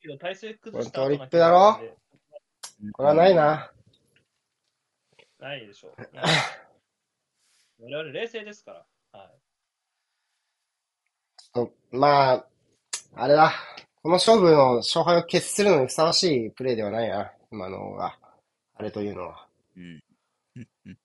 [0.00, 1.80] けど体勢崩したこれトリップだろ？
[2.92, 3.72] これはないな。
[5.38, 5.94] ないでしょう。
[7.82, 8.86] 我々冷静ですから。
[9.18, 9.30] はい。
[11.38, 12.46] ちょっとまあ、
[13.14, 13.52] あれだ。
[14.02, 17.32] この勝負の勝敗を決するのにふさわしいプレーではないな。
[17.50, 18.18] 今のが。
[18.74, 19.48] あれというのは。
[19.76, 20.04] うん。
[20.56, 20.98] うんうん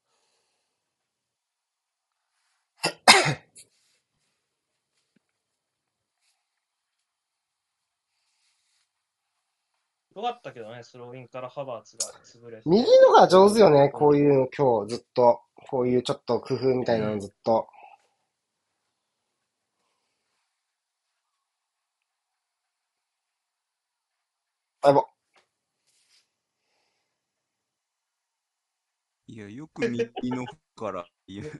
[10.20, 12.64] よかったけどね、スローインからハバーツが潰れて。
[12.70, 13.90] 右のが上手よね。
[13.90, 15.42] こういうの今日ずっと。
[15.70, 17.68] こういうちょっと工夫みたいなのずっと。
[24.82, 25.06] あ、ぼ。
[29.28, 31.52] いや、よく右の方から言う。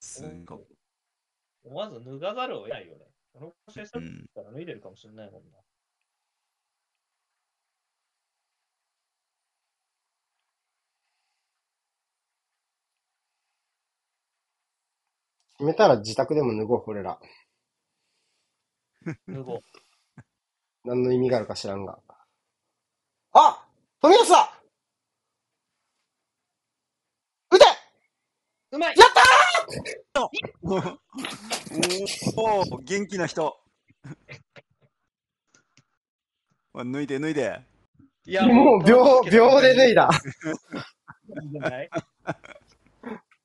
[0.00, 0.58] すごい。
[1.64, 3.06] 思わず脱がざるを得ないよね。
[3.32, 4.26] この試合さっうん。
[4.26, 5.58] きから脱いでるかもしれないもんな。
[15.58, 17.18] 決めたら自宅でも脱ごう、俺ら。
[19.26, 19.60] 脱ごう。
[20.84, 21.98] 何の意味があるか知らんが。
[23.32, 23.66] あ
[24.00, 24.52] 富安だ
[27.50, 27.64] 撃て
[28.72, 29.08] うまいやっ
[30.12, 30.30] た
[32.36, 33.58] おお、元気な人。
[36.74, 37.60] あ脱いで脱いで。
[38.26, 40.10] いやもう秒、秒で脱いだ。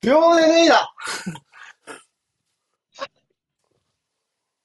[0.01, 0.93] 秒で脱いだ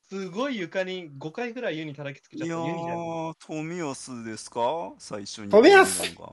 [0.08, 2.54] すごい床に5回ぐらい湯に叩きつけちゃった。
[2.54, 2.96] いや湯にじゃない。
[2.96, 4.94] ー、富安ですか？
[4.98, 5.50] 最初に。
[5.50, 6.14] 富安？
[6.14, 6.32] が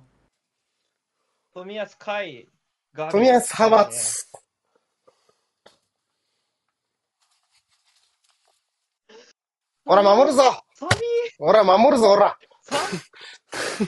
[1.54, 2.50] 富安海
[2.94, 3.12] が。
[3.12, 4.28] 富安派閥。
[9.86, 10.44] ほら、守るぞ。
[10.76, 10.92] サミ
[11.38, 12.38] ほら、守るぞ、ほら。
[12.70, 13.88] ーサミ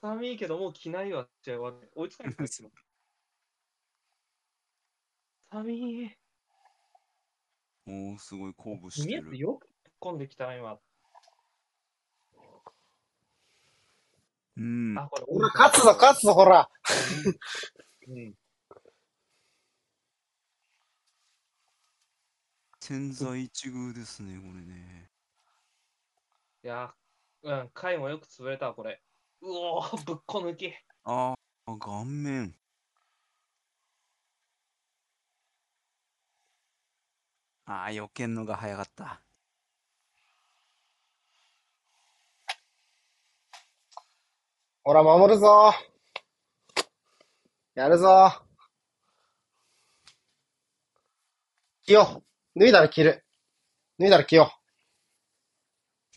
[0.00, 2.70] 寒いけどもう着ないわって追いつかないですよ。
[5.50, 6.19] 寒い。
[7.90, 9.22] おー、すごい鼓舞してる。
[9.22, 10.78] 見えてよく突っ込んできた今。
[14.56, 14.96] うん。
[14.96, 15.24] あ、これ。
[15.26, 16.70] ほら、勝つぞ、勝つぞ、ほら
[18.06, 18.34] うん。
[22.78, 25.10] 千載一遇ですね、これね。
[26.62, 26.94] いや、
[27.42, 29.02] うん、回もよく潰れたわ、これ。
[29.40, 30.72] うおー、ぶっこ抜き。
[31.04, 32.54] あー、顔面。
[37.72, 39.22] あー、避けんのが早かった。
[44.82, 45.72] ほら、守るぞ
[47.76, 48.42] やるぞ
[51.84, 52.24] 着よ
[52.56, 53.24] う脱いだら着る。
[54.00, 54.52] 脱いだら着よ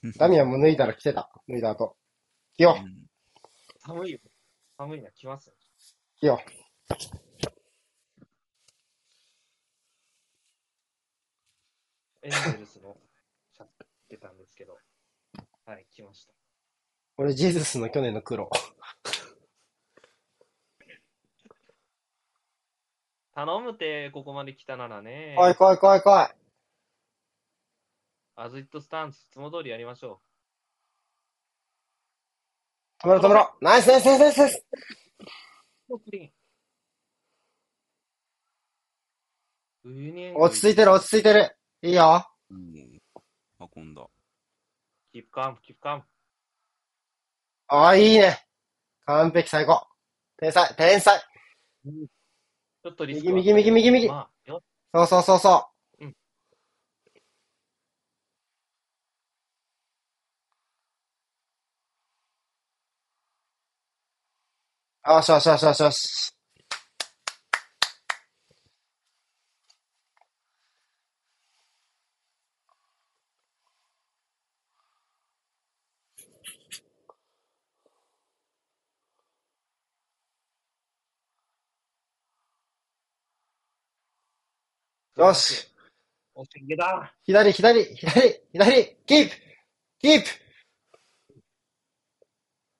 [0.01, 0.11] う。
[0.17, 1.29] ダミアンも脱いだら着てた。
[1.47, 1.95] 脱いだ後。
[2.57, 2.83] 着よう。
[2.83, 3.03] うん
[3.85, 4.19] 寒いよ。
[4.75, 5.53] 寒いな、来ますよ。
[6.19, 6.39] 着よ
[12.23, 12.95] エンゼルスの
[13.51, 14.77] シャツ着てたんですけど。
[15.65, 16.31] はい、来ました。
[16.31, 16.35] う。
[17.17, 18.49] 俺、ジェズスの去年の黒。
[23.35, 25.33] 頼むて、ここまで来たならね。
[25.35, 26.35] 怖い怖い怖い怖い。
[28.35, 30.21] アズイットスタンス、いつも通りやりましょ
[32.99, 33.53] 止めろ止めろ。
[33.59, 34.65] ナイスナイスナイスナイス
[40.35, 41.57] 落ち着いてる落ち着いてる。
[41.83, 42.25] いいよ。
[42.49, 43.01] うん
[43.75, 44.07] 運んだ。
[45.11, 46.03] キープカム、キープカム。
[47.67, 48.39] ああ、いいね。
[49.05, 49.85] 完璧最高。
[50.37, 51.19] 天才、天才。
[51.83, 55.67] ちょっとリスクは右右右右右まあ、よそうそうそうそ
[55.99, 56.05] う。
[56.05, 56.15] うん
[65.05, 66.32] よしよしよしよしよし。
[85.27, 85.73] よし。
[86.77, 87.13] だ。
[87.23, 89.35] 左、左、左、左、キープ
[89.99, 90.27] キープ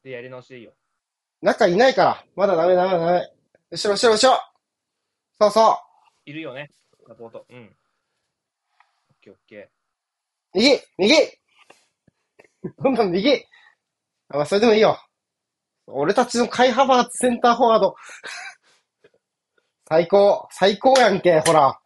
[0.03, 0.73] で、やり直しでいいよ。
[1.41, 2.25] 中いないから。
[2.35, 3.31] まだダメダメダメ。
[3.71, 4.39] 後ろ、後ろ、後ろ。
[5.39, 5.77] そうそ
[6.25, 6.69] いるよね。
[7.07, 7.45] サポート。
[7.49, 7.57] うん。
[7.57, 7.67] オッ
[9.21, 9.69] ケーオッケう。
[10.55, 11.15] 右、右
[12.77, 13.45] どんどん右。
[14.29, 14.99] あ、まあ、それでもいいよ。
[15.87, 17.95] 俺たちのカイハバーツセンターフォワード。
[19.87, 21.79] 最高、最高やんけ、ほら。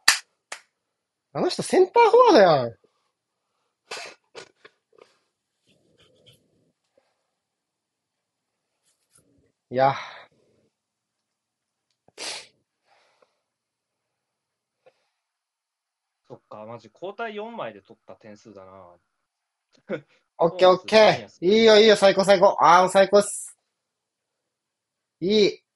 [1.34, 2.74] あの人センターフォワードやん。
[9.70, 9.94] いや、ー。
[16.28, 18.96] そっか、マジ、交代4枚で取った点数だな。
[20.40, 21.46] オッケーオッケー。
[21.46, 22.58] いいよいいよ、最高最高。
[22.60, 23.58] ああ、最高っす。
[25.20, 25.67] いい。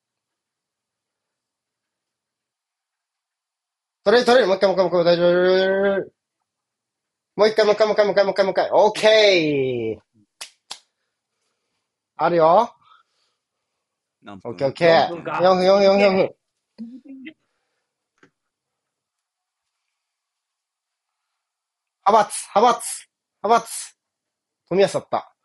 [4.04, 4.48] 取れる取れる。
[4.48, 5.24] もう一回もう一回もう一回大丈
[6.02, 6.12] 夫。
[7.36, 8.70] もう一回もう一回もう一回もう一回もう一回もう一回。
[8.72, 10.02] オッケー。
[12.18, 12.76] あるよ。
[14.24, 14.52] 何分？
[14.52, 15.10] オッケーオッケー。
[15.10, 16.36] 四分か4分、4分、4分、4分。
[22.06, 23.08] 派閥、派閥、
[23.44, 23.98] 派閥。
[24.70, 25.36] 富安だった。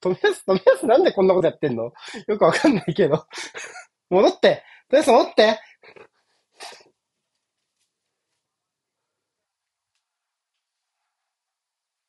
[0.00, 1.92] 富安、富安なんでこんなことやってんの？
[2.26, 3.26] よくわかんないけど。
[4.10, 4.64] 戻って。
[4.88, 5.58] 富安戻って。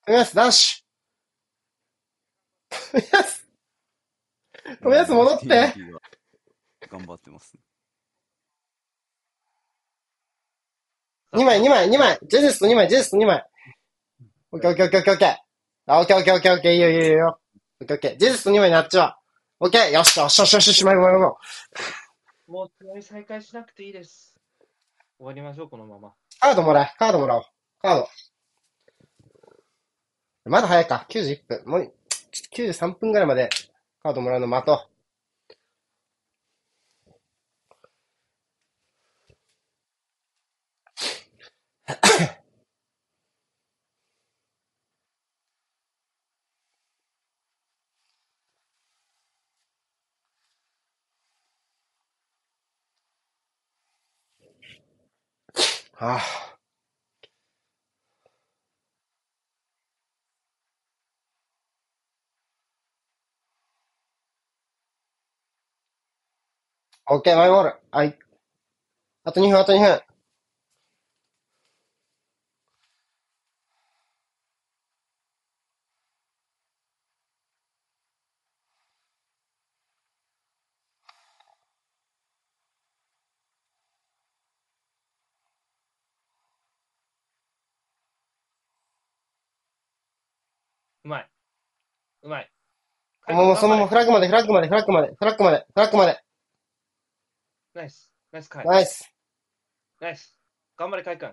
[0.07, 2.81] 富安、ダッシュ。
[2.93, 3.45] 富安、
[4.81, 5.47] 富安戻って
[6.89, 7.61] 頑張ってますね。
[11.33, 12.17] 2枚、2枚、2枚。
[12.23, 13.45] ジェゼスと2枚、ジェゼスと2枚。
[14.53, 15.35] オッケーオッケーオッケーオッケーオッケー。
[15.87, 16.71] あ、オッケーオッケーオッケーオッケー。
[16.71, 17.39] いいよいいよいいよ。
[17.81, 18.17] オッケーオッケー。
[18.17, 19.19] ジェゼスと2枚にあっちは。
[19.59, 21.31] オッケーよしよしよしよしよし、まいまいまいまい。
[22.49, 24.39] もう試合再開しなくていいです。
[25.17, 26.13] 終わりましょう、このまま。
[26.39, 26.95] カードもらえ。
[26.97, 27.43] カードもらおう。
[27.81, 28.07] カード。
[30.49, 31.05] まだ早いか。
[31.09, 31.63] 91分。
[31.65, 31.93] もう、
[32.51, 33.49] 93分ぐらいまで
[34.03, 34.89] カードもらうの待とう。
[55.93, 56.56] はあ。
[67.09, 67.75] オッケー、マイボール。
[67.91, 68.17] はい。
[69.23, 70.01] あと2分、あと2分。
[91.05, 91.29] うまい。
[92.23, 92.51] うまい。
[93.29, 96.26] もう、そのままフラッグまで、フラッグまで、フラッグまで、フラッグまで、フラッグまで。
[97.77, 98.11] ナイス。
[98.31, 98.65] ナイス、カイ。
[98.65, 99.13] ナイス。
[100.01, 100.35] ナイス。
[100.75, 101.31] 頑張れ、カイ君。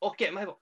[0.00, 0.58] オッケー、マイボ。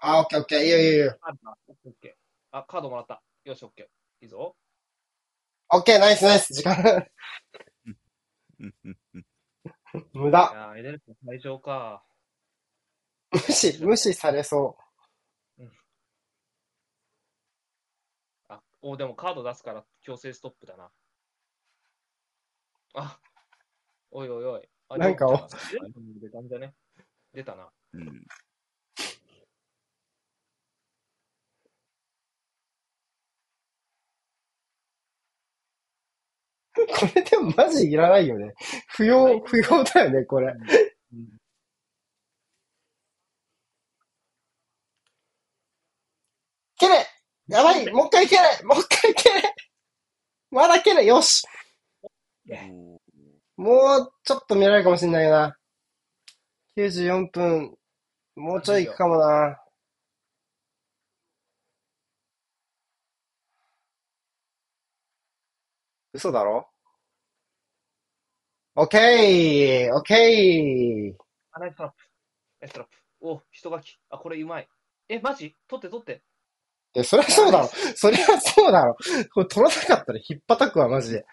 [0.00, 0.60] あ、オッケー、オッケー。
[0.60, 1.18] いいよ、いいよ、いいよ。
[1.22, 1.32] あ
[1.66, 2.12] オッケー。
[2.58, 3.22] あ、カードもらった。
[3.44, 4.24] よし、オッケー。
[4.24, 4.54] いいぞ。
[5.70, 6.52] オッケー、ナイス、ナイス。
[6.52, 7.06] 時間。
[8.58, 9.26] うんうんうん
[10.12, 10.54] 無駄い。
[10.54, 12.04] やー、エネル最上か。
[13.32, 14.76] 無視、無視されそ
[18.48, 20.90] あ、お、でもカード出すから強制ストップだな。
[22.94, 23.18] あ、
[24.10, 24.62] おいおいおい。
[24.88, 25.48] あなんかお
[26.20, 26.74] 出たんじゃね
[27.32, 27.68] 出たな。
[27.94, 28.12] うんう。
[36.86, 38.54] これでもマジいらないよね。
[38.88, 40.54] 不要、不要だよね、これ。
[46.78, 47.06] 蹴れ
[47.48, 49.54] やばいもう一回蹴れもう一回蹴れ
[50.50, 51.42] まだ蹴れよし
[52.50, 53.00] おー
[53.56, 55.56] もうちょっと見られるかもしれないよな。
[56.76, 57.76] 94分、
[58.36, 59.60] もうちょい行くかもな。
[66.12, 66.68] 嘘だろ？
[68.74, 71.22] オッケーオッケー
[71.52, 71.98] あ、ナイストラップ。
[72.60, 72.96] ナイストラップ。
[73.20, 73.98] お、人書き。
[74.08, 74.68] あ、これうまい。
[75.08, 75.56] え、マジ？
[75.68, 76.22] 取って取って。
[76.94, 77.68] え、そりゃそうだろ。
[77.94, 78.96] そりゃそうだろ。
[79.32, 81.24] これ取らなかったら引っ叩くわ、マジで。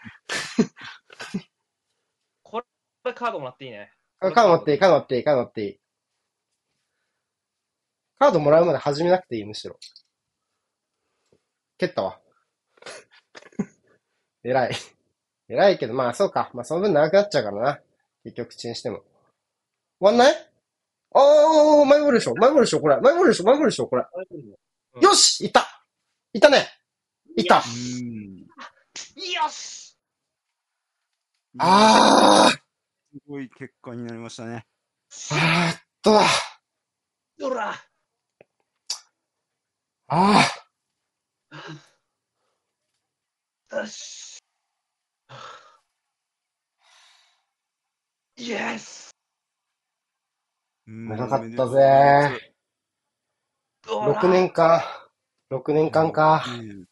[2.44, 2.62] こ
[3.06, 3.92] れカードもらっていいね。
[4.20, 5.80] あカード持っていい、カード持っていい、カード持っていい。
[8.20, 9.78] カードもらうまで始めなくていい、むしろ。
[11.78, 12.20] 蹴ったわ。
[14.44, 14.76] 偉い。
[15.50, 16.52] 偉いけど、まあそうか。
[16.54, 17.82] まあその分長くなっちゃうからな。
[18.24, 19.04] 結局口にしても。
[20.00, 20.52] 終わんない？
[21.12, 23.00] おー、マイボールでしょマイボールでしょこれ。
[23.02, 24.04] マイボールでしょマイボールでしょこれ。
[24.98, 25.02] うん。
[25.02, 25.86] よしいった。
[26.34, 26.68] いったね。
[27.38, 27.60] いったう
[28.03, 28.40] ん。
[28.40, 29.98] よし。
[31.60, 32.52] あー。
[32.52, 32.60] す
[33.28, 34.65] ごい結果になりましたね。
[35.32, 36.11] あーっと。
[36.14, 36.26] だ
[37.40, 37.76] ほら。
[40.10, 40.41] あ
[43.72, 44.38] よし。
[48.38, 49.11] イエス
[50.88, 51.10] うん。
[51.10, 52.57] 長かったぜ
[53.88, 54.81] 6年間。
[55.49, 56.43] 6年間か。
[56.47, 56.85] うん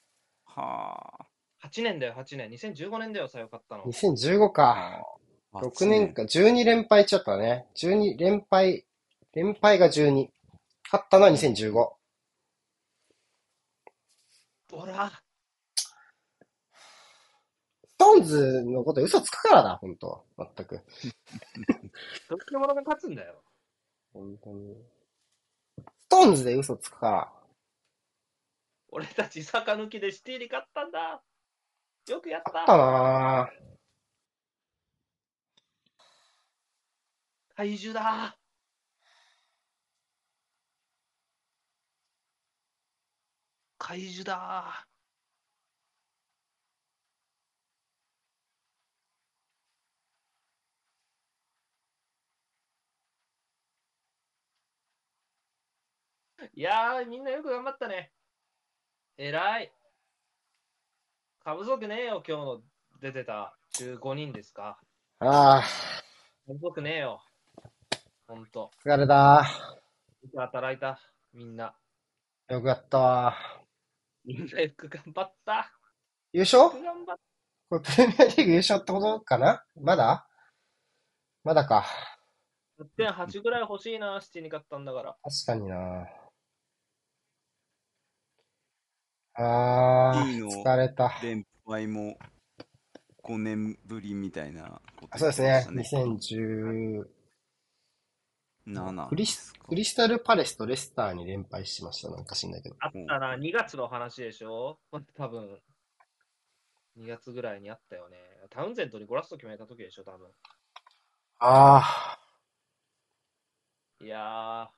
[0.45, 1.27] は
[1.63, 2.49] 8年だよ、8年。
[2.49, 3.84] 2015年だよ、さよかったの。
[3.84, 5.03] 2015か。
[5.51, 5.59] あ。
[5.59, 7.67] 6年間、12連敗ちゃったね。
[7.76, 8.85] 12連敗、
[9.34, 10.30] 連敗が12。
[10.85, 11.73] 勝ったのは2015。
[11.73, 11.97] ほ
[14.85, 15.11] ら
[17.88, 20.80] ストーンズのこと嘘つくからだ、本当全く。
[22.30, 23.41] どっちのものが勝つんだよ。
[24.13, 24.76] 本当に。
[26.16, 27.30] ストーンズで嘘つくから。
[28.88, 31.22] 俺たちサカ抜きでシティに勝ったんだ。
[32.08, 32.62] よくやった。
[32.62, 33.76] あったなぁ。
[37.58, 38.38] 怪獣だ。
[43.78, 44.88] 怪獣だ。
[56.53, 58.11] いやー、みんなよく頑張ったね。
[59.17, 59.72] 偉い。
[61.43, 62.61] 過不足ねえよ、今日の
[63.01, 64.80] 出てた15人ですか。
[65.19, 65.61] ああ、
[66.47, 67.22] 過不足ねえよ。
[68.27, 68.72] ほんと。
[68.85, 69.47] 疲れた。
[70.23, 70.99] よく働いた、
[71.34, 71.76] みんな。
[72.49, 73.35] よくやったわ。
[74.26, 75.72] みんなよく頑張った。
[76.34, 76.63] 優勝？
[76.63, 77.17] よく頑張っ
[77.69, 79.63] これプレミアリーグ優勝ってことかな？
[79.80, 80.27] まだ？
[81.43, 81.85] まだか。
[82.97, 83.03] た。
[83.03, 85.15] 1.8ぐらい欲しいな、シティに勝ったんだから。
[85.23, 86.07] 確かにな
[89.36, 91.12] あいいのー、疲れた。
[91.22, 92.18] 連敗も
[93.24, 95.78] 5年ぶりみたいなことそうです言ってね。
[95.78, 96.20] ましたね。
[96.20, 97.07] 2010、
[98.68, 102.12] 7クリスクリスタルパレスとレスターに連敗しました。
[102.12, 102.76] なんか知んないけど。
[102.80, 104.80] あったな、2月の話でしょ？
[105.16, 105.62] 多分。
[106.98, 108.18] 2月ぐらいにあったよね。
[108.49, 110.30] タウンゼントにゴラスト決めた時でしょ、多分。
[111.40, 112.20] あ
[114.02, 114.70] いや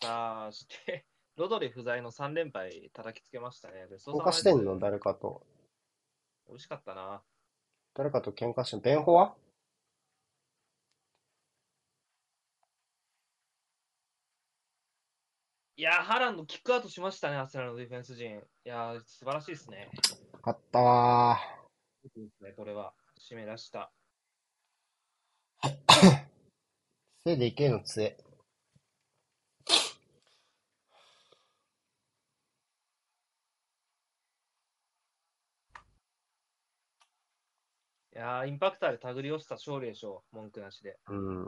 [0.00, 0.06] ー。
[0.06, 3.86] さあ、して、ロドリ不在の3連敗叩きつけましたね。
[3.88, 4.74] で、ー、喧嘩してんの？
[4.76, 5.42] 美誰かと。
[6.54, 7.22] 味しかったな。
[7.94, 8.82] 誰かと喧嘩してんの？
[8.82, 9.34] ベンホは？
[15.78, 18.38] いやー、ハランドキックアウトしましたね、アスナルのディフェンス陣。
[18.38, 19.90] いやー、素晴らしいですね。
[20.42, 21.38] 勝ったわ
[22.16, 22.94] いいですね、これは。
[23.20, 23.92] 締め出した。
[25.62, 25.68] ー。
[27.26, 28.16] せいでいけの杖。
[38.16, 40.98] いやー、インパクターで手繰り寄せた勝利でしょう、文句なしで。
[41.06, 41.44] うん。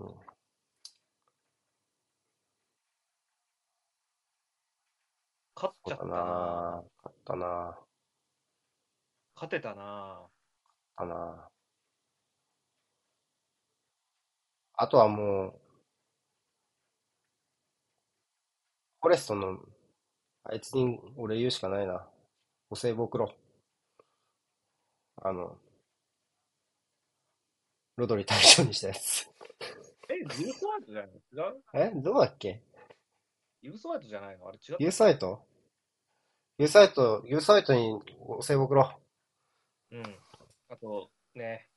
[5.55, 6.15] 勝っちゃったな。
[6.15, 7.79] な勝ったな
[9.35, 10.27] 勝てたな。
[10.95, 11.49] かな。
[14.75, 15.61] あとはもう、
[19.01, 19.59] フォレストの、
[20.45, 22.07] あいつに俺言うしかないな。
[22.69, 23.35] お歳暮送ろう。
[25.23, 25.59] あの、
[27.99, 29.29] ロドリ対象にしたやつ。
[30.09, 31.47] え、ユースワイトじゃないの？
[31.47, 32.63] 違うえどうだっけ？
[33.61, 34.49] ユースワイトじゃないの？
[34.49, 35.45] あれ違うユーサイト？
[36.59, 39.01] ユーサイト、ユーサイトにお歳暮送ろ
[39.91, 40.03] うん。
[40.71, 41.69] あと、ね、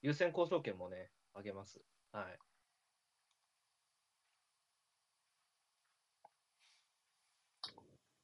[0.00, 1.82] 優先交渉権もね、あげます。
[2.12, 2.24] はい。
[2.32, 2.38] う。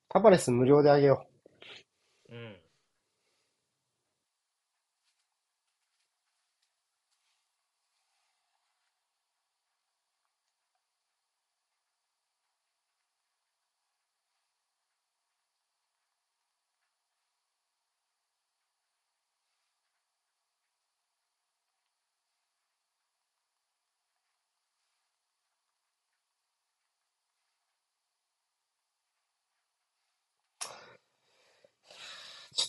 [0.08, 1.26] タバレス無料であげよ
[2.30, 2.57] うん。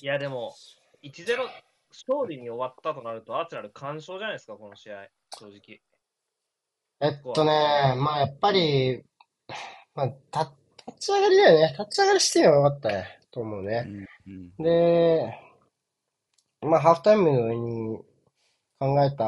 [0.02, 0.56] いや、でも、
[1.04, 1.38] 1-0
[1.92, 5.08] 勝利に終わったとなると、アーセナル完勝じゃないですか、この試合、
[5.38, 5.52] 正直。
[5.52, 5.60] う。
[7.02, 9.04] えっとね、まあやっぱり、
[9.96, 10.54] まあ、た
[10.88, 11.76] 立ち上がりだよね。
[11.78, 13.20] 立ち上がりしてみればよかったね。
[13.32, 13.86] と思うね。
[13.88, 15.40] うんうんで、
[16.62, 17.98] まあ、ハーフタイムに
[18.80, 19.26] 考えた、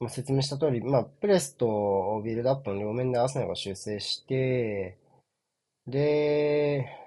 [0.00, 4.96] まあ、説明した通り、まあ、プレスとビルドアップの両面でアーセナルが修正して、
[5.86, 7.05] で、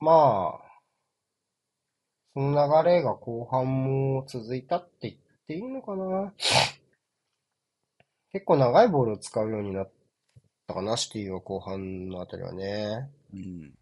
[0.00, 0.66] まあ、
[2.34, 5.16] その流れが後半も続いたって言っ
[5.46, 6.34] ていいのかな。
[8.32, 9.90] 結構長いボールを使うようになっ
[10.66, 13.10] たかな、シティは後半のあたりはね。
[13.32, 13.74] うん。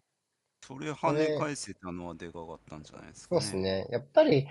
[0.65, 3.41] それ跳ね返せたのはでかかったんじゃないですかね。
[3.41, 3.87] そうですね。
[3.91, 4.47] やっぱり、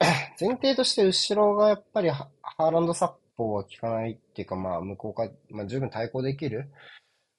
[0.40, 6.70] 前提として後ろがやっぱりハハーランド殺法は効かないっていうか、まあ、向こうが、まあ、十分対抗できる、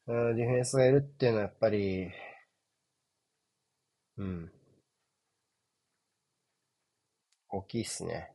[0.08, 2.12] うん、ディフェンスがいるっていうのはやっぱり、
[4.18, 4.52] うん、
[7.50, 8.32] 大きいっすね。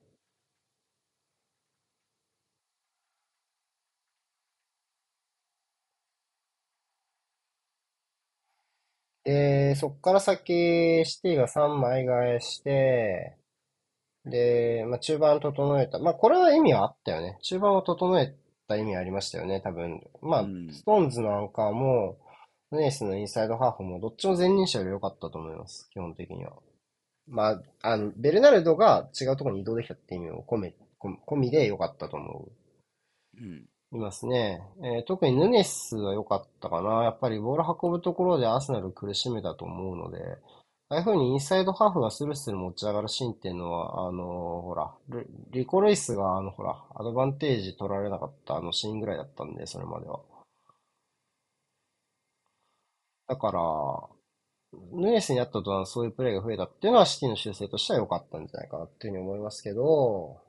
[9.25, 13.37] で、そっから先、シティが3枚替えして、
[14.25, 15.99] で、まあ、中盤整えた。
[16.01, 17.39] まあ、これは意味はあったよね。
[17.43, 18.35] 中盤を整え
[18.69, 20.03] た意味ありましたよね、多分。
[20.23, 22.19] まあ、うんストーンズのアンカーも、
[22.73, 26.53] ヌネスのインサイドハーフも、どっちも前任者より良かったと思います、基本的には。
[27.29, 32.51] まあ、あの、ベルナルドが違うところに移動できたって意味を込め、込込みで良かったと思
[33.39, 33.41] う。
[33.41, 33.67] うん。
[33.93, 34.63] いますね。
[34.85, 37.05] えー特にヌネスは良かったかな。
[37.05, 40.39] やっぱりボール運ぶところでアーセナル苦しめたと思うので、
[40.91, 44.25] ああいう風にインサイドハーフがスルスル持ち上がるシーンっていうのは、あの
[44.63, 45.27] ほら、リ
[45.61, 50.21] リコ・ルイスが、あの、ほら、アドバンテージ取られなかったあのシーンぐらいだったんで、それまでは。
[53.31, 60.41] だから、ヌネスにあったとはそういうプレーが増えたっていうのはシティの修正としては良かったんじゃないかなっていうふうに思いますけど、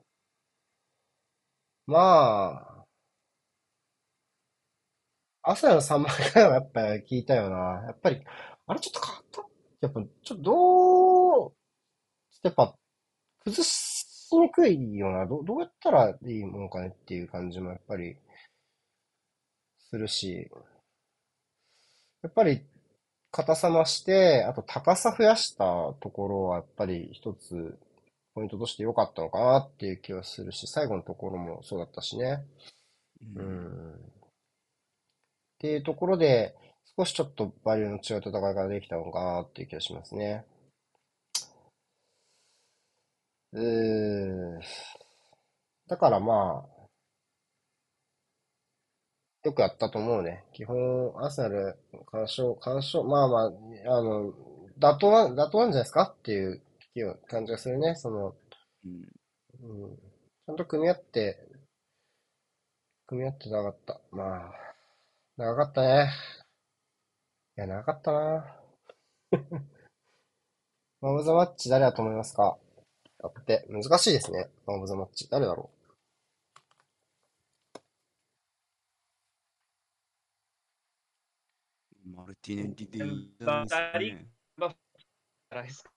[1.86, 2.84] ま
[5.44, 7.82] あ、朝の3枚からはやっぱり聞いたよな。
[7.86, 8.22] やっぱり、
[8.66, 9.42] あれちょっと変わった
[9.80, 11.52] やっぱ、ちょっとどう、
[12.42, 12.74] やっぱ、
[13.44, 15.26] 崩しにくいよな。
[15.26, 18.16] どう、どうやったらいいもんかねっていう感じもやっぱり、
[19.78, 20.50] するし。
[22.22, 22.62] やっぱり
[23.32, 25.64] 硬さ増して、あと高さ増やした
[26.00, 27.76] ところはやっぱり一つ
[28.34, 32.44] ポイントとして良かったのかなっていう気はするし、最後のところもそうだったしね。
[33.36, 33.94] ううんん。
[33.94, 33.98] っ
[35.60, 36.54] ていうところで、
[36.94, 40.44] 少しちょっとバリューの違う戦いができたのかなっていう気がしますね。
[43.52, 44.62] うーん。
[45.86, 46.71] だからまあ、
[49.44, 50.44] よくやったと思うね。
[50.52, 53.50] 基本、アーセナル、干渉、干渉、まあまあ、あ
[54.02, 54.32] の、
[54.78, 56.62] 妥当な、妥当なんじゃないですかっていう
[57.28, 57.94] 感じがするね。
[57.96, 58.36] その、
[58.84, 59.12] うん
[59.62, 59.96] うん。
[59.96, 61.38] ちゃんと組み合って、
[63.06, 64.00] 組み合って長かった。
[64.12, 64.52] まあ、
[65.36, 66.10] 長かったね。
[67.56, 68.60] いや、長かったな。
[71.00, 72.58] マブ・ザ・マッチ誰だと思いますか？
[73.18, 74.48] だって、難しいですね。
[74.66, 75.28] マブ・ザ・マッチ。
[75.30, 75.70] 誰だろ
[82.14, 83.64] マルティネッリでいいですか
[83.98, 84.26] ね。
[85.50, 85.90] ライスか。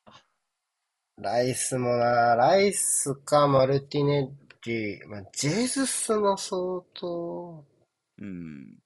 [1.17, 4.29] うライスもな、ライスかマルティネッ
[4.65, 7.65] リ、まあ、ジェズスも相当、
[8.17, 8.79] うん。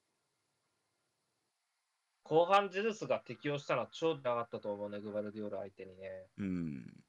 [2.24, 6.28] 後半ジェズスが適応したのは超長かったと思うね、グバルディオル相手にね。
[6.38, 7.04] うん。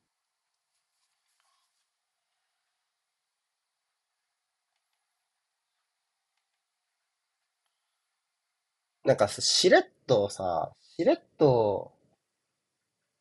[9.05, 11.93] なんかさしれっとさ、しれっと、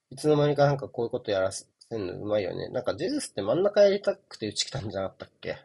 [0.09, 2.67] いつの間にかなんかこういうことやらせんのうまいよね。
[2.69, 5.57] なんかジェズスって真ん中やりたくて打ち来たんじゃなかったっけ？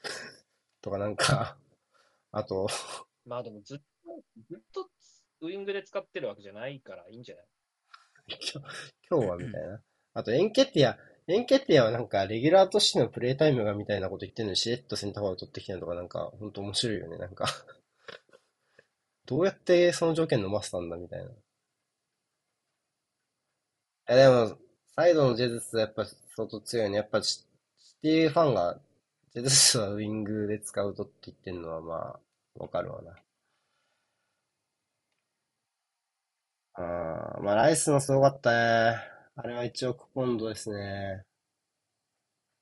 [0.80, 1.58] とかなんか、
[2.32, 2.68] あと、
[3.26, 3.84] まあでもずっと、
[4.48, 4.88] ずっと
[5.42, 7.46] ウイングで使ってるわけじゃないからいいんじゃない？
[9.10, 9.82] 今日はみたいな。
[10.14, 17.18] あとエンケティア、エンケティアはなんかレギュラーとしてのプレイタイムがみたいなこと言ってるのにしれっとセンターフォワード取ってきたのとかなんかほんと面白いよね。
[17.18, 17.44] なんか
[19.30, 21.30] どうやってその条件飲ませたんだみたいな。
[21.30, 21.32] い
[24.08, 24.58] やでも、
[24.94, 26.96] サイドのジェズスはやっぱ相当強いね。
[26.98, 27.46] やっぱシ
[27.78, 28.78] シティファンが
[29.32, 32.20] ジェズスはウィングで使うとって言ってるのはまあ、
[32.62, 33.16] わかるわな。
[36.74, 38.96] あーまあ、ライスもすごかったね。
[39.36, 41.24] あれは1億ポンドですね。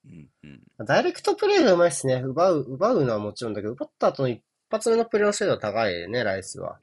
[0.05, 0.29] うん。
[0.43, 0.85] うん。
[0.85, 2.15] ダイレクトプレイがうまいっすね。
[2.21, 6.79] 奪う、奪うのはもちろんだけど、奪った後の一発目のプレーの精度は高いね、ライスは。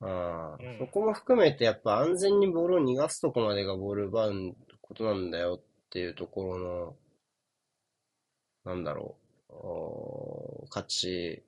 [0.00, 6.96] うんうんそこも含めてやっぱ安全にボールを逃がすとこまでがボール奪うことなんだよっていうところの、
[8.64, 9.16] なんだろ
[9.48, 11.42] う、おー価値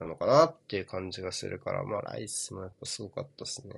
[0.00, 3.74] なのかなっていう感じがするから、まあライスもやっぱすごかったですね。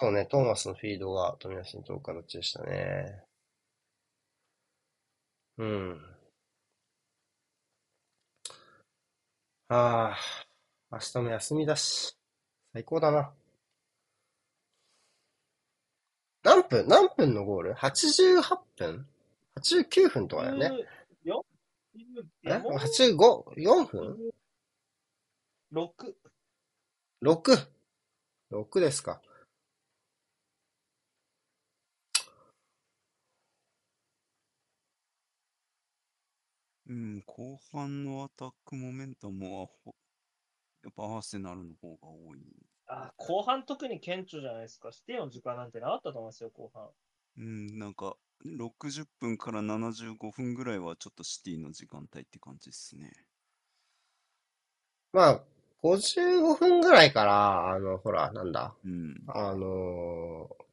[0.00, 3.22] そうね、トーマスのフィードが富安に飛ぶ形でしたね。
[5.60, 6.00] うん。
[9.68, 10.16] ああ、
[10.90, 12.16] 明日も休みだし、
[12.72, 13.30] 最高だな。
[16.42, 19.06] 何分何分のゴール ?88 分
[19.56, 20.86] ?89 分とかだよね。
[21.24, 21.44] よ
[22.42, 24.32] え ?85、4分
[25.74, 26.14] ？6。
[27.22, 27.68] ?6。
[28.50, 29.20] 6ですか。
[36.90, 39.94] うん、後半のアタックモメンタムはほ、
[40.82, 42.40] やっぱアーセナルの方が多い。
[42.88, 44.88] あ後半特に顕著じゃないですか。
[44.88, 46.88] 指定の時間なんてなかったと思いますよ、後半。
[47.38, 53.12] うん、なんか、60分から75分ぐらいはちょっとシティの時間帯って感じですね。
[55.12, 55.40] まあ、
[55.84, 58.74] 55分ぐらいから、あの、ほら、なんだ。
[58.84, 59.14] うん。
[59.28, 60.70] あのー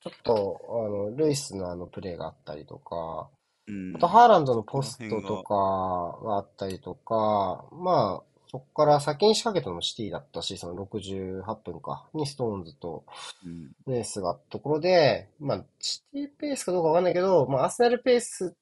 [0.00, 3.28] ちょっと、あの、ルイスのあのプレーがあったりとか、
[3.68, 13.04] うんあと、ハーランドのポストとかがあったりとか、まあ、そこから先に仕掛けたのもシティだったし、その68分か、にストーンズと
[13.44, 13.72] うん。
[13.86, 18.56] レースがあったところで、まあ、シティペースかどうかわかんないけど、まあ、アーセナルペース、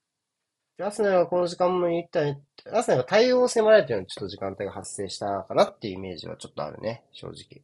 [0.80, 7.62] アーセナルがこの時間も言ったように、アーセナルが対応を迫られてるようなちょっと時間帯が発生したかなっていうイメージはちょっとあるね、正直。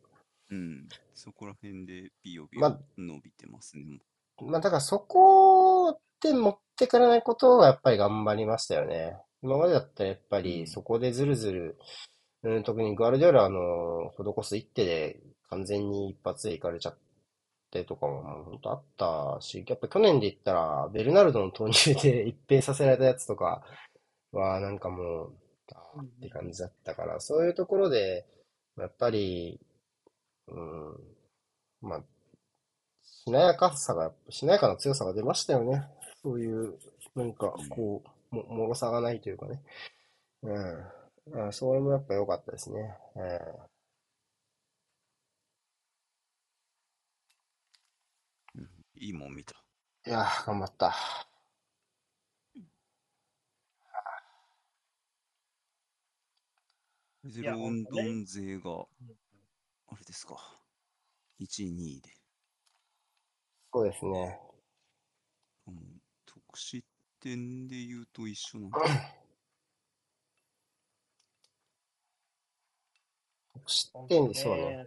[0.51, 0.89] うん。
[1.15, 3.99] そこら辺でビヨビまヨ伸びてますね。
[4.41, 5.62] まあ、だからそこ
[6.23, 9.17] で持ってかれないことはやっぱり頑張りましたよね。
[9.43, 11.79] 今までだったらやっぱりそこでずるずる、
[12.45, 15.21] うん、特にグアルディオラの施す一手で
[15.51, 16.99] 完全に一発でいかれちゃっ
[17.71, 23.65] てとかももう本当あったし、やっぱ去年で言ったらベルナルドの投入で一変させられたやつとか
[24.33, 25.33] はなんかもう、
[25.75, 28.27] あーって感じだったから、そういうところで、
[28.79, 29.61] やっぱり、
[30.49, 30.97] うん、
[31.81, 32.03] まあ、
[33.03, 35.85] しなやかさが、しなやかな強さが出ましたよね。
[36.23, 36.79] そういう、
[37.15, 39.63] なんか、こう、も、もろさがないというかね。
[40.43, 41.49] うん。
[41.49, 42.97] あそれもやっぱ良かったですね。
[43.17, 43.41] え
[48.97, 49.55] いいもん見た。
[50.07, 50.95] ーいやー、頑張った。
[57.25, 59.17] ゼやロンドン勢が、うん
[59.89, 60.37] あれですか。
[61.39, 62.11] 1位、2位で。
[63.73, 64.41] そうですね。
[65.67, 66.02] うん
[66.53, 66.85] 得失
[67.21, 68.79] 点で言うと一緒なんだ。
[73.67, 74.85] 失点、にそうね。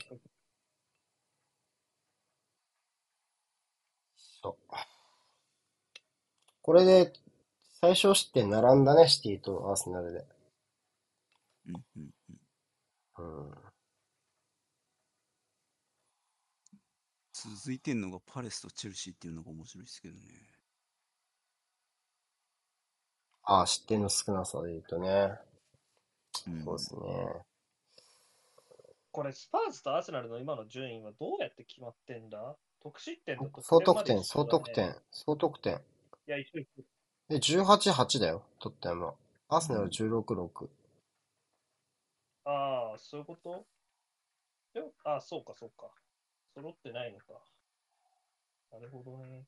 [4.17, 4.75] そう。
[6.61, 7.13] これで、
[7.81, 10.25] 最小失点並んだね、シティとアーセナルで。
[11.67, 12.09] うんうん
[13.17, 13.49] うん。
[13.49, 13.55] うん。
[17.33, 20.54] 続いてんのがパレスとチェルシーっていうのが面白いですけどね。
[23.45, 25.39] ああ、失点の少なさで言うとね。
[26.47, 27.01] うんそうですね。
[29.11, 32.55] これ、スパーズとアーセナルの今の順位はどうやって決まってんだ？
[32.81, 35.79] 得失点と総得点、総得点、総得点。
[36.27, 36.83] いや、一緒一緒。
[37.29, 39.13] で、18、8だよ、トッテナムは。
[39.47, 40.69] アーセナル16、6。
[42.45, 43.65] ああ、そういうこと？
[44.73, 45.89] でもああ、そうか、そうか。
[46.53, 47.25] 揃ってないのか。
[48.71, 49.45] なるほどね。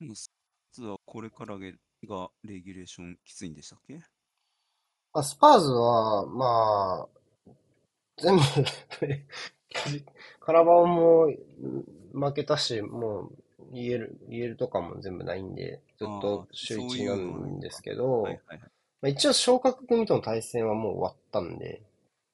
[0.00, 0.08] で
[0.80, 1.66] も実はこれからが
[2.08, 3.94] がレギュレーションきついんでしたっけ？
[5.12, 7.52] まあ、スパーズは、まあ、
[8.16, 8.42] 全部
[10.40, 18.70] カラバオもうん負けたし、もう、言える、言えるとかも全部ないんで、ずっと週1そういうのなんですけど、はいはいはい。
[19.00, 21.82] まあ、一応昇格組との対戦はもう終わったんで、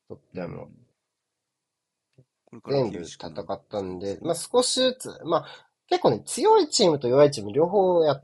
[0.08, 0.66] トッテナムは。
[2.46, 8.20] これから全部戦ったんで、まあ少しずつ、まあ結構ね、強いチームと弱いチーム両方や、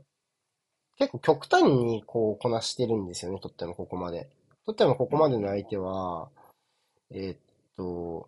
[0.97, 4.29] 結構極端にこうこなしてるんですよね、トッテナムここまで。
[4.65, 6.29] トッテナムここまでの相手は、
[7.11, 7.37] えーっ
[7.77, 8.27] と、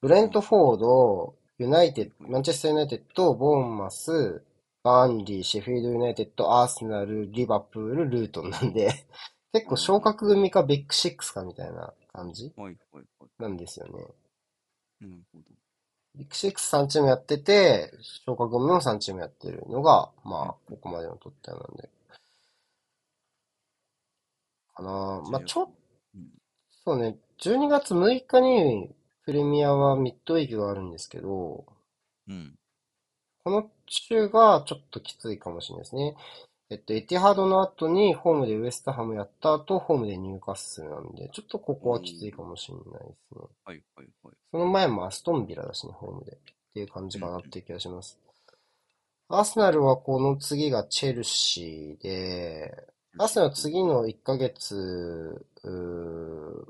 [0.00, 4.42] ブレントフォード、ユナイテッド、マンチェスターユナイテッド、ボーンマス、
[4.82, 8.90] バーンリー、シェフィールドユナイテッド、アーセナル、リバプール、ルートンなんで、
[9.52, 12.52] 結構昇格組かビッグシックスかみたいな感じ。
[13.38, 13.92] なんですよね。
[15.00, 15.63] なるほど。
[16.16, 17.92] ビッグシックス3チームやってて、
[18.24, 21.90] 昇格組も3チームやってるのが、まあ、ここまでの取ったなんで。
[24.74, 25.70] かなまあ、ちょ、
[26.14, 26.28] うん
[26.84, 28.90] そうね、12月6日に
[29.24, 31.64] プレミアはミッドウィークがあるんですけど、
[32.28, 32.54] うん。
[33.42, 36.14] この週がちょっときついかもしれないですね。
[36.74, 43.42] えっと、エティハードの後にホームでウエストハムやった後、ホームでニューカッスルなんで、ちょっとここはきついかもしれないですね。
[43.64, 44.34] はいはいはい。
[44.50, 46.32] その前もアストンビラだしね、ホームで。
[46.32, 46.36] っ
[46.74, 48.18] ていう感じかなっていう気がします。
[49.28, 52.74] アーセナルはこの次がチェルシーで、
[53.18, 55.46] アーセナルの次の1ヶ月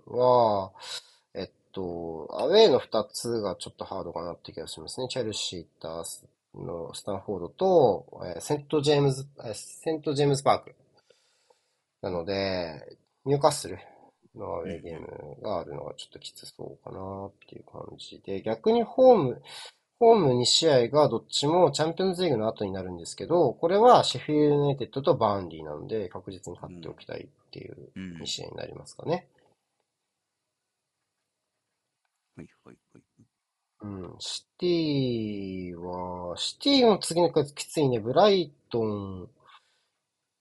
[0.07, 0.71] は、
[1.33, 5.09] えっと、アウェーの2つがちょっとハードかなって気がしますね。
[5.09, 6.27] チェルシーとアース
[6.59, 10.75] のスタンフォードと、えーセントジェームズ、えーセントジェームズパーク。
[12.03, 13.79] なので、ニューカッスル
[14.37, 19.43] のアウェーゲームがあるのがちょっときつそうかなっていう感じで、逆にホーム、
[19.99, 28.19] ホーム2試合がどっちもチャンピオンズリーグの後になるんですけど、これはシェフィールドユナイテッドとバーンリーなので、確実に勝っておきたいっていううん。
[28.21, 29.29] 2試合になりますかね。
[32.37, 33.04] はいはいはい。
[33.85, 38.01] うん、シティは、シティの次の回きついね。
[38.01, 39.29] ブライトン、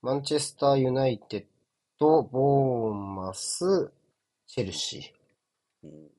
[0.00, 1.44] マンチェスターユナイテッ
[1.98, 3.92] ド、ボーマス、
[4.46, 5.86] チェルシー。
[5.86, 6.14] おー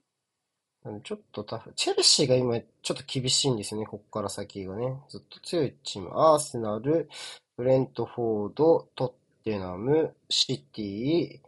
[0.83, 1.73] なんちょっとタフ。
[1.75, 4.95] チェルシーが今ちょっと厳しいんですよね、こっから先がね。
[5.09, 6.11] ずっと強いチーム。
[6.13, 7.09] アーセナル、
[7.57, 11.39] ブレントフォード、トッテナム、シティ、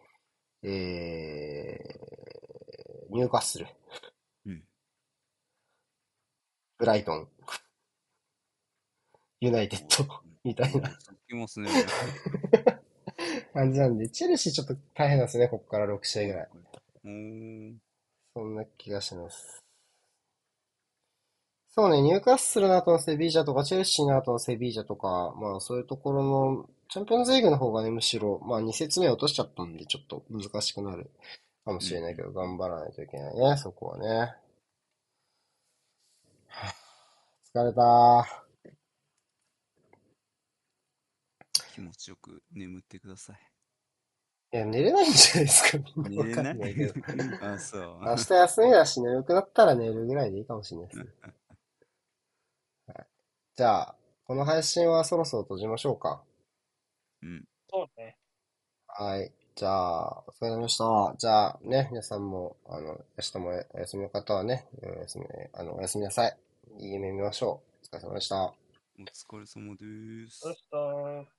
[0.64, 3.68] えー、ニューカッスル、
[4.48, 4.64] うん。
[6.78, 7.28] ブライトン、
[9.42, 10.90] ユナイテッド、みたいな
[11.28, 11.70] きますね。
[13.54, 16.50] 感じなんで、チェルシーちょっと大変なんですね、こっから6試合ぐらい。
[17.06, 17.74] おー
[18.34, 19.64] そんな気がします。
[21.70, 31.12] そうね、ニューカッスルの後のセビージャとか、チェルシーの後のセビージャとか、まあそういうところの、チャンピオンズリーグの方がね、むしろ、まあ2節目落としちゃったんで、ちょっと難しくなる
[31.66, 34.08] かもしれないけど、頑張らないといけないね、そこはね。
[36.48, 36.74] はぁ
[37.58, 38.24] 疲れた
[41.74, 43.40] 気持ちよく眠ってください。
[44.54, 46.44] いや、寝れないんじゃないですか、みんな。
[46.44, 46.94] なんないけど。
[46.94, 47.04] い
[47.42, 47.98] あ、そう。
[48.06, 51.06] 明日休みだし、眠くなったら寝るぐらいでいいかもしれないですね。
[52.86, 53.08] はい、
[53.56, 53.96] じゃあ、
[54.26, 56.22] この配信はそろそろ閉じましょうか。
[57.24, 57.44] うん。
[57.72, 58.18] そうね。
[58.86, 59.32] はい。
[59.56, 61.16] じゃあ、お疲れ様でした。
[61.18, 66.38] じゃあね、皆さんも、あの、明日もお休みの方はね、お休み、あの、おやすみなさい。
[66.80, 67.96] いい夢見ましょう。
[67.96, 68.54] お疲れ様でした。
[69.00, 70.54] お疲れ様ですそ。
[70.54, 71.37] した。